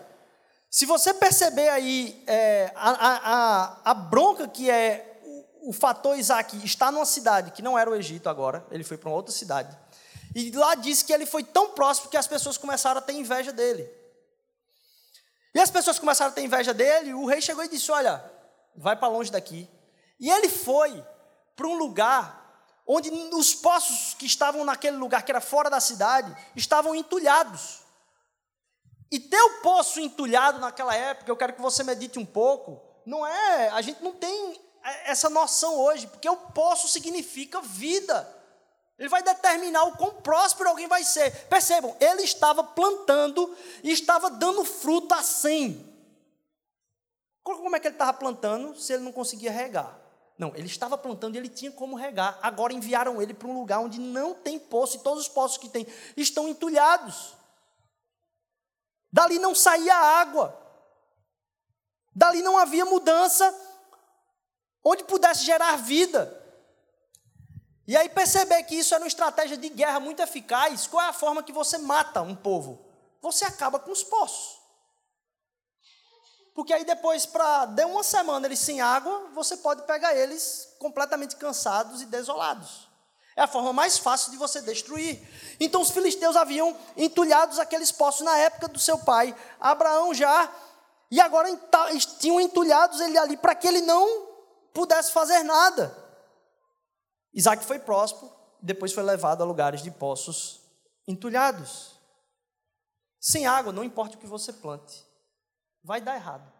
Se 0.70 0.84
você 0.84 1.14
perceber 1.14 1.70
aí 1.70 2.22
é, 2.26 2.70
a, 2.74 2.90
a, 2.90 3.90
a 3.90 3.94
bronca 3.94 4.46
que 4.46 4.70
é 4.70 5.20
o, 5.24 5.70
o 5.70 5.72
fator 5.72 6.18
Isaac 6.18 6.62
estar 6.62 6.92
numa 6.92 7.06
cidade 7.06 7.52
que 7.52 7.62
não 7.62 7.78
era 7.78 7.88
o 7.88 7.94
Egito 7.94 8.28
agora, 8.28 8.66
ele 8.70 8.84
foi 8.84 8.98
para 8.98 9.08
uma 9.08 9.16
outra 9.16 9.32
cidade. 9.32 9.74
E 10.36 10.50
lá 10.50 10.74
diz 10.74 11.02
que 11.02 11.14
ele 11.14 11.24
foi 11.24 11.42
tão 11.42 11.70
próximo 11.70 12.10
que 12.10 12.16
as 12.16 12.26
pessoas 12.26 12.58
começaram 12.58 12.98
a 12.98 13.02
ter 13.02 13.14
inveja 13.14 13.54
dele. 13.54 13.90
E 15.54 15.58
as 15.58 15.70
pessoas 15.70 15.98
começaram 15.98 16.30
a 16.30 16.34
ter 16.34 16.42
inveja 16.42 16.74
dele, 16.74 17.14
o 17.14 17.24
rei 17.24 17.40
chegou 17.40 17.64
e 17.64 17.68
disse: 17.68 17.90
Olha, 17.90 18.22
vai 18.76 18.94
para 18.94 19.08
longe 19.08 19.32
daqui. 19.32 19.66
E 20.20 20.28
ele 20.28 20.50
foi 20.50 21.02
para 21.56 21.66
um 21.66 21.72
lugar 21.72 22.54
onde 22.86 23.08
os 23.32 23.54
poços 23.54 24.12
que 24.12 24.26
estavam 24.26 24.62
naquele 24.62 24.98
lugar, 24.98 25.22
que 25.22 25.32
era 25.32 25.40
fora 25.40 25.70
da 25.70 25.80
cidade, 25.80 26.36
estavam 26.54 26.94
entulhados. 26.94 27.80
E 29.10 29.18
ter 29.18 29.40
o 29.40 29.62
poço 29.62 29.98
entulhado 30.00 30.60
naquela 30.60 30.94
época, 30.94 31.30
eu 31.30 31.36
quero 31.38 31.54
que 31.54 31.62
você 31.62 31.82
medite 31.82 32.18
um 32.18 32.26
pouco, 32.26 32.82
não 33.06 33.26
é, 33.26 33.70
a 33.70 33.80
gente 33.80 34.04
não 34.04 34.12
tem 34.12 34.60
essa 35.06 35.30
noção 35.30 35.78
hoje, 35.78 36.06
porque 36.08 36.28
o 36.28 36.36
poço 36.36 36.88
significa 36.88 37.62
vida. 37.62 38.35
Ele 38.98 39.08
vai 39.08 39.22
determinar 39.22 39.84
o 39.84 39.96
quão 39.96 40.10
próspero 40.22 40.70
alguém 40.70 40.86
vai 40.86 41.04
ser. 41.04 41.46
Percebam, 41.48 41.94
ele 42.00 42.22
estava 42.22 42.64
plantando 42.64 43.54
e 43.82 43.92
estava 43.92 44.30
dando 44.30 44.64
fruto 44.64 45.14
a 45.14 45.22
100. 45.22 45.94
Como 47.42 47.76
é 47.76 47.80
que 47.80 47.86
ele 47.88 47.94
estava 47.94 48.12
plantando 48.14 48.74
se 48.74 48.92
ele 48.92 49.04
não 49.04 49.12
conseguia 49.12 49.52
regar? 49.52 50.00
Não, 50.38 50.54
ele 50.54 50.66
estava 50.66 50.98
plantando 50.98 51.34
e 51.34 51.38
ele 51.38 51.48
tinha 51.48 51.70
como 51.70 51.96
regar. 51.96 52.38
Agora 52.42 52.72
enviaram 52.72 53.20
ele 53.20 53.32
para 53.32 53.48
um 53.48 53.58
lugar 53.58 53.80
onde 53.80 54.00
não 54.00 54.34
tem 54.34 54.58
poço 54.58 54.96
e 54.96 55.00
todos 55.00 55.22
os 55.22 55.28
poços 55.28 55.58
que 55.58 55.68
tem 55.68 55.86
estão 56.16 56.48
entulhados. 56.48 57.34
Dali 59.12 59.38
não 59.38 59.54
saía 59.54 59.94
água. 59.94 60.58
Dali 62.14 62.42
não 62.42 62.58
havia 62.58 62.84
mudança 62.84 63.54
onde 64.82 65.04
pudesse 65.04 65.44
gerar 65.44 65.76
vida. 65.76 66.45
E 67.86 67.96
aí 67.96 68.08
perceber 68.08 68.62
que 68.64 68.74
isso 68.74 68.94
era 68.94 69.02
uma 69.02 69.08
estratégia 69.08 69.56
de 69.56 69.68
guerra 69.68 70.00
muito 70.00 70.20
eficaz. 70.20 70.86
Qual 70.86 71.02
é 71.02 71.08
a 71.08 71.12
forma 71.12 71.42
que 71.42 71.52
você 71.52 71.78
mata 71.78 72.20
um 72.20 72.34
povo? 72.34 72.84
Você 73.22 73.44
acaba 73.44 73.78
com 73.78 73.92
os 73.92 74.02
poços. 74.02 74.58
Porque 76.54 76.72
aí 76.72 76.84
depois, 76.84 77.26
para 77.26 77.66
der 77.66 77.86
uma 77.86 78.02
semana 78.02 78.46
eles 78.46 78.58
sem 78.58 78.80
água, 78.80 79.30
você 79.34 79.58
pode 79.58 79.82
pegar 79.82 80.16
eles 80.16 80.68
completamente 80.78 81.36
cansados 81.36 82.00
e 82.00 82.06
desolados. 82.06 82.88
É 83.36 83.42
a 83.42 83.46
forma 83.46 83.72
mais 83.72 83.98
fácil 83.98 84.30
de 84.30 84.38
você 84.38 84.62
destruir. 84.62 85.20
Então 85.60 85.82
os 85.82 85.90
filisteus 85.90 86.34
haviam 86.34 86.74
entulhados 86.96 87.58
aqueles 87.58 87.92
poços 87.92 88.22
na 88.22 88.36
época 88.38 88.68
do 88.68 88.78
seu 88.78 88.98
pai, 88.98 89.36
Abraão 89.60 90.14
já, 90.14 90.50
e 91.10 91.20
agora 91.20 91.54
tinham 92.18 92.40
entulhados 92.40 93.00
ele 93.00 93.18
ali 93.18 93.36
para 93.36 93.54
que 93.54 93.68
ele 93.68 93.82
não 93.82 94.26
pudesse 94.72 95.12
fazer 95.12 95.42
nada. 95.42 96.05
Isaac 97.36 97.66
foi 97.66 97.78
próspero, 97.78 98.34
depois 98.62 98.94
foi 98.94 99.02
levado 99.02 99.42
a 99.42 99.44
lugares 99.44 99.82
de 99.82 99.90
poços 99.90 100.62
entulhados. 101.06 102.00
Sem 103.20 103.46
água, 103.46 103.74
não 103.74 103.84
importa 103.84 104.16
o 104.16 104.18
que 104.18 104.26
você 104.26 104.54
plante 104.54 105.04
vai 105.84 106.00
dar 106.00 106.16
errado. 106.16 106.50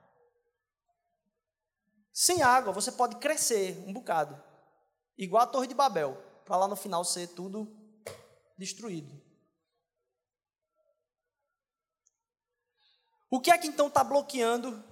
Sem 2.12 2.43
água, 2.43 2.72
você 2.72 2.93
pode 2.93 3.16
crescer 3.16 3.83
um 3.89 3.93
bocado, 3.93 4.41
igual 5.16 5.43
a 5.43 5.47
Torre 5.47 5.66
de 5.66 5.74
Babel, 5.74 6.14
para 6.45 6.57
lá 6.57 6.68
no 6.68 6.77
final 6.77 7.05
ser 7.05 7.29
tudo 7.29 7.66
destruído. 8.57 9.20
O 13.31 13.41
que 13.41 13.51
é 13.51 13.59
que 13.59 13.66
então 13.66 13.89
está 13.89 14.05
bloqueando 14.05 14.85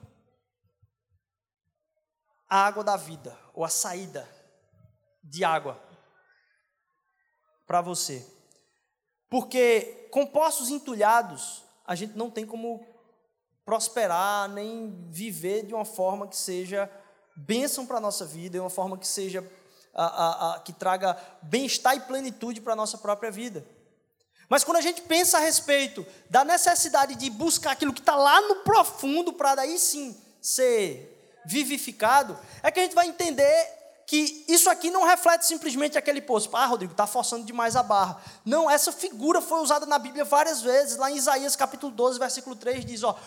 a 2.49 2.67
água 2.67 2.83
da 2.83 2.97
vida, 2.97 3.39
ou 3.53 3.65
a 3.65 3.69
saída 3.69 4.34
de 5.25 5.43
água 5.43 5.83
para 7.67 7.81
você? 7.81 8.25
Porque 9.29 10.09
com 10.11 10.27
poços 10.27 10.69
entulhados, 10.69 11.65
a 11.85 11.95
gente 11.95 12.17
não 12.17 12.31
tem 12.31 12.47
como 12.47 12.87
prosperar, 13.65 14.49
nem 14.49 15.09
viver 15.11 15.67
de 15.67 15.75
uma 15.75 15.85
forma 15.85 16.29
que 16.29 16.37
seja 16.37 16.91
bênção 17.35 17.87
para 17.87 17.97
a 17.97 18.01
nossa 18.01 18.25
vida, 18.25 18.59
de 18.59 18.61
uma 18.61 18.71
forma 18.71 18.97
que 18.97 19.07
seja 19.09 19.45
a, 19.93 20.05
a, 20.05 20.55
a, 20.55 20.61
que 20.61 20.73
traga 20.73 21.19
bem-estar 21.43 21.97
e 21.97 22.01
plenitude 22.01 22.61
para 22.61 22.75
a 22.75 22.77
nossa 22.77 22.99
própria 22.99 23.31
vida. 23.31 23.67
Mas 24.49 24.63
quando 24.63 24.77
a 24.77 24.83
gente 24.83 25.03
pensa 25.03 25.39
a 25.39 25.41
respeito 25.41 26.07
da 26.29 26.45
necessidade 26.45 27.15
de 27.15 27.31
buscar 27.31 27.73
aquilo 27.73 27.93
que 27.93 28.01
está 28.01 28.15
lá 28.15 28.41
no 28.43 28.57
profundo, 28.57 29.33
para 29.33 29.55
daí 29.55 29.79
sim 29.79 30.17
ser 30.41 31.43
vivificado, 31.47 32.39
é 32.63 32.71
que 32.71 32.79
a 32.79 32.83
gente 32.83 32.95
vai 32.95 33.09
entender 33.09 33.84
que 34.07 34.45
isso 34.49 34.69
aqui 34.69 34.91
não 34.91 35.05
reflete 35.05 35.47
simplesmente 35.47 35.97
aquele 35.97 36.21
poço. 36.21 36.51
Ah, 36.53 36.67
Rodrigo, 36.67 36.93
está 36.93 37.07
forçando 37.07 37.45
demais 37.45 37.75
a 37.75 37.83
barra. 37.83 38.21
Não, 38.45 38.71
essa 38.71 38.93
figura 38.93 39.41
foi 39.41 39.61
usada 39.61 39.87
na 39.87 39.99
Bíblia 39.99 40.25
várias 40.25 40.61
vezes. 40.61 40.97
Lá 40.97 41.11
em 41.11 41.17
Isaías 41.17 41.57
capítulo 41.57 41.93
12, 41.93 42.19
versículo 42.19 42.55
3, 42.55 42.85
diz: 42.85 43.03
ó, 43.03 43.19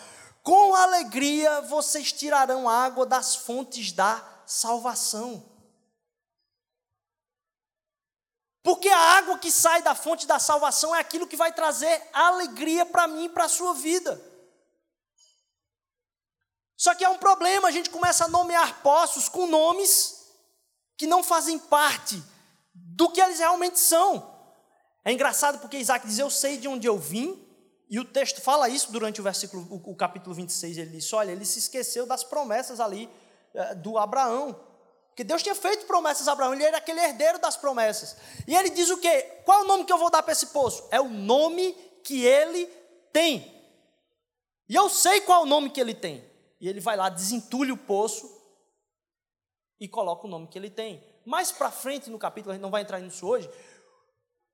com 0.42 0.74
alegria 0.74 1.60
vocês 1.62 2.12
tirarão 2.12 2.68
água 2.68 3.04
das 3.04 3.34
fontes 3.34 3.92
da 3.92 4.22
salvação. 4.46 5.44
Porque 8.62 8.88
a 8.88 9.18
água 9.18 9.38
que 9.38 9.50
sai 9.50 9.82
da 9.82 9.94
fonte 9.94 10.26
da 10.26 10.38
salvação 10.38 10.94
é 10.94 11.00
aquilo 11.00 11.26
que 11.26 11.36
vai 11.36 11.52
trazer 11.52 12.02
alegria 12.12 12.84
para 12.84 13.06
mim 13.06 13.24
e 13.24 13.28
para 13.28 13.44
a 13.44 13.48
sua 13.48 13.74
vida. 13.74 14.22
Só 16.76 16.94
que 16.94 17.04
é 17.04 17.08
um 17.08 17.18
problema, 17.18 17.66
a 17.66 17.72
gente 17.72 17.90
começa 17.90 18.26
a 18.26 18.28
nomear 18.28 18.82
poços 18.82 19.28
com 19.28 19.46
nomes 19.46 20.17
que 20.98 21.06
não 21.06 21.22
fazem 21.22 21.58
parte 21.58 22.22
do 22.74 23.08
que 23.08 23.20
eles 23.20 23.38
realmente 23.38 23.78
são. 23.78 24.36
É 25.04 25.12
engraçado 25.12 25.58
porque 25.60 25.78
Isaac 25.78 26.06
diz: 26.06 26.18
Eu 26.18 26.28
sei 26.28 26.58
de 26.58 26.68
onde 26.68 26.86
eu 26.86 26.98
vim 26.98 27.48
e 27.90 27.98
o 27.98 28.04
texto 28.04 28.40
fala 28.42 28.68
isso 28.68 28.92
durante 28.92 29.20
o 29.20 29.24
versículo, 29.24 29.66
o, 29.70 29.92
o 29.92 29.96
capítulo 29.96 30.34
26, 30.34 30.76
ele 30.76 30.90
diz: 30.90 31.10
olha, 31.12 31.32
ele 31.32 31.44
se 31.44 31.58
esqueceu 31.58 32.04
das 32.04 32.22
promessas 32.22 32.80
ali 32.80 33.08
é, 33.54 33.74
do 33.74 33.96
Abraão. 33.96 34.60
Porque 35.08 35.24
Deus 35.24 35.42
tinha 35.42 35.54
feito 35.54 35.86
promessas 35.86 36.28
a 36.28 36.32
Abraão, 36.32 36.52
ele 36.52 36.64
era 36.64 36.76
aquele 36.76 37.00
herdeiro 37.00 37.38
das 37.38 37.56
promessas. 37.56 38.16
E 38.46 38.54
ele 38.54 38.70
diz 38.70 38.90
o 38.90 38.98
quê? 38.98 39.22
Qual 39.44 39.60
é 39.60 39.64
o 39.64 39.66
nome 39.66 39.84
que 39.84 39.92
eu 39.92 39.98
vou 39.98 40.10
dar 40.10 40.22
para 40.22 40.32
esse 40.32 40.48
poço? 40.48 40.86
É 40.90 41.00
o 41.00 41.08
nome 41.08 41.72
que 42.04 42.24
ele 42.24 42.66
tem. 43.12 43.54
E 44.68 44.74
eu 44.74 44.88
sei 44.88 45.22
qual 45.22 45.40
é 45.40 45.44
o 45.44 45.48
nome 45.48 45.70
que 45.70 45.80
ele 45.80 45.94
tem. 45.94 46.22
E 46.60 46.68
ele 46.68 46.80
vai 46.80 46.96
lá, 46.96 47.08
desentulha 47.08 47.72
o 47.72 47.76
poço 47.76 48.37
e 49.80 49.88
coloca 49.88 50.26
o 50.26 50.30
nome 50.30 50.48
que 50.48 50.58
ele 50.58 50.70
tem. 50.70 51.02
Mais 51.24 51.52
para 51.52 51.70
frente 51.70 52.10
no 52.10 52.18
capítulo, 52.18 52.52
a 52.52 52.54
gente 52.54 52.62
não 52.62 52.70
vai 52.70 52.82
entrar 52.82 52.98
nisso 53.00 53.26
hoje, 53.26 53.50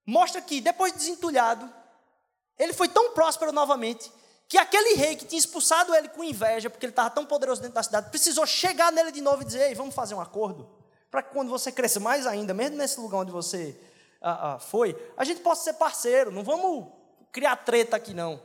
mostra 0.07 0.41
que 0.41 0.61
depois 0.61 0.93
de 0.93 0.99
desentulhado, 0.99 1.73
ele 2.59 2.73
foi 2.73 2.89
tão 2.89 3.13
próspero 3.13 3.53
novamente 3.53 4.11
que 4.49 4.59
aquele 4.59 4.95
rei 4.95 5.17
que 5.17 5.25
tinha 5.25 5.39
expulsado 5.39 5.95
ele 5.95 6.09
com 6.09 6.23
inveja, 6.23 6.69
porque 6.69 6.85
ele 6.87 6.93
estava 6.93 7.11
tão 7.11 7.25
poderoso 7.25 7.61
dentro 7.61 7.75
da 7.75 7.83
cidade, 7.83 8.11
precisou 8.11 8.47
chegar 8.47 8.93
nele 8.93 9.11
de 9.11 9.21
novo 9.21 9.43
e 9.43 9.45
dizer: 9.45 9.69
Ei, 9.69 9.75
vamos 9.75 9.95
fazer 9.95 10.15
um 10.15 10.21
acordo, 10.21 10.69
para 11.11 11.23
que 11.23 11.33
quando 11.33 11.49
você 11.49 11.73
cresça 11.73 11.99
mais 11.99 12.27
ainda, 12.27 12.53
mesmo 12.53 12.77
nesse 12.77 13.01
lugar 13.01 13.19
onde 13.19 13.33
você 13.33 13.81
ah, 14.21 14.55
ah, 14.55 14.59
foi, 14.59 14.97
a 15.17 15.25
gente 15.25 15.41
possa 15.41 15.65
ser 15.65 15.75
parceiro, 15.75 16.31
não 16.31 16.43
vamos 16.43 16.93
criar 17.33 17.57
treta 17.57 17.97
aqui 17.97 18.15
não. 18.15 18.41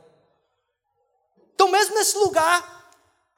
Então, 1.54 1.70
mesmo 1.70 1.94
nesse 1.94 2.16
lugar, 2.16 2.79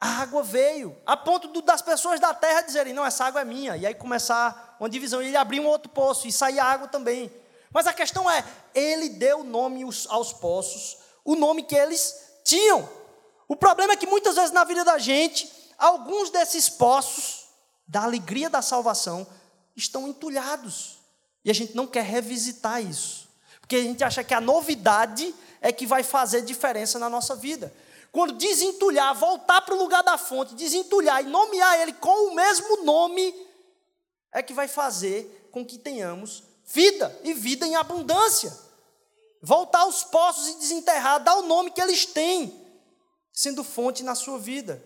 a 0.03 0.21
água 0.21 0.43
veio, 0.43 0.97
a 1.07 1.17
ponto 1.17 1.63
das 1.63 1.81
pessoas 1.81 2.19
da 2.19 2.35
terra 2.35 2.63
dizerem: 2.63 2.93
Não, 2.93 3.07
essa 3.07 3.25
água 3.25 3.43
é 3.43 3.45
minha, 3.45 3.77
e 3.77 3.87
aí 3.87 3.95
começar 3.95 4.77
uma 4.81 4.91
divisão, 4.91 5.23
e 5.23 5.29
ele 5.29 5.37
abriu 5.37 5.63
um 5.63 5.69
outro 5.69 5.89
poço, 5.89 6.27
e 6.27 6.33
saía 6.33 6.65
água 6.65 6.89
também. 6.89 7.33
Mas 7.73 7.87
a 7.87 7.93
questão 7.93 8.29
é, 8.29 8.45
ele 8.75 9.11
deu 9.11 9.45
nome 9.45 9.85
aos 10.09 10.33
poços, 10.33 10.99
o 11.25 11.37
nome 11.37 11.63
que 11.63 11.77
eles 11.77 12.17
tinham. 12.45 12.89
O 13.47 13.55
problema 13.55 13.93
é 13.93 13.97
que 13.97 14.05
muitas 14.05 14.35
vezes 14.35 14.51
na 14.51 14.65
vida 14.65 14.85
da 14.85 14.99
gente, 14.99 15.49
alguns 15.79 16.31
desses 16.31 16.69
poços 16.69 17.45
da 17.87 18.03
alegria 18.03 18.51
da 18.51 18.61
salvação 18.61 19.25
estão 19.77 20.09
entulhados. 20.09 20.99
E 21.45 21.51
a 21.51 21.55
gente 21.55 21.77
não 21.77 21.87
quer 21.87 22.03
revisitar 22.03 22.83
isso. 22.83 23.29
Porque 23.61 23.77
a 23.77 23.83
gente 23.83 24.03
acha 24.03 24.25
que 24.25 24.35
a 24.35 24.41
novidade 24.41 25.33
é 25.61 25.71
que 25.71 25.87
vai 25.87 26.03
fazer 26.03 26.43
diferença 26.43 26.99
na 26.99 27.09
nossa 27.09 27.37
vida. 27.37 27.73
Quando 28.13 28.35
desentulhar, 28.35 29.15
voltar 29.15 29.63
para 29.63 29.75
o 29.75 29.79
lugar 29.79 30.03
da 30.03 30.19
fonte, 30.19 30.55
desentulhar 30.55 31.25
e 31.25 31.29
nomear 31.29 31.81
ele 31.81 31.95
com 31.95 32.29
o 32.29 32.35
mesmo 32.35 32.85
nome, 32.85 33.35
é 34.31 34.43
que 34.43 34.53
vai 34.53 34.69
fazer 34.69 35.49
com 35.51 35.65
que 35.65 35.79
tenhamos 35.79 36.43
vida 36.67 37.19
e 37.25 37.33
vida 37.33 37.67
em 37.67 37.75
abundância. 37.75 38.55
Voltar 39.41 39.81
aos 39.81 40.05
poços 40.05 40.49
e 40.49 40.59
desenterrar, 40.59 41.25
dar 41.25 41.37
o 41.37 41.47
nome 41.47 41.71
que 41.71 41.81
eles 41.81 42.05
têm, 42.05 42.55
sendo 43.33 43.65
fonte 43.65 44.03
na 44.03 44.15
sua 44.15 44.39
vida. 44.39 44.83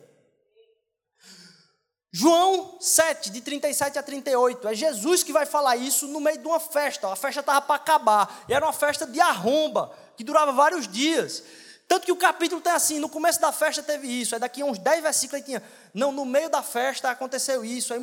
João 2.13 2.79
7, 2.81 3.31
de 3.31 3.41
37 3.41 3.99
a 3.99 4.03
38, 4.03 4.69
é 4.69 4.75
Jesus 4.75 5.23
que 5.25 5.33
vai 5.33 5.45
falar 5.45 5.77
isso 5.77 6.07
no 6.07 6.21
meio 6.21 6.39
de 6.39 6.47
uma 6.47 6.61
festa. 6.61 7.13
A 7.13 7.17
festa 7.17 7.41
estava 7.41 7.61
para 7.61 7.75
acabar, 7.75 8.45
e 8.49 8.55
era 8.55 8.65
uma 8.65 8.73
festa 8.73 9.05
de 9.05 9.21
arromba, 9.21 9.95
que 10.17 10.25
durava 10.25 10.53
vários 10.53 10.89
dias. 10.89 11.43
Tanto 11.89 12.05
que 12.05 12.13
o 12.13 12.17
capítulo 12.17 12.61
tem 12.61 12.73
assim: 12.73 12.99
no 12.99 13.09
começo 13.09 13.41
da 13.41 13.53
festa 13.53 13.83
teve 13.83 14.09
isso, 14.09 14.35
aí 14.35 14.41
daqui 14.41 14.63
a 14.63 14.65
uns 14.65 14.79
10 14.79 15.03
versículos 15.03 15.41
aí 15.41 15.47
tinha, 15.47 15.63
não, 15.95 16.11
no 16.11 16.25
meio 16.25 16.51
da 16.51 16.63
festa 16.63 17.11
aconteceu 17.11 17.65
isso, 17.65 17.95
aí, 17.95 18.01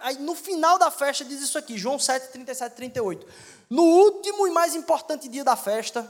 aí 0.00 0.18
no 0.18 0.34
final 0.34 0.78
da 0.78 0.90
festa 0.90 1.24
diz 1.24 1.40
isso 1.40 1.56
aqui, 1.56 1.78
João 1.78 1.98
7, 1.98 2.28
37 2.28 2.74
38. 2.74 3.26
No 3.70 3.82
último 3.82 4.46
e 4.46 4.50
mais 4.50 4.74
importante 4.74 5.28
dia 5.28 5.42
da 5.42 5.56
festa, 5.56 6.06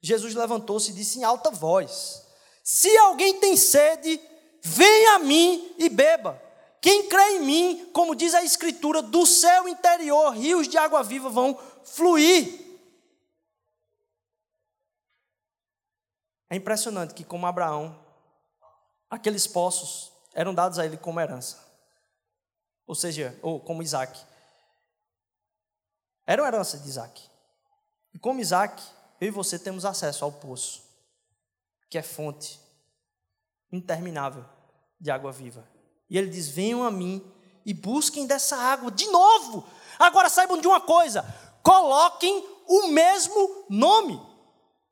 Jesus 0.00 0.34
levantou-se 0.34 0.90
e 0.90 0.94
disse 0.94 1.18
em 1.18 1.24
alta 1.24 1.50
voz: 1.50 2.22
Se 2.62 2.96
alguém 2.98 3.40
tem 3.40 3.56
sede, 3.56 4.20
venha 4.62 5.16
a 5.16 5.18
mim 5.18 5.74
e 5.76 5.88
beba. 5.88 6.40
Quem 6.80 7.08
crê 7.08 7.36
em 7.36 7.40
mim, 7.40 7.90
como 7.92 8.14
diz 8.14 8.34
a 8.34 8.42
Escritura, 8.42 9.00
do 9.00 9.24
seu 9.24 9.68
interior 9.68 10.30
rios 10.30 10.66
de 10.66 10.76
água 10.76 11.02
viva 11.02 11.28
vão 11.28 11.56
fluir. 11.84 12.61
É 16.52 16.56
impressionante 16.56 17.14
que, 17.14 17.24
como 17.24 17.46
Abraão, 17.46 17.98
aqueles 19.08 19.46
poços 19.46 20.12
eram 20.34 20.52
dados 20.52 20.78
a 20.78 20.84
ele 20.84 20.98
como 20.98 21.18
herança. 21.18 21.58
Ou 22.86 22.94
seja, 22.94 23.34
ou 23.40 23.58
como 23.58 23.82
Isaac. 23.82 24.20
Era 26.26 26.42
uma 26.42 26.48
herança 26.48 26.76
de 26.76 26.86
Isaac. 26.86 27.22
E 28.12 28.18
como 28.18 28.38
Isaac, 28.38 28.82
eu 29.18 29.28
e 29.28 29.30
você 29.30 29.58
temos 29.58 29.86
acesso 29.86 30.26
ao 30.26 30.30
poço, 30.30 30.82
que 31.88 31.96
é 31.96 32.02
fonte 32.02 32.60
interminável 33.72 34.44
de 35.00 35.10
água 35.10 35.32
viva. 35.32 35.66
E 36.10 36.18
ele 36.18 36.28
diz: 36.28 36.48
Venham 36.48 36.84
a 36.84 36.90
mim 36.90 37.32
e 37.64 37.72
busquem 37.72 38.26
dessa 38.26 38.58
água 38.58 38.90
de 38.90 39.06
novo. 39.06 39.66
Agora 39.98 40.28
saibam 40.28 40.60
de 40.60 40.66
uma 40.66 40.82
coisa: 40.82 41.24
coloquem 41.62 42.46
o 42.68 42.88
mesmo 42.88 43.64
nome. 43.70 44.31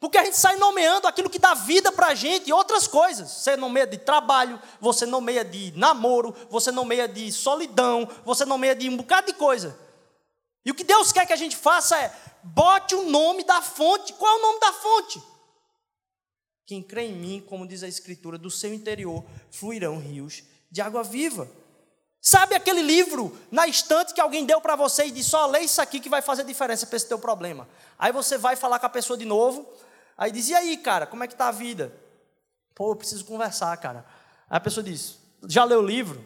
Porque 0.00 0.16
a 0.16 0.24
gente 0.24 0.38
sai 0.38 0.56
nomeando 0.56 1.06
aquilo 1.06 1.28
que 1.28 1.38
dá 1.38 1.52
vida 1.52 1.92
para 1.92 2.08
a 2.08 2.14
gente 2.14 2.48
e 2.48 2.52
outras 2.52 2.86
coisas. 2.86 3.30
Você 3.30 3.54
nomeia 3.54 3.86
de 3.86 3.98
trabalho, 3.98 4.58
você 4.80 5.04
nomeia 5.04 5.44
de 5.44 5.72
namoro, 5.76 6.34
você 6.48 6.72
nomeia 6.72 7.06
de 7.06 7.30
solidão, 7.30 8.08
você 8.24 8.46
nomeia 8.46 8.74
de 8.74 8.88
um 8.88 8.96
bocado 8.96 9.26
de 9.26 9.34
coisa. 9.34 9.78
E 10.64 10.70
o 10.70 10.74
que 10.74 10.84
Deus 10.84 11.12
quer 11.12 11.26
que 11.26 11.34
a 11.34 11.36
gente 11.36 11.54
faça 11.54 11.98
é 11.98 12.10
bote 12.42 12.94
o 12.94 13.10
nome 13.10 13.44
da 13.44 13.60
fonte. 13.60 14.14
Qual 14.14 14.34
é 14.34 14.38
o 14.38 14.42
nome 14.42 14.60
da 14.60 14.72
fonte? 14.72 15.22
Quem 16.66 16.82
crê 16.82 17.02
em 17.02 17.14
mim, 17.14 17.44
como 17.46 17.68
diz 17.68 17.82
a 17.82 17.88
Escritura, 17.88 18.38
do 18.38 18.50
seu 18.50 18.72
interior 18.72 19.22
fluirão 19.50 19.98
rios 19.98 20.44
de 20.70 20.80
água 20.80 21.02
viva. 21.02 21.50
Sabe 22.22 22.54
aquele 22.54 22.80
livro 22.80 23.36
na 23.50 23.66
estante 23.66 24.14
que 24.14 24.20
alguém 24.20 24.46
deu 24.46 24.60
para 24.60 24.76
você 24.76 25.06
e 25.06 25.10
disse: 25.10 25.30
só 25.30 25.46
lê 25.46 25.60
isso 25.60 25.80
aqui 25.80 26.00
que 26.00 26.08
vai 26.08 26.22
fazer 26.22 26.44
diferença 26.44 26.86
para 26.86 26.96
esse 26.96 27.08
teu 27.08 27.18
problema. 27.18 27.68
Aí 27.98 28.12
você 28.12 28.38
vai 28.38 28.56
falar 28.56 28.78
com 28.78 28.86
a 28.86 28.90
pessoa 28.90 29.18
de 29.18 29.24
novo, 29.24 29.66
aí 30.20 30.30
diz: 30.30 30.48
e 30.50 30.54
aí, 30.54 30.76
cara, 30.76 31.06
como 31.06 31.24
é 31.24 31.26
que 31.26 31.34
está 31.34 31.48
a 31.48 31.52
vida? 31.52 31.92
Pô, 32.74 32.92
eu 32.92 32.96
preciso 32.96 33.24
conversar, 33.24 33.76
cara. 33.78 34.04
Aí 34.48 34.56
a 34.58 34.60
pessoa 34.60 34.84
diz: 34.84 35.18
já 35.48 35.64
leu 35.64 35.80
o 35.80 35.86
livro? 35.86 36.22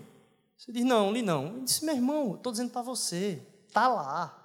Você 0.59 0.73
diz: 0.73 0.85
não, 0.85 1.13
li 1.13 1.23
não. 1.23 1.47
Ele 1.47 1.61
disse: 1.63 1.85
meu 1.85 1.95
irmão, 1.95 2.35
estou 2.35 2.53
dizendo 2.53 2.71
para 2.71 2.83
você, 2.83 3.41
está 3.69 3.89
lá. 3.89 4.41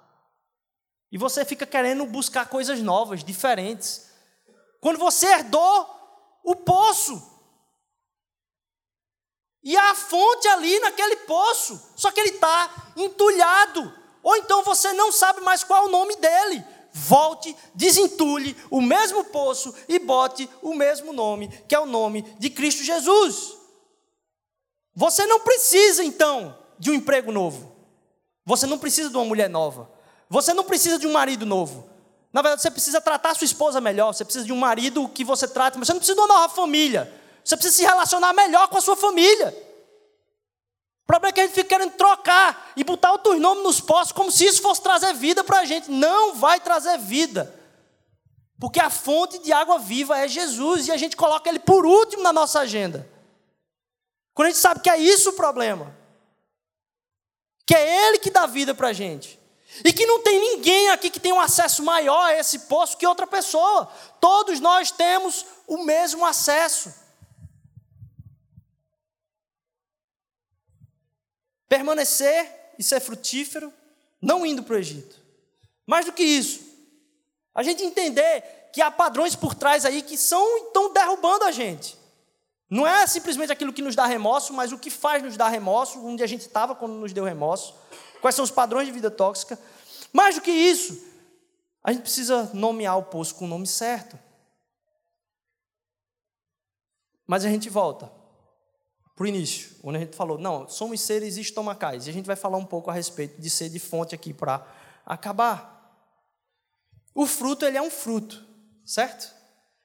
E 1.12 1.18
você 1.18 1.44
fica 1.44 1.66
querendo 1.66 2.06
buscar 2.06 2.48
coisas 2.48 2.80
novas, 2.80 3.24
diferentes. 3.24 4.08
Quando 4.80 4.98
você 4.98 5.26
herdou 5.26 6.40
o 6.44 6.54
poço, 6.54 7.20
e 9.62 9.76
há 9.76 9.90
a 9.90 9.94
fonte 9.94 10.48
ali 10.48 10.78
naquele 10.80 11.16
poço, 11.16 11.80
só 11.96 12.10
que 12.10 12.20
ele 12.20 12.30
está 12.30 12.92
entulhado. 12.96 13.92
Ou 14.22 14.36
então 14.36 14.62
você 14.62 14.92
não 14.92 15.12
sabe 15.12 15.40
mais 15.40 15.64
qual 15.64 15.84
é 15.84 15.86
o 15.86 15.90
nome 15.90 16.16
dele. 16.16 16.64
Volte, 16.92 17.56
desentulhe 17.74 18.56
o 18.70 18.80
mesmo 18.80 19.24
poço 19.24 19.74
e 19.88 19.98
bote 19.98 20.48
o 20.60 20.74
mesmo 20.74 21.12
nome, 21.12 21.48
que 21.68 21.74
é 21.74 21.80
o 21.80 21.86
nome 21.86 22.22
de 22.38 22.50
Cristo 22.50 22.82
Jesus. 22.82 23.56
Você 24.94 25.24
não 25.26 25.40
precisa 25.40 26.02
então 26.02 26.56
de 26.78 26.90
um 26.90 26.94
emprego 26.94 27.30
novo. 27.30 27.74
Você 28.44 28.66
não 28.66 28.78
precisa 28.78 29.08
de 29.08 29.16
uma 29.16 29.24
mulher 29.24 29.48
nova. 29.48 29.90
Você 30.28 30.52
não 30.52 30.64
precisa 30.64 30.98
de 30.98 31.06
um 31.06 31.12
marido 31.12 31.46
novo. 31.46 31.88
Na 32.32 32.42
verdade, 32.42 32.62
você 32.62 32.70
precisa 32.70 33.00
tratar 33.00 33.34
sua 33.34 33.44
esposa 33.44 33.80
melhor. 33.80 34.12
Você 34.12 34.24
precisa 34.24 34.44
de 34.44 34.52
um 34.52 34.56
marido 34.56 35.08
que 35.08 35.24
você 35.24 35.46
trate, 35.46 35.78
mas 35.78 35.86
você 35.86 35.92
não 35.92 36.00
precisa 36.00 36.16
de 36.16 36.20
uma 36.20 36.34
nova 36.34 36.54
família. 36.54 37.12
Você 37.44 37.56
precisa 37.56 37.76
se 37.76 37.82
relacionar 37.84 38.32
melhor 38.32 38.68
com 38.68 38.76
a 38.76 38.80
sua 38.80 38.96
família. 38.96 39.69
O 41.10 41.12
problema 41.12 41.30
é 41.30 41.32
que 41.32 41.40
a 41.40 41.42
gente 41.42 41.54
fica 41.56 41.70
querendo 41.70 41.90
trocar 41.94 42.70
e 42.76 42.84
botar 42.84 43.10
outros 43.10 43.40
nomes 43.40 43.64
nos 43.64 43.80
postos 43.80 44.12
como 44.12 44.30
se 44.30 44.44
isso 44.44 44.62
fosse 44.62 44.80
trazer 44.80 45.12
vida 45.12 45.42
para 45.42 45.58
a 45.58 45.64
gente. 45.64 45.90
Não 45.90 46.36
vai 46.36 46.60
trazer 46.60 46.96
vida. 46.98 47.52
Porque 48.60 48.78
a 48.78 48.88
fonte 48.88 49.40
de 49.40 49.52
água 49.52 49.76
viva 49.80 50.16
é 50.16 50.28
Jesus 50.28 50.86
e 50.86 50.92
a 50.92 50.96
gente 50.96 51.16
coloca 51.16 51.50
ele 51.50 51.58
por 51.58 51.84
último 51.84 52.22
na 52.22 52.32
nossa 52.32 52.60
agenda. 52.60 53.10
Quando 54.32 54.46
a 54.46 54.50
gente 54.50 54.60
sabe 54.60 54.78
que 54.78 54.88
é 54.88 54.98
isso 54.98 55.30
o 55.30 55.32
problema. 55.32 55.92
Que 57.66 57.74
é 57.74 58.06
ele 58.06 58.20
que 58.20 58.30
dá 58.30 58.46
vida 58.46 58.72
para 58.72 58.90
a 58.90 58.92
gente. 58.92 59.36
E 59.84 59.92
que 59.92 60.06
não 60.06 60.22
tem 60.22 60.38
ninguém 60.38 60.90
aqui 60.90 61.10
que 61.10 61.18
tenha 61.18 61.34
um 61.34 61.40
acesso 61.40 61.82
maior 61.82 62.26
a 62.26 62.38
esse 62.38 62.60
poço 62.60 62.96
que 62.96 63.04
outra 63.04 63.26
pessoa. 63.26 63.90
Todos 64.20 64.60
nós 64.60 64.92
temos 64.92 65.44
o 65.66 65.78
mesmo 65.78 66.24
acesso. 66.24 66.99
Permanecer 71.70 72.72
e 72.76 72.82
ser 72.82 72.98
frutífero, 72.98 73.72
não 74.20 74.44
indo 74.44 74.60
para 74.60 74.74
o 74.74 74.78
Egito. 74.78 75.16
Mais 75.86 76.04
do 76.04 76.12
que 76.12 76.24
isso, 76.24 76.60
a 77.54 77.62
gente 77.62 77.84
entender 77.84 78.70
que 78.72 78.82
há 78.82 78.90
padrões 78.90 79.36
por 79.36 79.54
trás 79.54 79.84
aí 79.84 80.02
que 80.02 80.16
são 80.16 80.66
estão 80.66 80.92
derrubando 80.92 81.44
a 81.44 81.52
gente. 81.52 81.96
Não 82.68 82.84
é 82.84 83.06
simplesmente 83.06 83.52
aquilo 83.52 83.72
que 83.72 83.82
nos 83.82 83.94
dá 83.94 84.04
remorso, 84.04 84.52
mas 84.52 84.72
o 84.72 84.78
que 84.78 84.90
faz 84.90 85.22
nos 85.22 85.36
dar 85.36 85.48
remorso, 85.48 86.04
onde 86.04 86.24
a 86.24 86.26
gente 86.26 86.40
estava 86.40 86.74
quando 86.74 86.94
nos 86.94 87.12
deu 87.12 87.24
remorso, 87.24 87.74
quais 88.20 88.34
são 88.34 88.44
os 88.44 88.50
padrões 88.50 88.86
de 88.86 88.92
vida 88.92 89.10
tóxica. 89.10 89.56
Mais 90.12 90.34
do 90.34 90.40
que 90.40 90.50
isso, 90.50 91.00
a 91.84 91.92
gente 91.92 92.02
precisa 92.02 92.50
nomear 92.52 92.98
o 92.98 93.04
poço 93.04 93.36
com 93.36 93.44
o 93.44 93.48
nome 93.48 93.68
certo. 93.68 94.18
Mas 97.28 97.44
a 97.44 97.48
gente 97.48 97.70
volta 97.70 98.19
para 99.20 99.26
o 99.26 99.28
início, 99.28 99.72
onde 99.84 99.98
a 99.98 100.00
gente 100.00 100.16
falou, 100.16 100.38
não, 100.38 100.66
somos 100.66 100.98
seres 101.02 101.36
estomacais. 101.36 102.06
E 102.06 102.10
a 102.10 102.12
gente 102.12 102.24
vai 102.24 102.36
falar 102.36 102.56
um 102.56 102.64
pouco 102.64 102.90
a 102.90 102.94
respeito 102.94 103.38
de 103.38 103.50
ser 103.50 103.68
de 103.68 103.78
fonte 103.78 104.14
aqui 104.14 104.32
para 104.32 104.66
acabar. 105.04 105.94
O 107.14 107.26
fruto, 107.26 107.66
ele 107.66 107.76
é 107.76 107.82
um 107.82 107.90
fruto, 107.90 108.42
certo? 108.82 109.30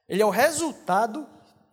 Ele 0.08 0.22
é 0.22 0.26
o 0.26 0.30
resultado 0.30 1.28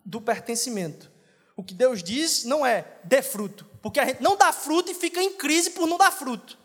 do 0.04 0.20
pertencimento. 0.20 1.08
O 1.56 1.62
que 1.62 1.72
Deus 1.72 2.02
diz 2.02 2.42
não 2.42 2.66
é 2.66 2.98
dê 3.04 3.22
fruto, 3.22 3.64
porque 3.80 4.00
a 4.00 4.06
gente 4.06 4.20
não 4.20 4.36
dá 4.36 4.52
fruto 4.52 4.90
e 4.90 4.94
fica 4.94 5.22
em 5.22 5.34
crise 5.34 5.70
por 5.70 5.86
não 5.86 5.96
dar 5.96 6.10
fruto. 6.10 6.58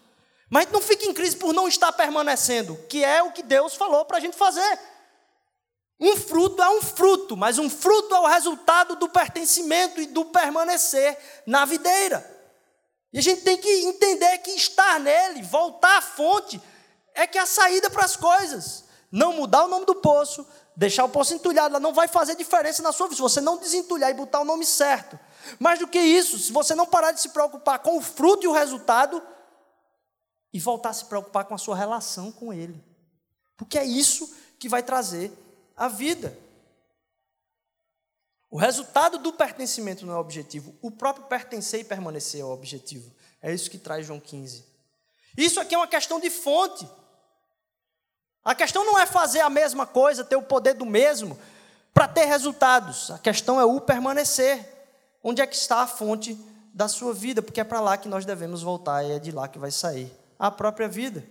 Mas 0.50 0.62
a 0.62 0.66
gente 0.66 0.74
não 0.74 0.82
fica 0.82 1.06
em 1.06 1.14
crise 1.14 1.36
por 1.36 1.54
não 1.54 1.68
estar 1.68 1.91
permanecendo, 1.91 2.76
que 2.89 3.04
é 3.04 3.22
o 3.22 3.32
que 3.32 3.43
Deus 3.43 3.76
falou 3.76 4.04
para 4.06 4.18
a 4.18 4.20
gente 4.20 4.36
fazer. 4.36 4.80
Um 6.00 6.16
fruto 6.16 6.62
é 6.62 6.70
um 6.70 6.82
fruto, 6.82 7.36
mas 7.36 7.58
um 7.58 7.70
fruto 7.70 8.14
é 8.14 8.20
o 8.20 8.28
resultado 8.28 8.95
do 8.95 9.10
pertencimento 9.10 10.00
e 10.00 10.06
do 10.06 10.26
permanecer 10.26 11.18
na 11.45 11.66
videira. 11.66 12.36
E 13.12 13.18
a 13.18 13.22
gente 13.22 13.41
tem 13.41 13.58
que 13.58 13.70
entender 13.86 14.38
que 14.39 14.52
estar 14.52 15.00
nele, 15.00 15.41
voltar 15.41 15.98
à 15.98 16.02
fonte, 16.02 16.62
é 17.16 17.26
que 17.26 17.38
é 17.38 17.41
a 17.41 17.48
saída 17.48 17.89
para 17.89 18.06
as 18.06 18.16
coisas. 18.16 18.86
Não 19.12 19.34
mudar 19.34 19.66
o 19.66 19.68
nome 19.68 19.86
do 19.86 19.95
poço, 19.95 20.45
deixar 20.76 21.04
o 21.06 21.10
poço 21.10 21.34
entulhado, 21.34 21.70
ela 21.70 21.80
não 21.80 21.93
vai 21.93 22.08
fazer 22.08 22.36
diferença 22.36 22.84
na 22.84 22.91
sua 22.91 23.08
vida, 23.08 23.16
se 23.16 23.22
você 23.22 23.41
não 23.41 23.58
desentulhar 23.58 24.12
e 24.12 24.14
botar 24.14 24.41
o 24.41 24.45
nome 24.45 24.66
certo. 24.66 25.18
Mais 25.58 25.80
do 25.80 25.88
que 25.88 26.00
isso, 26.00 26.38
se 26.38 26.52
você 26.52 26.76
não 26.76 26.86
parar 26.86 27.12
de 27.12 27.22
se 27.22 27.30
preocupar 27.30 27.80
com 27.80 27.98
o 27.98 28.02
fruto 28.02 28.43
e 28.43 28.48
o 28.48 28.52
resultado, 28.52 29.24
e 30.54 30.60
voltar 30.60 30.89
a 30.89 30.93
se 30.93 31.06
preocupar 31.06 31.45
com 31.45 31.56
a 31.56 31.58
sua 31.58 31.76
relação 31.76 32.32
com 32.32 32.54
Ele. 32.54 32.84
Porque 33.56 33.78
é 33.78 33.86
isso 33.86 34.32
que 34.60 34.70
vai 34.70 34.84
trazer 34.84 35.32
a 35.78 35.88
vida. 35.88 36.38
O 38.49 38.57
resultado 38.57 39.19
do 39.19 39.32
pertencimento 39.32 40.05
não 40.05 40.13
é 40.13 40.17
o 40.17 40.21
objetivo, 40.21 40.75
o 40.82 40.89
próprio 40.89 41.25
pertencer 41.28 41.82
e 41.82 41.84
permanecer 41.84 42.41
é 42.41 42.43
o 42.43 42.49
objetivo. 42.49 43.11
É 43.41 43.53
isso 43.53 43.69
que 43.69 43.78
traz 43.78 44.05
João 44.05 44.19
15. 44.19 44.65
Isso 45.38 45.59
aqui 45.59 45.75
é 45.75 45.78
uma 45.78 45.88
questão 45.88 46.19
de 46.19 46.30
fonte. 46.30 46.89
A 48.43 48.55
questão 48.55 48.84
não 48.86 48.97
é 48.97 49.05
fazer 49.05 49.41
a 49.41 49.49
mesma 49.49 49.86
coisa, 49.86 50.23
ter 50.23 50.36
o 50.36 50.41
poder 50.41 50.73
do 50.73 50.86
mesmo, 50.86 51.38
para 51.93 52.07
ter 52.07 52.25
resultados. 52.25 53.11
A 53.11 53.19
questão 53.19 53.59
é 53.59 53.65
o 53.65 53.80
permanecer. 53.80 54.73
Onde 55.21 55.41
é 55.41 55.47
que 55.47 55.55
está 55.55 55.82
a 55.82 55.88
fonte 55.88 56.34
da 56.73 56.88
sua 56.88 57.13
vida? 57.13 57.41
Porque 57.41 57.59
é 57.59 57.63
para 57.63 57.82
lá 57.82 57.97
que 57.97 58.07
nós 58.07 58.25
devemos 58.25 58.63
voltar 58.63 59.03
e 59.03 59.11
é 59.11 59.19
de 59.19 59.32
lá 59.32 59.47
que 59.47 59.59
vai 59.59 59.69
sair 59.69 60.11
a 60.39 60.49
própria 60.49 60.88
vida. 60.88 61.23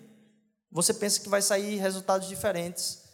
Você 0.71 0.93
pensa 0.93 1.21
que 1.21 1.29
vai 1.29 1.41
sair 1.41 1.77
resultados 1.77 2.29
diferentes, 2.29 3.06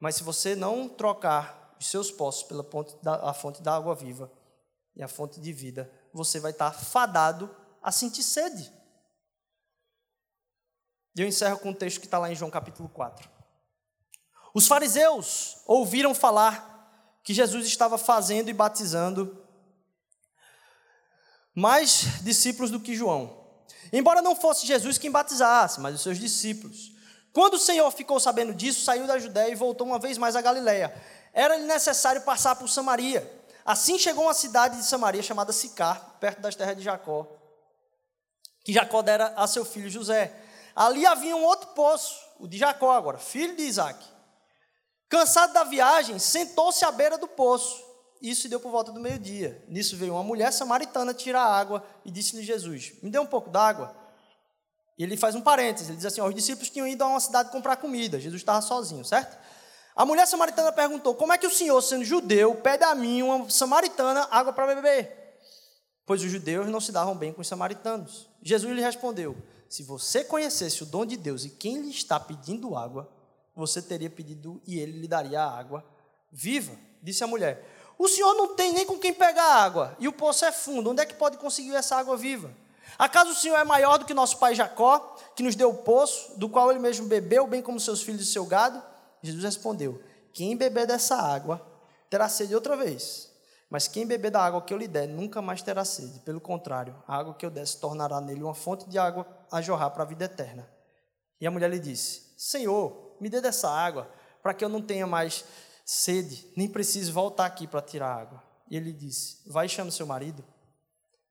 mas 0.00 0.16
se 0.16 0.22
você 0.22 0.56
não 0.56 0.88
trocar 0.88 1.76
os 1.78 1.86
seus 1.86 2.10
poços 2.10 2.42
pela 2.42 2.66
da, 3.02 3.34
fonte 3.34 3.62
da 3.62 3.76
água 3.76 3.94
viva 3.94 4.32
e 4.96 5.02
a 5.02 5.08
fonte 5.08 5.38
de 5.40 5.52
vida, 5.52 5.92
você 6.12 6.40
vai 6.40 6.50
estar 6.50 6.72
fadado 6.72 7.54
a 7.82 7.92
sentir 7.92 8.22
sede. 8.22 8.72
E 11.16 11.20
eu 11.20 11.28
encerro 11.28 11.58
com 11.58 11.68
o 11.68 11.70
um 11.72 11.74
texto 11.74 12.00
que 12.00 12.06
está 12.06 12.18
lá 12.18 12.30
em 12.30 12.34
João 12.34 12.50
capítulo 12.50 12.88
4. 12.88 13.28
Os 14.54 14.66
fariseus 14.66 15.58
ouviram 15.66 16.14
falar 16.14 17.20
que 17.22 17.34
Jesus 17.34 17.66
estava 17.66 17.98
fazendo 17.98 18.48
e 18.48 18.54
batizando 18.54 19.46
mais 21.54 22.22
discípulos 22.22 22.70
do 22.70 22.80
que 22.80 22.96
João. 22.96 23.38
Embora 23.92 24.22
não 24.22 24.34
fosse 24.34 24.66
Jesus 24.66 24.98
quem 24.98 25.10
batizasse, 25.10 25.80
mas 25.80 25.94
os 25.94 26.00
seus 26.00 26.18
discípulos. 26.18 26.92
Quando 27.32 27.54
o 27.54 27.58
Senhor 27.58 27.90
ficou 27.92 28.18
sabendo 28.18 28.52
disso, 28.52 28.84
saiu 28.84 29.06
da 29.06 29.18
Judéia 29.18 29.52
e 29.52 29.54
voltou 29.54 29.86
uma 29.86 29.98
vez 29.98 30.18
mais 30.18 30.34
a 30.34 30.40
Galiléia. 30.40 30.92
Era-lhe 31.32 31.64
necessário 31.64 32.22
passar 32.22 32.56
por 32.56 32.68
Samaria. 32.68 33.40
Assim 33.64 33.98
chegou 33.98 34.24
uma 34.24 34.34
cidade 34.34 34.76
de 34.76 34.84
Samaria 34.84 35.22
chamada 35.22 35.52
Sicar, 35.52 36.16
perto 36.18 36.40
das 36.40 36.56
terras 36.56 36.76
de 36.76 36.82
Jacó, 36.82 37.26
que 38.64 38.72
Jacó 38.72 39.00
dera 39.02 39.32
a 39.36 39.46
seu 39.46 39.64
filho 39.64 39.88
José. 39.88 40.34
Ali 40.74 41.06
havia 41.06 41.36
um 41.36 41.44
outro 41.44 41.68
poço, 41.68 42.18
o 42.38 42.48
de 42.48 42.58
Jacó 42.58 42.90
agora, 42.92 43.18
filho 43.18 43.54
de 43.54 43.62
Isaac. 43.62 44.04
Cansado 45.08 45.52
da 45.52 45.64
viagem, 45.64 46.18
sentou-se 46.18 46.84
à 46.84 46.90
beira 46.90 47.18
do 47.18 47.28
poço. 47.28 47.84
Isso 48.22 48.42
se 48.42 48.48
deu 48.48 48.60
por 48.60 48.70
volta 48.70 48.92
do 48.92 49.00
meio-dia. 49.00 49.64
Nisso 49.66 49.96
veio 49.96 50.14
uma 50.14 50.22
mulher 50.22 50.52
samaritana 50.52 51.14
tirar 51.14 51.44
água 51.44 51.84
e 52.04 52.10
disse-lhe 52.10 52.42
Jesus: 52.42 52.92
Me 53.02 53.10
dê 53.10 53.18
um 53.18 53.26
pouco 53.26 53.50
d'água. 53.50 53.96
E 55.00 55.02
ele 55.02 55.16
faz 55.16 55.34
um 55.34 55.40
parênteses, 55.40 55.88
ele 55.88 55.96
diz 55.96 56.04
assim: 56.04 56.20
os 56.20 56.34
discípulos 56.34 56.68
tinham 56.68 56.86
ido 56.86 57.02
a 57.02 57.06
uma 57.06 57.20
cidade 57.20 57.50
comprar 57.50 57.76
comida, 57.76 58.20
Jesus 58.20 58.42
estava 58.42 58.60
sozinho, 58.60 59.02
certo? 59.02 59.34
A 59.96 60.04
mulher 60.04 60.26
samaritana 60.26 60.70
perguntou: 60.70 61.14
Como 61.14 61.32
é 61.32 61.38
que 61.38 61.46
o 61.46 61.50
senhor, 61.50 61.80
sendo 61.80 62.04
judeu, 62.04 62.54
pede 62.56 62.84
a 62.84 62.94
mim, 62.94 63.22
uma 63.22 63.48
samaritana, 63.48 64.28
água 64.30 64.52
para 64.52 64.74
beber? 64.74 65.38
Pois 66.04 66.22
os 66.22 66.30
judeus 66.30 66.68
não 66.68 66.82
se 66.82 66.92
davam 66.92 67.16
bem 67.16 67.32
com 67.32 67.40
os 67.40 67.48
samaritanos. 67.48 68.28
Jesus 68.42 68.74
lhe 68.74 68.82
respondeu: 68.82 69.34
Se 69.70 69.82
você 69.82 70.22
conhecesse 70.22 70.82
o 70.82 70.86
dom 70.86 71.06
de 71.06 71.16
Deus 71.16 71.46
e 71.46 71.48
quem 71.48 71.80
lhe 71.80 71.88
está 71.88 72.20
pedindo 72.20 72.76
água, 72.76 73.10
você 73.56 73.80
teria 73.80 74.10
pedido 74.10 74.60
e 74.66 74.78
ele 74.78 75.00
lhe 75.00 75.08
daria 75.08 75.40
a 75.40 75.58
água 75.58 75.82
viva. 76.30 76.74
Disse 77.02 77.24
a 77.24 77.26
mulher: 77.26 77.66
O 77.96 78.06
senhor 78.06 78.34
não 78.34 78.54
tem 78.54 78.74
nem 78.74 78.84
com 78.84 78.98
quem 78.98 79.14
pegar 79.14 79.64
água, 79.64 79.96
e 79.98 80.06
o 80.06 80.12
poço 80.12 80.44
é 80.44 80.52
fundo, 80.52 80.90
onde 80.90 81.00
é 81.00 81.06
que 81.06 81.14
pode 81.14 81.38
conseguir 81.38 81.74
essa 81.74 81.96
água 81.96 82.18
viva? 82.18 82.54
Acaso 82.98 83.30
o 83.30 83.34
Senhor 83.34 83.56
é 83.56 83.64
maior 83.64 83.98
do 83.98 84.04
que 84.04 84.14
nosso 84.14 84.38
pai 84.38 84.54
Jacó, 84.54 85.16
que 85.34 85.42
nos 85.42 85.54
deu 85.54 85.70
o 85.70 85.78
poço, 85.78 86.38
do 86.38 86.48
qual 86.48 86.70
ele 86.70 86.80
mesmo 86.80 87.06
bebeu, 87.06 87.46
bem 87.46 87.62
como 87.62 87.80
seus 87.80 88.02
filhos 88.02 88.22
e 88.22 88.32
seu 88.32 88.44
gado? 88.44 88.82
Jesus 89.22 89.44
respondeu: 89.44 90.02
Quem 90.32 90.56
beber 90.56 90.86
dessa 90.86 91.16
água 91.16 91.66
terá 92.08 92.28
sede 92.28 92.54
outra 92.54 92.76
vez. 92.76 93.30
Mas 93.70 93.86
quem 93.86 94.04
beber 94.04 94.32
da 94.32 94.42
água 94.42 94.60
que 94.62 94.74
eu 94.74 94.78
lhe 94.78 94.88
der 94.88 95.06
nunca 95.06 95.40
mais 95.40 95.62
terá 95.62 95.84
sede. 95.84 96.18
Pelo 96.20 96.40
contrário, 96.40 97.00
a 97.06 97.16
água 97.16 97.34
que 97.34 97.46
eu 97.46 97.50
der 97.50 97.64
se 97.66 97.78
tornará 97.78 98.20
nele 98.20 98.42
uma 98.42 98.54
fonte 98.54 98.88
de 98.88 98.98
água 98.98 99.24
a 99.50 99.62
jorrar 99.62 99.90
para 99.90 100.02
a 100.02 100.06
vida 100.06 100.24
eterna. 100.24 100.68
E 101.40 101.46
a 101.46 101.50
mulher 101.50 101.70
lhe 101.70 101.78
disse: 101.78 102.34
Senhor, 102.36 103.16
me 103.20 103.28
dê 103.28 103.40
dessa 103.40 103.70
água, 103.70 104.10
para 104.42 104.52
que 104.52 104.64
eu 104.64 104.68
não 104.68 104.82
tenha 104.82 105.06
mais 105.06 105.44
sede, 105.84 106.50
nem 106.56 106.68
precise 106.68 107.12
voltar 107.12 107.46
aqui 107.46 107.66
para 107.66 107.80
tirar 107.80 108.12
água. 108.12 108.42
E 108.68 108.76
ele 108.76 108.92
disse: 108.92 109.38
Vai 109.46 109.66
e 109.66 109.68
chame 109.68 109.92
seu 109.92 110.06
marido. 110.06 110.44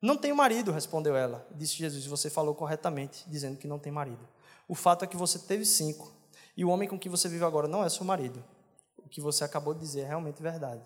Não 0.02 0.16
tenho 0.16 0.36
marido, 0.36 0.72
respondeu 0.72 1.16
ela. 1.16 1.46
Disse 1.56 1.76
Jesus: 1.76 2.06
Você 2.06 2.30
falou 2.30 2.56
corretamente, 2.56 3.24
dizendo 3.28 3.58
que 3.58 3.68
não 3.68 3.80
tem 3.80 3.92
marido. 3.92 4.28
O 4.68 4.76
fato 4.76 5.04
é 5.04 5.08
que 5.08 5.18
você 5.18 5.40
teve 5.40 5.66
cinco, 5.66 6.14
e 6.56 6.64
o 6.64 6.70
homem 6.70 6.88
com 6.88 6.98
quem 6.98 7.10
você 7.10 7.28
vive 7.28 7.44
agora 7.44 7.68
não 7.68 7.84
é 7.84 7.90
seu 7.90 8.06
marido. 8.06 8.44
O 8.98 9.10
que 9.10 9.20
você 9.20 9.44
acabou 9.44 9.74
de 9.74 9.80
dizer 9.80 10.02
é 10.02 10.08
realmente 10.08 10.42
verdade. 10.42 10.84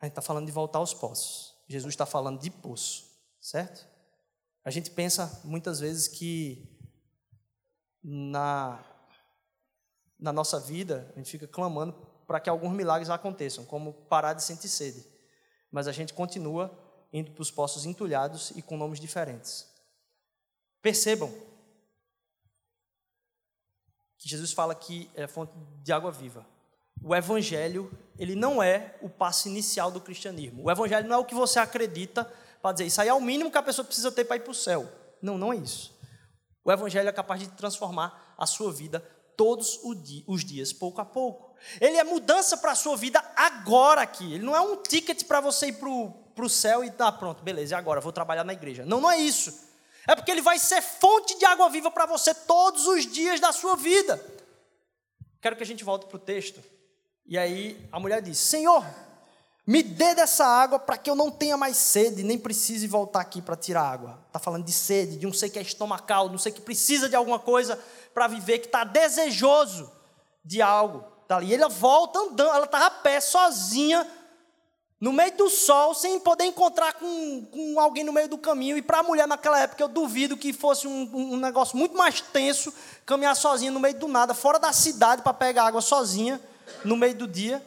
A 0.00 0.06
gente 0.06 0.12
está 0.12 0.22
falando 0.22 0.46
de 0.46 0.52
voltar 0.52 0.78
aos 0.78 0.92
poços. 0.92 1.54
Jesus 1.68 1.92
está 1.92 2.04
falando 2.04 2.40
de 2.40 2.50
poço, 2.50 3.04
certo? 3.40 3.86
A 4.64 4.70
gente 4.70 4.90
pensa 4.90 5.40
muitas 5.44 5.78
vezes 5.78 6.08
que 6.08 6.68
na, 8.02 8.82
na 10.18 10.32
nossa 10.32 10.58
vida, 10.58 11.10
a 11.14 11.18
gente 11.18 11.30
fica 11.30 11.46
clamando 11.46 11.92
para 12.26 12.40
que 12.40 12.50
alguns 12.50 12.72
milagres 12.72 13.10
aconteçam, 13.10 13.64
como 13.64 13.92
parar 13.92 14.34
de 14.34 14.42
sentir 14.42 14.68
sede. 14.68 15.06
Mas 15.70 15.86
a 15.86 15.92
gente 15.92 16.12
continua 16.12 16.70
indo 17.12 17.30
para 17.32 17.42
os 17.42 17.50
poços 17.50 17.84
entulhados 17.84 18.52
e 18.56 18.62
com 18.62 18.76
nomes 18.76 19.00
diferentes. 19.00 19.66
Percebam 20.80 21.32
que 24.18 24.28
Jesus 24.28 24.52
fala 24.52 24.74
que 24.74 25.10
é 25.14 25.26
fonte 25.26 25.52
de 25.82 25.92
água 25.92 26.12
viva. 26.12 26.46
O 27.02 27.14
evangelho, 27.14 27.90
ele 28.18 28.34
não 28.34 28.62
é 28.62 28.96
o 29.00 29.08
passo 29.08 29.48
inicial 29.48 29.90
do 29.90 30.00
cristianismo. 30.00 30.64
O 30.64 30.70
evangelho 30.70 31.08
não 31.08 31.16
é 31.16 31.18
o 31.18 31.24
que 31.24 31.34
você 31.34 31.58
acredita 31.58 32.30
para 32.60 32.72
dizer, 32.72 32.86
isso 32.86 33.00
aí 33.00 33.08
é 33.08 33.14
o 33.14 33.20
mínimo 33.20 33.50
que 33.50 33.56
a 33.56 33.62
pessoa 33.62 33.84
precisa 33.84 34.12
ter 34.12 34.24
para 34.24 34.36
ir 34.36 34.40
para 34.40 34.50
o 34.50 34.54
céu. 34.54 34.86
Não, 35.22 35.38
não 35.38 35.52
é 35.52 35.56
isso. 35.56 35.98
O 36.62 36.70
evangelho 36.70 37.08
é 37.08 37.12
capaz 37.12 37.40
de 37.40 37.48
transformar 37.48 38.34
a 38.36 38.46
sua 38.46 38.70
vida 38.70 39.00
todos 39.34 39.80
os 39.82 40.44
dias, 40.44 40.72
pouco 40.72 41.00
a 41.00 41.04
pouco. 41.04 41.54
Ele 41.80 41.96
é 41.96 42.04
mudança 42.04 42.58
para 42.58 42.72
a 42.72 42.74
sua 42.74 42.96
vida 42.96 43.22
agora 43.34 44.02
aqui. 44.02 44.34
Ele 44.34 44.44
não 44.44 44.54
é 44.54 44.60
um 44.60 44.76
ticket 44.82 45.24
para 45.24 45.40
você 45.40 45.68
ir 45.68 45.72
para 45.74 45.88
o 45.88 46.19
para 46.34 46.44
o 46.44 46.48
céu 46.48 46.84
e 46.84 46.90
tá 46.90 47.10
pronto, 47.10 47.42
beleza, 47.42 47.74
e 47.74 47.76
agora? 47.76 48.00
Vou 48.00 48.12
trabalhar 48.12 48.44
na 48.44 48.52
igreja. 48.52 48.84
Não, 48.84 49.00
não 49.00 49.10
é 49.10 49.18
isso. 49.18 49.68
É 50.06 50.14
porque 50.16 50.30
ele 50.30 50.42
vai 50.42 50.58
ser 50.58 50.82
fonte 50.82 51.38
de 51.38 51.44
água 51.44 51.68
viva 51.68 51.90
para 51.90 52.06
você 52.06 52.34
todos 52.34 52.86
os 52.86 53.06
dias 53.06 53.38
da 53.38 53.52
sua 53.52 53.76
vida. 53.76 54.22
Quero 55.40 55.56
que 55.56 55.62
a 55.62 55.66
gente 55.66 55.84
volte 55.84 56.06
para 56.06 56.16
o 56.16 56.20
texto. 56.20 56.62
E 57.26 57.38
aí 57.38 57.88
a 57.92 58.00
mulher 58.00 58.20
diz: 58.20 58.38
Senhor, 58.38 58.84
me 59.66 59.82
dê 59.82 60.14
dessa 60.14 60.44
água 60.44 60.78
para 60.78 60.96
que 60.96 61.08
eu 61.08 61.14
não 61.14 61.30
tenha 61.30 61.56
mais 61.56 61.76
sede, 61.76 62.24
nem 62.24 62.38
precise 62.38 62.86
voltar 62.86 63.20
aqui 63.20 63.40
para 63.40 63.56
tirar 63.56 63.82
água. 63.82 64.18
Está 64.26 64.38
falando 64.38 64.64
de 64.64 64.72
sede, 64.72 65.16
de 65.16 65.26
um 65.26 65.32
ser 65.32 65.50
que 65.50 65.58
é 65.58 65.62
estomacal, 65.62 66.28
de 66.28 66.34
um 66.34 66.38
ser 66.38 66.50
que 66.50 66.60
precisa 66.60 67.08
de 67.08 67.14
alguma 67.14 67.38
coisa 67.38 67.78
para 68.12 68.26
viver, 68.26 68.58
que 68.58 68.66
está 68.66 68.84
desejoso 68.84 69.90
de 70.44 70.60
algo. 70.60 71.04
Tá 71.28 71.40
e 71.42 71.54
ela 71.54 71.68
volta 71.68 72.18
andando, 72.18 72.50
ela 72.50 72.64
estava 72.64 72.86
a 72.86 72.90
pé, 72.90 73.20
sozinha, 73.20 74.04
no 75.00 75.14
meio 75.14 75.34
do 75.34 75.48
sol, 75.48 75.94
sem 75.94 76.20
poder 76.20 76.44
encontrar 76.44 76.92
com, 76.92 77.46
com 77.46 77.80
alguém 77.80 78.04
no 78.04 78.12
meio 78.12 78.28
do 78.28 78.36
caminho. 78.36 78.76
E 78.76 78.82
para 78.82 78.98
a 78.98 79.02
mulher 79.02 79.26
naquela 79.26 79.58
época, 79.58 79.82
eu 79.82 79.88
duvido 79.88 80.36
que 80.36 80.52
fosse 80.52 80.86
um, 80.86 81.10
um, 81.14 81.36
negócio 81.38 81.76
muito 81.76 81.96
mais 81.96 82.20
tenso 82.20 82.72
caminhar 83.06 83.34
sozinha 83.34 83.70
no 83.70 83.80
meio 83.80 83.98
do 83.98 84.06
nada, 84.06 84.34
fora 84.34 84.58
da 84.58 84.72
cidade, 84.74 85.22
para 85.22 85.32
pegar 85.32 85.64
água 85.64 85.80
sozinha, 85.80 86.38
no 86.84 86.98
meio 86.98 87.14
do 87.14 87.26
dia. 87.26 87.64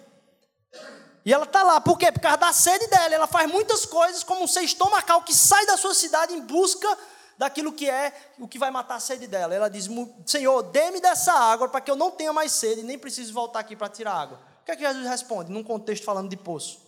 E 1.25 1.33
ela 1.33 1.45
está 1.45 1.63
lá, 1.63 1.81
por 1.81 1.97
quê? 1.97 2.11
Por 2.11 2.19
causa 2.19 2.37
da 2.37 2.53
sede 2.53 2.85
dela. 2.87 3.15
Ela 3.15 3.27
faz 3.27 3.49
muitas 3.49 3.83
coisas, 3.83 4.23
como 4.23 4.43
um 4.43 4.47
ser 4.47 4.61
estomacal 4.61 5.23
que 5.23 5.33
sai 5.33 5.65
da 5.65 5.75
sua 5.75 5.95
cidade 5.95 6.33
em 6.35 6.41
busca 6.41 6.97
daquilo 7.35 7.73
que 7.73 7.89
é 7.89 8.13
o 8.37 8.47
que 8.47 8.59
vai 8.59 8.69
matar 8.69 8.95
a 8.95 8.99
sede 8.99 9.25
dela. 9.25 9.55
Ela 9.55 9.69
diz: 9.69 9.89
Senhor, 10.25 10.61
dê-me 10.63 11.01
dessa 11.01 11.33
água 11.33 11.67
para 11.67 11.81
que 11.81 11.89
eu 11.89 11.95
não 11.95 12.11
tenha 12.11 12.31
mais 12.31 12.51
sede 12.51 12.83
nem 12.83 12.99
precise 12.99 13.31
voltar 13.31 13.59
aqui 13.59 13.75
para 13.75 13.89
tirar 13.89 14.13
água. 14.13 14.39
O 14.61 14.65
que 14.65 14.71
é 14.71 14.75
que 14.75 14.85
Jesus 14.85 15.07
responde, 15.07 15.51
num 15.51 15.63
contexto 15.63 16.03
falando 16.03 16.29
de 16.29 16.37
poço? 16.37 16.82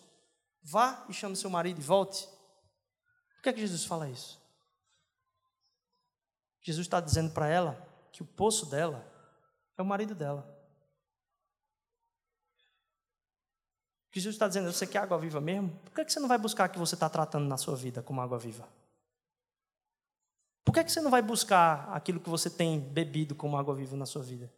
Vá 0.67 1.05
e 1.07 1.13
chame 1.13 1.35
seu 1.35 1.49
marido 1.49 1.79
e 1.79 1.83
volte. 1.83 2.27
Por 3.35 3.43
que, 3.43 3.49
é 3.49 3.53
que 3.53 3.59
Jesus 3.59 3.85
fala 3.85 4.09
isso? 4.09 4.41
Jesus 6.59 6.87
está 6.87 6.99
dizendo 6.99 7.31
para 7.31 7.47
ela 7.47 7.87
que 8.11 8.23
o 8.23 8.25
poço 8.25 8.65
dela 8.65 9.05
é 9.77 9.81
o 9.83 9.85
marido 9.85 10.15
dela. 10.15 10.43
Jesus 14.11 14.33
está 14.33 14.47
dizendo, 14.47 14.71
você 14.71 14.87
quer 14.87 14.99
água 14.99 15.19
viva 15.19 15.39
mesmo? 15.39 15.69
Por 15.83 15.93
que, 15.93 16.01
é 16.01 16.05
que 16.05 16.11
você 16.11 16.19
não 16.19 16.27
vai 16.27 16.39
buscar 16.39 16.67
o 16.67 16.71
que 16.71 16.79
você 16.79 16.95
está 16.95 17.09
tratando 17.09 17.45
na 17.45 17.57
sua 17.57 17.75
vida 17.75 18.01
como 18.01 18.19
água 18.19 18.39
viva? 18.39 18.67
Por 20.63 20.73
que, 20.73 20.79
é 20.79 20.83
que 20.83 20.91
você 20.91 21.01
não 21.01 21.11
vai 21.11 21.21
buscar 21.21 21.89
aquilo 21.93 22.19
que 22.19 22.29
você 22.29 22.49
tem 22.49 22.79
bebido 22.79 23.35
como 23.35 23.55
água 23.55 23.75
viva 23.75 23.95
na 23.95 24.07
sua 24.07 24.23
vida? 24.23 24.51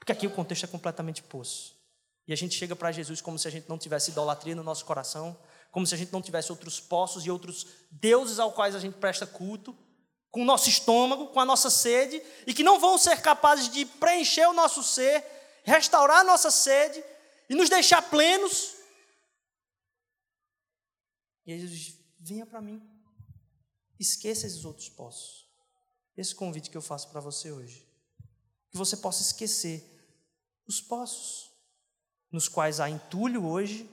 Porque 0.00 0.10
aqui 0.10 0.26
o 0.26 0.34
contexto 0.34 0.64
é 0.64 0.66
completamente 0.66 1.22
poço. 1.22 1.83
E 2.26 2.32
a 2.32 2.36
gente 2.36 2.54
chega 2.54 2.74
para 2.74 2.90
Jesus 2.90 3.20
como 3.20 3.38
se 3.38 3.46
a 3.46 3.50
gente 3.50 3.68
não 3.68 3.78
tivesse 3.78 4.10
idolatria 4.10 4.54
no 4.54 4.62
nosso 4.62 4.84
coração, 4.84 5.38
como 5.70 5.86
se 5.86 5.94
a 5.94 5.98
gente 5.98 6.12
não 6.12 6.22
tivesse 6.22 6.50
outros 6.50 6.80
poços 6.80 7.26
e 7.26 7.30
outros 7.30 7.66
deuses 7.90 8.38
ao 8.38 8.52
quais 8.52 8.74
a 8.74 8.80
gente 8.80 8.96
presta 8.96 9.26
culto, 9.26 9.76
com 10.30 10.42
o 10.42 10.44
nosso 10.44 10.68
estômago, 10.68 11.28
com 11.28 11.38
a 11.38 11.44
nossa 11.44 11.70
sede, 11.70 12.22
e 12.46 12.54
que 12.54 12.64
não 12.64 12.80
vão 12.80 12.98
ser 12.98 13.20
capazes 13.20 13.68
de 13.68 13.84
preencher 13.84 14.46
o 14.46 14.52
nosso 14.52 14.82
ser, 14.82 15.24
restaurar 15.62 16.20
a 16.20 16.24
nossa 16.24 16.50
sede 16.50 17.04
e 17.48 17.54
nos 17.54 17.68
deixar 17.68 18.02
plenos. 18.02 18.74
E 21.46 21.52
aí 21.52 21.60
Jesus 21.60 21.78
diz: 21.78 21.98
venha 22.18 22.46
para 22.46 22.60
mim, 22.60 22.82
esqueça 23.98 24.46
esses 24.46 24.64
outros 24.64 24.88
poços. 24.88 25.44
Esse 26.16 26.34
convite 26.34 26.70
que 26.70 26.76
eu 26.76 26.82
faço 26.82 27.08
para 27.10 27.20
você 27.20 27.50
hoje. 27.50 27.86
Que 28.70 28.76
você 28.76 28.96
possa 28.96 29.22
esquecer 29.22 29.84
os 30.66 30.80
poços 30.80 31.53
nos 32.34 32.48
quais 32.48 32.80
há 32.80 32.90
entulho 32.90 33.46
hoje 33.46 33.88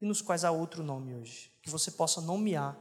e 0.00 0.06
nos 0.06 0.22
quais 0.22 0.42
há 0.42 0.50
outro 0.50 0.82
nome 0.82 1.14
hoje. 1.14 1.52
Que 1.60 1.68
você 1.68 1.90
possa 1.90 2.18
nomear 2.18 2.74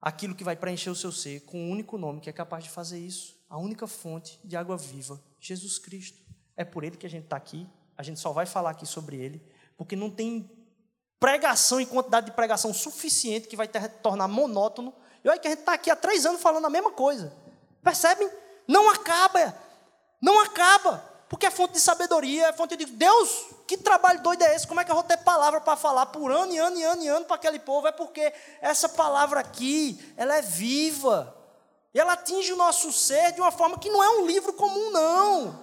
aquilo 0.00 0.34
que 0.34 0.42
vai 0.42 0.56
preencher 0.56 0.88
o 0.88 0.94
seu 0.94 1.12
ser 1.12 1.42
com 1.42 1.58
um 1.58 1.70
único 1.70 1.98
nome 1.98 2.22
que 2.22 2.30
é 2.30 2.32
capaz 2.32 2.64
de 2.64 2.70
fazer 2.70 2.98
isso. 2.98 3.38
A 3.50 3.58
única 3.58 3.86
fonte 3.86 4.40
de 4.42 4.56
água 4.56 4.78
viva, 4.78 5.20
Jesus 5.38 5.78
Cristo. 5.78 6.18
É 6.56 6.64
por 6.64 6.84
ele 6.84 6.96
que 6.96 7.04
a 7.04 7.10
gente 7.10 7.24
está 7.24 7.36
aqui. 7.36 7.68
A 7.98 8.02
gente 8.02 8.18
só 8.18 8.32
vai 8.32 8.46
falar 8.46 8.70
aqui 8.70 8.86
sobre 8.86 9.16
ele, 9.16 9.46
porque 9.76 9.94
não 9.94 10.10
tem 10.10 10.50
pregação 11.20 11.78
e 11.82 11.84
quantidade 11.84 12.24
de 12.24 12.32
pregação 12.32 12.72
suficiente 12.72 13.46
que 13.46 13.56
vai 13.56 13.68
te 13.68 13.78
tornar 14.02 14.26
monótono. 14.26 14.94
E 15.22 15.28
olha 15.28 15.38
que 15.38 15.48
a 15.48 15.50
gente 15.50 15.60
está 15.60 15.74
aqui 15.74 15.90
há 15.90 15.96
três 15.96 16.24
anos 16.24 16.40
falando 16.40 16.64
a 16.64 16.70
mesma 16.70 16.92
coisa. 16.92 17.30
Percebem? 17.82 18.30
Não 18.66 18.88
acaba. 18.88 19.54
Não 20.18 20.40
acaba. 20.40 21.13
Porque 21.34 21.46
é 21.46 21.50
fonte 21.50 21.72
de 21.72 21.80
sabedoria, 21.80 22.46
é 22.46 22.52
fonte 22.52 22.76
de. 22.76 22.86
Deus, 22.86 23.46
que 23.66 23.76
trabalho 23.76 24.22
doido 24.22 24.42
é 24.42 24.54
esse? 24.54 24.68
Como 24.68 24.78
é 24.78 24.84
que 24.84 24.90
eu 24.92 24.94
vou 24.94 25.02
ter 25.02 25.16
palavra 25.16 25.60
para 25.60 25.74
falar 25.74 26.06
por 26.06 26.30
ano 26.30 26.52
e 26.52 26.58
ano 26.58 26.78
e 26.78 26.84
ano 26.84 27.02
e 27.02 27.08
ano 27.08 27.24
para 27.24 27.34
aquele 27.34 27.58
povo? 27.58 27.88
É 27.88 27.90
porque 27.90 28.32
essa 28.60 28.88
palavra 28.88 29.40
aqui, 29.40 29.98
ela 30.16 30.36
é 30.36 30.42
viva. 30.42 31.36
E 31.92 31.98
ela 31.98 32.12
atinge 32.12 32.52
o 32.52 32.56
nosso 32.56 32.92
ser 32.92 33.32
de 33.32 33.40
uma 33.40 33.50
forma 33.50 33.76
que 33.80 33.90
não 33.90 34.00
é 34.00 34.10
um 34.10 34.26
livro 34.26 34.52
comum, 34.52 34.92
não. 34.92 35.58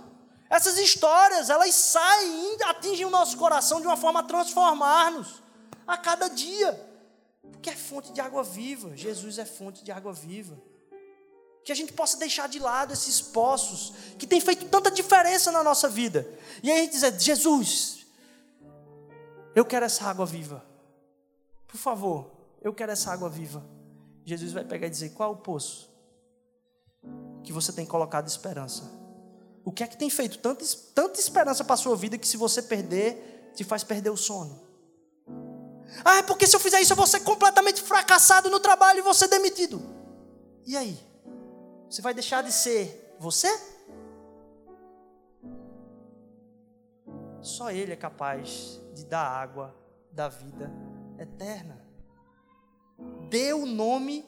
Essas 0.49 0.78
histórias, 0.78 1.49
elas 1.49 1.74
saem 1.74 2.57
e 2.57 2.63
atingem 2.63 3.05
o 3.05 3.09
nosso 3.09 3.38
coração 3.38 3.80
de 3.80 3.88
uma 3.88 3.95
forma 3.95 4.19
a 4.19 4.24
transformar-nos 4.24 5.41
a 5.88 5.95
cada 5.95 6.28
dia. 6.28 6.86
Porque 7.49 7.69
é 7.69 7.76
fonte 7.78 8.11
de 8.11 8.19
água 8.19 8.43
viva. 8.43 8.91
Jesus 8.97 9.38
é 9.38 9.45
fonte 9.45 9.86
de 9.86 9.91
água 9.93 10.11
viva. 10.11 10.61
Que 11.64 11.72
a 11.72 11.76
gente 11.76 11.93
possa 11.93 12.18
deixar 12.18 12.47
de 12.47 12.59
lado 12.59 12.93
esses 12.93 13.22
poços 13.22 13.93
que 14.18 14.26
têm 14.26 14.41
feito 14.41 14.66
tanta 14.66 14.89
diferença 14.89 15.51
na 15.51 15.64
nossa 15.64 15.88
vida. 15.88 16.28
E 16.64 16.72
aí 16.72 16.80
a 16.80 16.82
gente 16.84 16.93
dizer: 16.93 17.20
Jesus, 17.20 18.05
eu 19.55 19.66
quero 19.66 19.86
essa 19.86 20.05
água 20.05 20.26
viva. 20.26 20.66
Por 21.68 21.78
favor, 21.78 22.32
eu 22.62 22.74
quero 22.74 22.91
essa 22.91 23.12
água 23.12 23.30
viva. 23.30 23.64
Jesus 24.26 24.51
vai 24.51 24.64
pegar 24.64 24.88
e 24.88 24.89
dizer: 24.89 25.09
qual 25.09 25.32
é 25.32 25.34
o 25.34 25.38
poço 25.38 25.89
que 27.43 27.53
você 27.53 27.72
tem 27.72 27.86
colocado 27.86 28.28
esperança? 28.28 28.89
O 29.64 29.72
que 29.72 29.84
é 29.84 29.88
que 29.88 29.97
tem 29.97 30.09
feito 30.09 30.39
tanta, 30.39 30.66
tanta 30.95 31.20
esperança 31.20 31.64
para 31.64 31.76
a 31.76 31.78
sua 31.78 31.95
vida 31.95 32.18
que 32.18 32.28
se 32.28 32.38
você 32.38 32.62
perder, 32.62 33.51
te 33.55 33.64
faz 33.64 33.84
perder 33.84 34.09
o 34.09 34.18
sono? 34.18 34.59
Ah, 36.03 36.18
é 36.18 36.24
porque 36.24 36.47
se 36.47 36.55
eu 36.55 36.59
fizer 36.59 36.82
isso 36.82 36.93
eu 36.93 36.97
vou 36.97 37.05
ser 37.05 37.20
completamente 37.20 37.82
fracassado 37.82 38.49
no 38.49 38.59
trabalho 38.59 38.99
e 38.99 39.03
vou 39.03 39.14
ser 39.14 39.28
demitido. 39.28 39.82
E 40.66 40.76
aí? 40.76 40.97
Você 41.92 42.02
vai 42.02 42.14
deixar 42.14 42.42
de 42.42 42.54
ser 42.54 43.18
você? 43.20 43.50
Só 47.42 47.70
Ele 47.70 47.92
é 47.92 47.98
capaz 47.98 48.80
de 48.94 49.04
dar 49.04 49.28
água 49.28 49.76
da 50.10 50.30
vida 50.30 50.72
eterna. 51.20 51.86
Dê 53.30 53.52
o 53.52 53.66
nome 53.66 54.26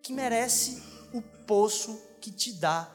que 0.00 0.12
merece 0.12 0.80
o 1.12 1.20
poço 1.44 2.00
que 2.20 2.30
te 2.30 2.52
dá 2.52 2.88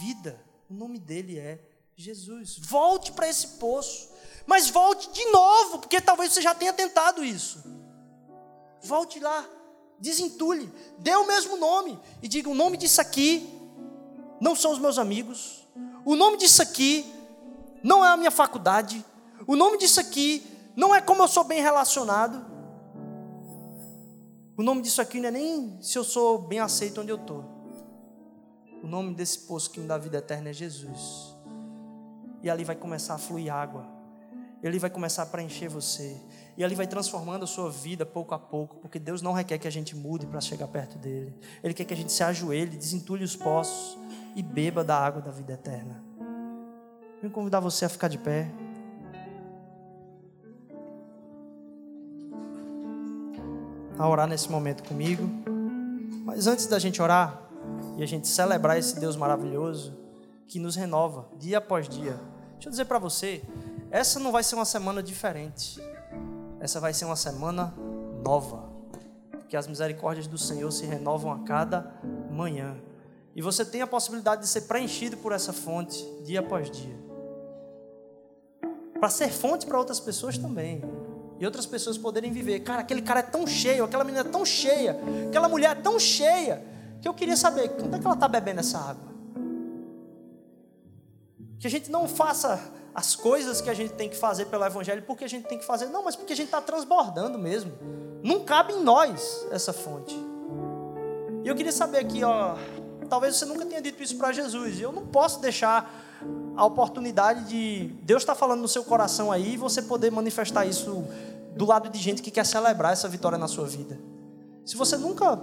vida. 0.00 0.44
O 0.68 0.74
nome 0.74 0.98
dele 0.98 1.38
é 1.38 1.60
Jesus. 1.94 2.58
Volte 2.58 3.12
para 3.12 3.28
esse 3.28 3.46
poço. 3.58 4.12
Mas 4.44 4.68
volte 4.68 5.12
de 5.12 5.24
novo, 5.26 5.78
porque 5.78 6.00
talvez 6.00 6.32
você 6.32 6.42
já 6.42 6.52
tenha 6.52 6.72
tentado 6.72 7.24
isso. 7.24 7.62
Volte 8.82 9.20
lá 9.20 9.48
desentulhe, 9.98 10.70
dê 10.98 11.14
o 11.16 11.26
mesmo 11.26 11.56
nome 11.56 11.98
e 12.22 12.28
diga: 12.28 12.48
o 12.48 12.54
nome 12.54 12.76
disso 12.76 13.00
aqui 13.00 13.48
não 14.40 14.54
são 14.54 14.72
os 14.72 14.78
meus 14.78 14.98
amigos, 14.98 15.66
o 16.04 16.14
nome 16.14 16.36
disso 16.36 16.62
aqui 16.62 17.04
não 17.82 18.04
é 18.04 18.08
a 18.08 18.16
minha 18.16 18.30
faculdade, 18.30 19.04
o 19.46 19.56
nome 19.56 19.78
disso 19.78 20.00
aqui 20.00 20.44
não 20.76 20.94
é 20.94 21.00
como 21.00 21.22
eu 21.22 21.28
sou 21.28 21.44
bem 21.44 21.62
relacionado, 21.62 22.44
o 24.56 24.62
nome 24.62 24.82
disso 24.82 25.00
aqui 25.00 25.18
não 25.18 25.28
é 25.28 25.32
nem 25.32 25.82
se 25.82 25.98
eu 25.98 26.04
sou 26.04 26.38
bem 26.38 26.60
aceito 26.60 27.00
onde 27.00 27.10
eu 27.10 27.16
estou. 27.16 27.44
O 28.84 28.86
nome 28.86 29.14
desse 29.14 29.40
poço 29.40 29.70
que 29.70 29.80
me 29.80 29.86
dá 29.86 29.98
vida 29.98 30.18
eterna 30.18 30.50
é 30.50 30.52
Jesus. 30.52 31.34
E 32.42 32.50
ali 32.50 32.62
vai 32.62 32.76
começar 32.76 33.14
a 33.14 33.18
fluir 33.18 33.52
água. 33.52 33.84
Ele 34.62 34.78
vai 34.78 34.90
começar 34.90 35.22
a 35.22 35.26
preencher 35.26 35.68
você. 35.68 36.20
E 36.56 36.62
Ele 36.62 36.74
vai 36.74 36.86
transformando 36.86 37.44
a 37.44 37.46
sua 37.46 37.70
vida 37.70 38.06
pouco 38.06 38.34
a 38.34 38.38
pouco, 38.38 38.76
porque 38.76 38.98
Deus 38.98 39.20
não 39.20 39.32
requer 39.32 39.58
que 39.58 39.66
a 39.66 39.70
gente 39.70 39.96
mude 39.96 40.26
para 40.26 40.40
chegar 40.40 40.68
perto 40.68 40.96
dEle. 40.98 41.34
Ele 41.62 41.74
quer 41.74 41.84
que 41.84 41.94
a 41.94 41.96
gente 41.96 42.12
se 42.12 42.22
ajoelhe, 42.22 42.76
desentulhe 42.76 43.24
os 43.24 43.34
poços 43.34 43.98
e 44.36 44.42
beba 44.42 44.84
da 44.84 44.96
água 44.96 45.20
da 45.20 45.30
vida 45.30 45.54
eterna. 45.54 46.02
Vou 47.20 47.30
convidar 47.30 47.58
você 47.58 47.84
a 47.84 47.88
ficar 47.88 48.08
de 48.08 48.18
pé. 48.18 48.50
A 53.98 54.08
orar 54.08 54.26
nesse 54.26 54.50
momento 54.50 54.84
comigo. 54.84 55.28
Mas 56.24 56.46
antes 56.46 56.66
da 56.66 56.78
gente 56.78 57.00
orar 57.00 57.40
e 57.96 58.02
a 58.02 58.06
gente 58.06 58.28
celebrar 58.28 58.78
esse 58.78 59.00
Deus 59.00 59.16
maravilhoso 59.16 59.96
que 60.46 60.58
nos 60.58 60.76
renova 60.76 61.28
dia 61.38 61.58
após 61.58 61.88
dia, 61.88 62.20
deixa 62.52 62.68
eu 62.68 62.70
dizer 62.70 62.84
para 62.84 62.98
você, 62.98 63.42
essa 63.90 64.20
não 64.20 64.30
vai 64.30 64.42
ser 64.42 64.56
uma 64.56 64.64
semana 64.64 65.02
diferente. 65.02 65.80
Essa 66.64 66.80
vai 66.80 66.94
ser 66.94 67.04
uma 67.04 67.14
semana 67.14 67.74
nova, 68.24 68.70
porque 69.32 69.54
as 69.54 69.66
misericórdias 69.66 70.26
do 70.26 70.38
Senhor 70.38 70.70
se 70.70 70.86
renovam 70.86 71.30
a 71.30 71.40
cada 71.40 71.92
manhã. 72.30 72.74
E 73.36 73.42
você 73.42 73.66
tem 73.66 73.82
a 73.82 73.86
possibilidade 73.86 74.40
de 74.40 74.48
ser 74.48 74.62
preenchido 74.62 75.18
por 75.18 75.32
essa 75.32 75.52
fonte 75.52 76.02
dia 76.22 76.40
após 76.40 76.70
dia. 76.70 76.96
Para 78.98 79.10
ser 79.10 79.28
fonte 79.28 79.66
para 79.66 79.78
outras 79.78 80.00
pessoas 80.00 80.38
também. 80.38 80.82
E 81.38 81.44
outras 81.44 81.66
pessoas 81.66 81.98
poderem 81.98 82.32
viver. 82.32 82.60
Cara, 82.60 82.80
aquele 82.80 83.02
cara 83.02 83.20
é 83.20 83.24
tão 83.24 83.46
cheio, 83.46 83.84
aquela 83.84 84.02
menina 84.02 84.26
é 84.26 84.30
tão 84.30 84.46
cheia, 84.46 84.96
aquela 85.28 85.50
mulher 85.50 85.72
é 85.72 85.82
tão 85.82 86.00
cheia, 86.00 86.64
que 87.02 87.06
eu 87.06 87.12
queria 87.12 87.36
saber 87.36 87.68
quando 87.76 87.94
é 87.94 87.98
que 87.98 88.06
ela 88.06 88.14
está 88.14 88.26
bebendo 88.26 88.60
essa 88.60 88.78
água. 88.78 89.13
Que 91.64 91.68
a 91.68 91.70
gente 91.70 91.90
não 91.90 92.06
faça 92.06 92.60
as 92.94 93.16
coisas 93.16 93.62
que 93.62 93.70
a 93.70 93.74
gente 93.74 93.94
tem 93.94 94.06
que 94.06 94.16
fazer 94.18 94.44
pelo 94.44 94.66
Evangelho, 94.66 95.02
porque 95.06 95.24
a 95.24 95.26
gente 95.26 95.48
tem 95.48 95.56
que 95.58 95.64
fazer, 95.64 95.86
não, 95.86 96.04
mas 96.04 96.14
porque 96.14 96.34
a 96.34 96.36
gente 96.36 96.48
está 96.48 96.60
transbordando 96.60 97.38
mesmo. 97.38 97.72
Não 98.22 98.44
cabe 98.44 98.74
em 98.74 98.82
nós 98.82 99.46
essa 99.50 99.72
fonte. 99.72 100.14
E 101.42 101.48
eu 101.48 101.56
queria 101.56 101.72
saber 101.72 102.00
aqui, 102.00 102.22
ó, 102.22 102.54
talvez 103.08 103.36
você 103.36 103.46
nunca 103.46 103.64
tenha 103.64 103.80
dito 103.80 104.02
isso 104.02 104.18
para 104.18 104.30
Jesus, 104.30 104.78
eu 104.78 104.92
não 104.92 105.06
posso 105.06 105.40
deixar 105.40 105.90
a 106.54 106.66
oportunidade 106.66 107.48
de 107.48 107.86
Deus 108.02 108.20
estar 108.20 108.34
tá 108.34 108.38
falando 108.38 108.60
no 108.60 108.68
seu 108.68 108.84
coração 108.84 109.32
aí 109.32 109.54
e 109.54 109.56
você 109.56 109.80
poder 109.80 110.12
manifestar 110.12 110.66
isso 110.66 111.02
do 111.56 111.64
lado 111.64 111.88
de 111.88 111.98
gente 111.98 112.20
que 112.20 112.30
quer 112.30 112.44
celebrar 112.44 112.92
essa 112.92 113.08
vitória 113.08 113.38
na 113.38 113.48
sua 113.48 113.66
vida. 113.66 113.98
Se 114.66 114.76
você 114.76 114.98
nunca 114.98 115.40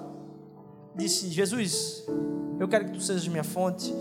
disse, 0.95 1.29
Jesus, 1.29 2.05
eu 2.59 2.67
quero 2.67 2.85
que 2.85 2.91
tu 2.91 3.01
sejas 3.01 3.27
minha 3.27 3.43
fonte, 3.43 3.91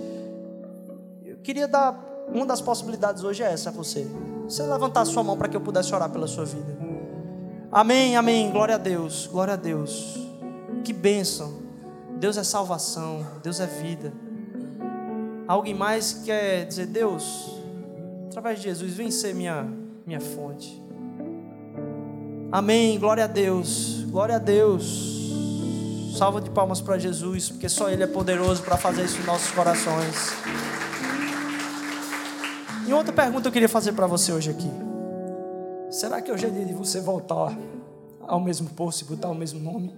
eu 1.24 1.38
queria 1.38 1.66
dar 1.66 2.09
uma 2.32 2.46
das 2.46 2.60
possibilidades 2.60 3.24
hoje 3.24 3.42
é 3.42 3.52
essa 3.52 3.70
a 3.70 3.72
você. 3.72 4.06
Você 4.44 4.62
levantar 4.62 5.02
a 5.02 5.04
sua 5.04 5.22
mão 5.22 5.36
para 5.36 5.48
que 5.48 5.56
eu 5.56 5.60
pudesse 5.60 5.94
orar 5.94 6.10
pela 6.10 6.26
sua 6.26 6.44
vida. 6.44 6.76
Amém, 7.70 8.16
amém. 8.16 8.50
Glória 8.50 8.74
a 8.74 8.78
Deus, 8.78 9.28
glória 9.30 9.54
a 9.54 9.56
Deus. 9.56 10.18
Que 10.84 10.92
bênção. 10.92 11.60
Deus 12.18 12.36
é 12.36 12.44
salvação, 12.44 13.26
Deus 13.42 13.60
é 13.60 13.66
vida. 13.66 14.12
Alguém 15.48 15.74
mais 15.74 16.20
quer 16.24 16.66
dizer, 16.66 16.86
Deus, 16.86 17.50
através 18.28 18.58
de 18.58 18.64
Jesus, 18.64 18.92
vem 18.92 19.10
ser 19.10 19.34
minha, 19.34 19.66
minha 20.06 20.20
fonte. 20.20 20.80
Amém, 22.52 22.98
glória 22.98 23.24
a 23.24 23.26
Deus, 23.26 24.04
glória 24.10 24.36
a 24.36 24.38
Deus. 24.38 25.18
Salva 26.16 26.40
de 26.40 26.50
palmas 26.50 26.80
para 26.80 26.98
Jesus, 26.98 27.48
porque 27.48 27.68
só 27.68 27.88
Ele 27.88 28.02
é 28.02 28.06
poderoso 28.06 28.62
para 28.62 28.76
fazer 28.76 29.04
isso 29.04 29.20
em 29.20 29.24
nossos 29.24 29.50
corações. 29.52 30.30
E 32.90 32.92
outra 32.92 33.12
pergunta 33.12 33.46
eu 33.46 33.52
queria 33.52 33.68
fazer 33.68 33.92
para 33.92 34.08
você 34.08 34.32
hoje 34.32 34.50
aqui. 34.50 34.68
Será 35.92 36.20
que 36.20 36.32
hoje 36.32 36.46
é 36.46 36.50
dia 36.50 36.64
de 36.64 36.74
você 36.74 37.00
voltar 37.00 37.56
ao 38.26 38.40
mesmo 38.40 38.68
poço 38.70 39.04
e 39.04 39.06
botar 39.06 39.28
o 39.28 39.34
mesmo 39.34 39.60
nome? 39.60 39.94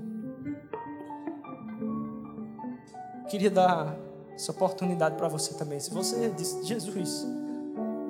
Queria 3.31 3.51
dar 3.51 3.97
essa 4.35 4.53
oportunidade 4.53 5.17
para 5.17 5.27
você 5.27 5.55
também. 5.55 5.81
Se 5.81 5.91
você 5.91 6.29
disse, 6.37 6.63
Jesus, 6.65 7.27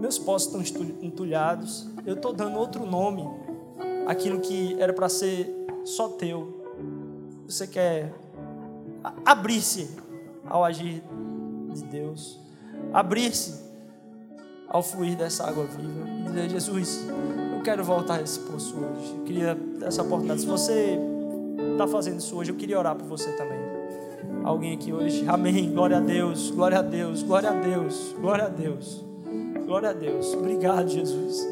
meus 0.01 0.19
poços 0.19 0.53
estão 0.65 0.83
entulhados, 1.01 1.89
eu 2.05 2.15
estou 2.15 2.33
dando 2.33 2.59
outro 2.59 2.85
nome, 2.85 3.23
aquilo 4.09 4.41
que 4.41 4.77
era 4.83 4.93
para 4.93 5.09
ser 5.09 5.49
só 5.85 6.09
teu. 6.09 6.61
Você 7.47 7.69
quer 7.69 8.13
abrir-se 9.25 9.97
ao 10.45 10.65
agir 10.65 11.05
de 11.73 11.85
Deus, 11.85 12.41
abrir-se 12.93 13.71
ao 14.73 14.83
fluir 14.83 15.15
dessa 15.17 15.47
água 15.47 15.67
viva 15.67 16.09
e 16.09 16.23
dizer: 16.25 16.51
Jesus, 16.51 17.07
eu 17.55 17.63
quero 17.63 17.85
voltar 17.85 18.19
a 18.19 18.23
esse 18.23 18.41
poço 18.41 18.75
hoje. 18.75 19.15
Eu 19.19 19.25
queria 19.25 19.59
essa 19.83 20.03
oportunidade. 20.03 20.41
Se 20.41 20.47
você 20.47 20.99
está 21.73 21.87
fazendo 21.87 22.19
isso 22.19 22.35
hoje, 22.35 22.51
eu 22.51 22.57
queria 22.57 22.79
orar 22.79 22.97
por 22.97 23.07
você 23.07 23.31
também. 23.33 23.61
Alguém 24.43 24.75
aqui 24.75 24.93
hoje, 24.93 25.25
amém. 25.29 25.71
Glória 25.71 25.99
a 25.99 26.01
Deus, 26.01 26.51
glória 26.51 26.79
a 26.79 26.83
Deus, 26.83 27.23
glória 27.23 27.51
a 27.51 27.53
Deus, 27.53 28.15
glória 28.19 28.45
a 28.47 28.49
Deus, 28.49 29.05
glória 29.67 29.91
a 29.91 29.93
Deus. 29.93 30.35
Obrigado, 30.35 30.89
Jesus. 30.89 31.47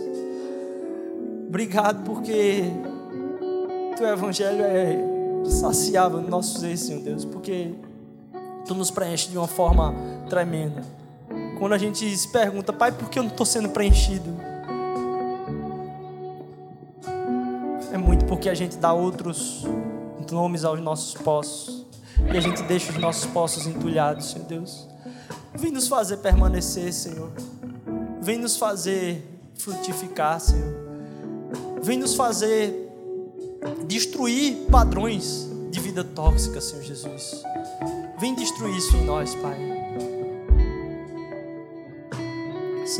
Obrigado 1.46 2.04
porque 2.04 2.64
teu 3.96 4.08
evangelho 4.08 4.62
é 4.64 5.44
saciável 5.44 6.20
no 6.22 6.28
nosso 6.28 6.58
ser, 6.58 6.76
Senhor 6.76 7.02
Deus, 7.02 7.24
porque 7.24 7.74
tu 8.66 8.74
nos 8.74 8.90
preenche 8.90 9.28
de 9.28 9.36
uma 9.36 9.48
forma 9.48 9.94
tremenda. 10.28 10.99
Quando 11.60 11.74
a 11.74 11.78
gente 11.78 12.16
se 12.16 12.26
pergunta, 12.26 12.72
Pai, 12.72 12.90
por 12.90 13.08
que 13.08 13.20
eu 13.20 13.22
não 13.22 13.30
estou 13.30 13.46
sendo 13.46 13.68
preenchido? 13.68 14.50
é 17.92 17.98
muito 17.98 18.24
porque 18.24 18.48
a 18.48 18.54
gente 18.54 18.76
dá 18.76 18.92
outros 18.92 19.64
nomes 20.30 20.64
aos 20.64 20.80
nossos 20.80 21.14
poços 21.14 21.84
e 22.32 22.36
a 22.36 22.40
gente 22.40 22.62
deixa 22.62 22.92
os 22.92 22.98
nossos 22.98 23.26
poços 23.26 23.66
entulhados, 23.66 24.30
Senhor 24.30 24.46
Deus. 24.46 24.88
Vem 25.54 25.72
nos 25.72 25.88
fazer 25.88 26.18
permanecer, 26.18 26.92
Senhor. 26.92 27.30
Vem 28.20 28.38
nos 28.38 28.56
fazer 28.56 29.26
frutificar, 29.54 30.40
Senhor. 30.40 30.72
Vem 31.82 31.98
nos 31.98 32.14
fazer 32.14 32.88
destruir 33.86 34.66
padrões 34.70 35.48
de 35.70 35.80
vida 35.80 36.04
tóxica, 36.04 36.60
Senhor 36.60 36.82
Jesus. 36.82 37.42
Vem 38.18 38.34
destruir 38.34 38.76
isso 38.76 38.96
em 38.96 39.04
nós, 39.04 39.34
Pai. 39.34 39.79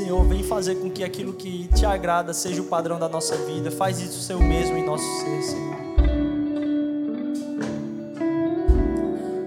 Senhor, 0.00 0.24
vem 0.24 0.42
fazer 0.42 0.76
com 0.76 0.90
que 0.90 1.04
aquilo 1.04 1.34
que 1.34 1.68
te 1.74 1.84
agrada 1.84 2.32
seja 2.32 2.62
o 2.62 2.64
padrão 2.64 2.98
da 2.98 3.06
nossa 3.06 3.36
vida. 3.36 3.70
Faz 3.70 4.00
isso 4.00 4.18
ser 4.22 4.34
o 4.34 4.42
mesmo 4.42 4.78
em 4.78 4.82
nosso 4.82 5.04
ser, 5.04 5.42
Senhor. 5.42 5.76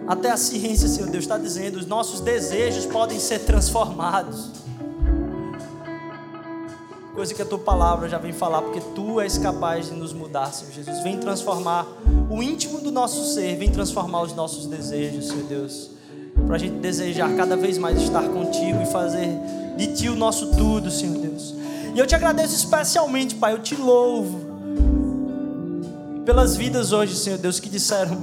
Até 0.08 0.30
a 0.30 0.38
ciência, 0.38 0.88
Senhor 0.88 1.10
Deus, 1.10 1.24
está 1.24 1.39
dizendo: 1.39 1.78
os 1.78 1.88
nossos 1.88 2.20
desejos 2.20 2.86
podem 2.86 3.20
ser 3.20 3.39
transformados. 3.39 4.51
Coisa 7.16 7.34
que 7.34 7.41
a 7.41 7.45
tua 7.45 7.60
palavra 7.60 8.08
já 8.08 8.20
vem 8.20 8.32
falar, 8.32 8.62
porque 8.62 8.82
tu 8.93 9.20
és 9.20 9.39
capaz 9.39 9.88
de 9.88 9.93
nos 9.93 10.14
mudar, 10.14 10.54
Senhor 10.54 10.72
Jesus. 10.72 11.01
Vem 11.01 11.18
transformar 11.18 11.88
o 12.30 12.43
íntimo 12.43 12.80
do 12.80 12.91
nosso 12.91 13.34
ser, 13.34 13.56
vem 13.56 13.72
transformar 13.72 14.22
os 14.22 14.36
nossos 14.36 14.68
desejos, 14.68 15.30
Senhor 15.30 15.45
Deus. 15.45 15.89
Para 16.45 16.58
a 16.58 16.60
gente 16.60 16.76
desejar 16.76 17.36
cada 17.36 17.58
vez 17.58 17.80
mais 17.80 17.99
estar 17.99 18.28
contigo 18.30 18.82
e 18.84 18.86
fazer 18.86 19.30
de 19.78 19.88
ti 19.88 20.09
o 20.09 20.15
nosso 20.15 20.51
tudo, 20.51 20.89
Senhor 20.91 21.17
Deus. 21.17 21.55
E 21.93 21.99
eu 21.99 22.07
te 22.07 22.15
agradeço 22.15 22.55
especialmente, 22.55 23.36
Pai, 23.36 23.53
eu 23.53 23.59
te 23.59 23.76
louvo 23.76 24.53
pelas 26.26 26.55
vidas 26.55 26.91
hoje, 26.91 27.15
Senhor 27.15 27.38
Deus, 27.38 27.59
que 27.59 27.69
disseram: 27.69 28.17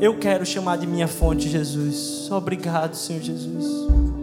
Eu 0.00 0.18
quero 0.18 0.46
chamar 0.46 0.78
de 0.78 0.86
minha 0.86 1.08
fonte, 1.08 1.48
Jesus. 1.48 2.30
Obrigado, 2.30 2.94
Senhor 2.94 3.22
Jesus. 3.22 3.64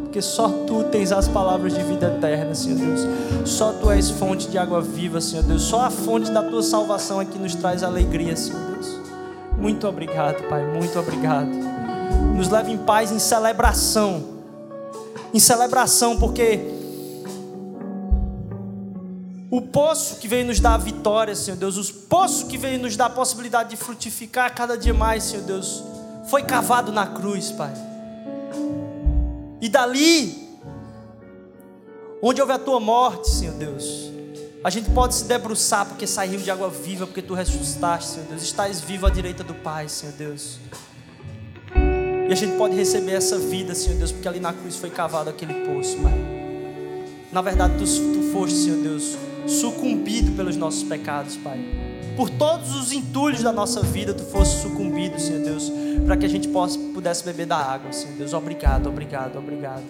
Porque 0.03 0.21
só 0.21 0.49
tu 0.49 0.83
tens 0.91 1.11
as 1.11 1.27
palavras 1.27 1.73
de 1.73 1.81
vida 1.83 2.07
eterna, 2.07 2.53
Senhor 2.53 2.77
Deus. 2.77 2.99
Só 3.45 3.71
tu 3.71 3.89
és 3.89 4.09
fonte 4.09 4.49
de 4.49 4.57
água 4.57 4.81
viva, 4.81 5.21
Senhor 5.21 5.43
Deus. 5.43 5.61
Só 5.61 5.81
a 5.81 5.89
fonte 5.89 6.31
da 6.31 6.43
tua 6.43 6.61
salvação 6.61 7.21
é 7.21 7.25
que 7.25 7.39
nos 7.39 7.55
traz 7.55 7.81
alegria, 7.81 8.35
Senhor 8.35 8.59
Deus. 8.71 8.99
Muito 9.57 9.87
obrigado, 9.87 10.43
Pai. 10.49 10.65
Muito 10.65 10.99
obrigado. 10.99 11.49
Nos 12.35 12.49
leve 12.49 12.71
em 12.71 12.77
paz, 12.77 13.11
em 13.11 13.19
celebração. 13.19 14.40
Em 15.33 15.39
celebração, 15.39 16.17
porque 16.17 16.59
o 19.49 19.61
poço 19.61 20.15
que 20.15 20.27
veio 20.27 20.45
nos 20.45 20.59
dar 20.59 20.75
a 20.75 20.77
vitória, 20.77 21.35
Senhor 21.35 21.57
Deus, 21.57 21.77
o 21.77 21.93
poço 22.07 22.47
que 22.47 22.57
veio 22.57 22.79
nos 22.79 22.95
dar 22.95 23.07
a 23.07 23.09
possibilidade 23.09 23.71
de 23.71 23.77
frutificar 23.77 24.55
cada 24.55 24.77
dia 24.77 24.93
mais, 24.93 25.23
Senhor 25.23 25.43
Deus, 25.43 25.83
foi 26.29 26.43
cavado 26.43 26.91
na 26.91 27.07
cruz, 27.07 27.51
Pai. 27.51 27.73
E 29.59 29.67
dali, 29.67 30.57
onde 32.21 32.39
houve 32.39 32.53
a 32.53 32.59
tua 32.59 32.79
morte, 32.79 33.29
Senhor 33.29 33.53
Deus, 33.55 34.09
a 34.63 34.69
gente 34.69 34.89
pode 34.91 35.15
se 35.15 35.25
debruçar 35.25 35.85
porque 35.85 36.07
saiu 36.07 36.39
de 36.39 36.49
água 36.49 36.69
viva, 36.69 37.05
porque 37.05 37.21
tu 37.21 37.33
ressuscitaste, 37.33 38.11
Senhor 38.11 38.27
Deus. 38.27 38.43
Estás 38.43 38.79
vivo 38.79 39.05
à 39.05 39.09
direita 39.09 39.43
do 39.43 39.53
Pai, 39.55 39.89
Senhor 39.89 40.13
Deus. 40.13 40.59
E 42.31 42.33
a 42.33 42.37
gente 42.37 42.55
pode 42.55 42.77
receber 42.77 43.11
essa 43.11 43.37
vida, 43.37 43.75
Senhor 43.75 43.97
Deus, 43.97 44.09
porque 44.13 44.25
ali 44.25 44.39
na 44.39 44.53
cruz 44.53 44.77
foi 44.77 44.89
cavado 44.89 45.29
aquele 45.29 45.53
poço, 45.65 45.97
Pai. 45.97 46.13
Na 47.29 47.41
verdade, 47.41 47.73
tu, 47.77 47.83
tu 47.83 48.31
foste, 48.31 48.55
Senhor 48.55 48.81
Deus, 48.81 49.17
sucumbido 49.45 50.31
pelos 50.31 50.55
nossos 50.55 50.81
pecados, 50.81 51.35
Pai. 51.35 51.59
Por 52.15 52.29
todos 52.29 52.73
os 52.73 52.93
entulhos 52.93 53.43
da 53.43 53.51
nossa 53.51 53.81
vida, 53.81 54.13
tu 54.13 54.23
foste 54.23 54.61
sucumbido, 54.61 55.19
Senhor 55.19 55.43
Deus, 55.43 55.69
para 56.05 56.15
que 56.15 56.25
a 56.25 56.29
gente 56.29 56.47
possa, 56.47 56.79
pudesse 56.93 57.25
beber 57.25 57.47
da 57.47 57.57
água, 57.57 57.91
Senhor 57.91 58.15
Deus. 58.15 58.31
Obrigado, 58.31 58.87
obrigado, 58.87 59.37
obrigado. 59.37 59.83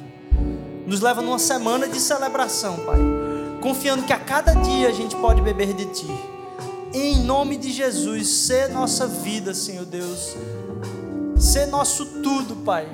Nos 0.87 0.99
leva 0.99 1.21
numa 1.21 1.37
semana 1.37 1.87
de 1.87 1.99
celebração, 1.99 2.75
Pai. 2.77 2.97
Confiando 3.61 4.01
que 4.01 4.13
a 4.13 4.19
cada 4.19 4.53
dia 4.55 4.87
a 4.87 4.93
gente 4.93 5.15
pode 5.17 5.43
beber 5.43 5.75
de 5.75 5.85
Ti. 5.85 6.07
Em 6.91 7.19
nome 7.23 7.55
de 7.55 7.71
Jesus, 7.71 8.27
ser 8.27 8.69
nossa 8.69 9.05
vida, 9.05 9.53
Senhor 9.53 9.85
Deus 9.85 10.35
ser 11.41 11.65
nosso 11.67 12.05
tudo, 12.21 12.55
Pai. 12.57 12.87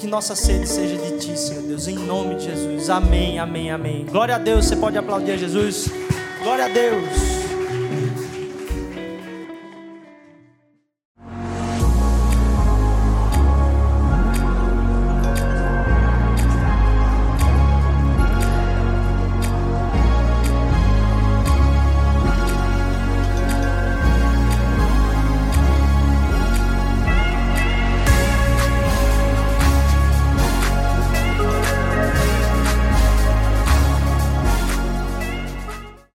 Que 0.00 0.06
nossa 0.06 0.34
sede 0.34 0.66
seja 0.66 0.96
de 0.96 1.18
Ti, 1.18 1.38
Senhor 1.38 1.62
Deus, 1.62 1.86
em 1.86 1.94
nome 1.94 2.36
de 2.36 2.44
Jesus. 2.44 2.90
Amém, 2.90 3.38
amém, 3.38 3.70
amém. 3.70 4.06
Glória 4.06 4.34
a 4.34 4.38
Deus. 4.38 4.66
Você 4.66 4.76
pode 4.76 4.98
aplaudir 4.98 5.32
a 5.32 5.36
Jesus? 5.36 5.88
Glória 6.42 6.64
a 6.64 6.68
Deus. 6.68 7.41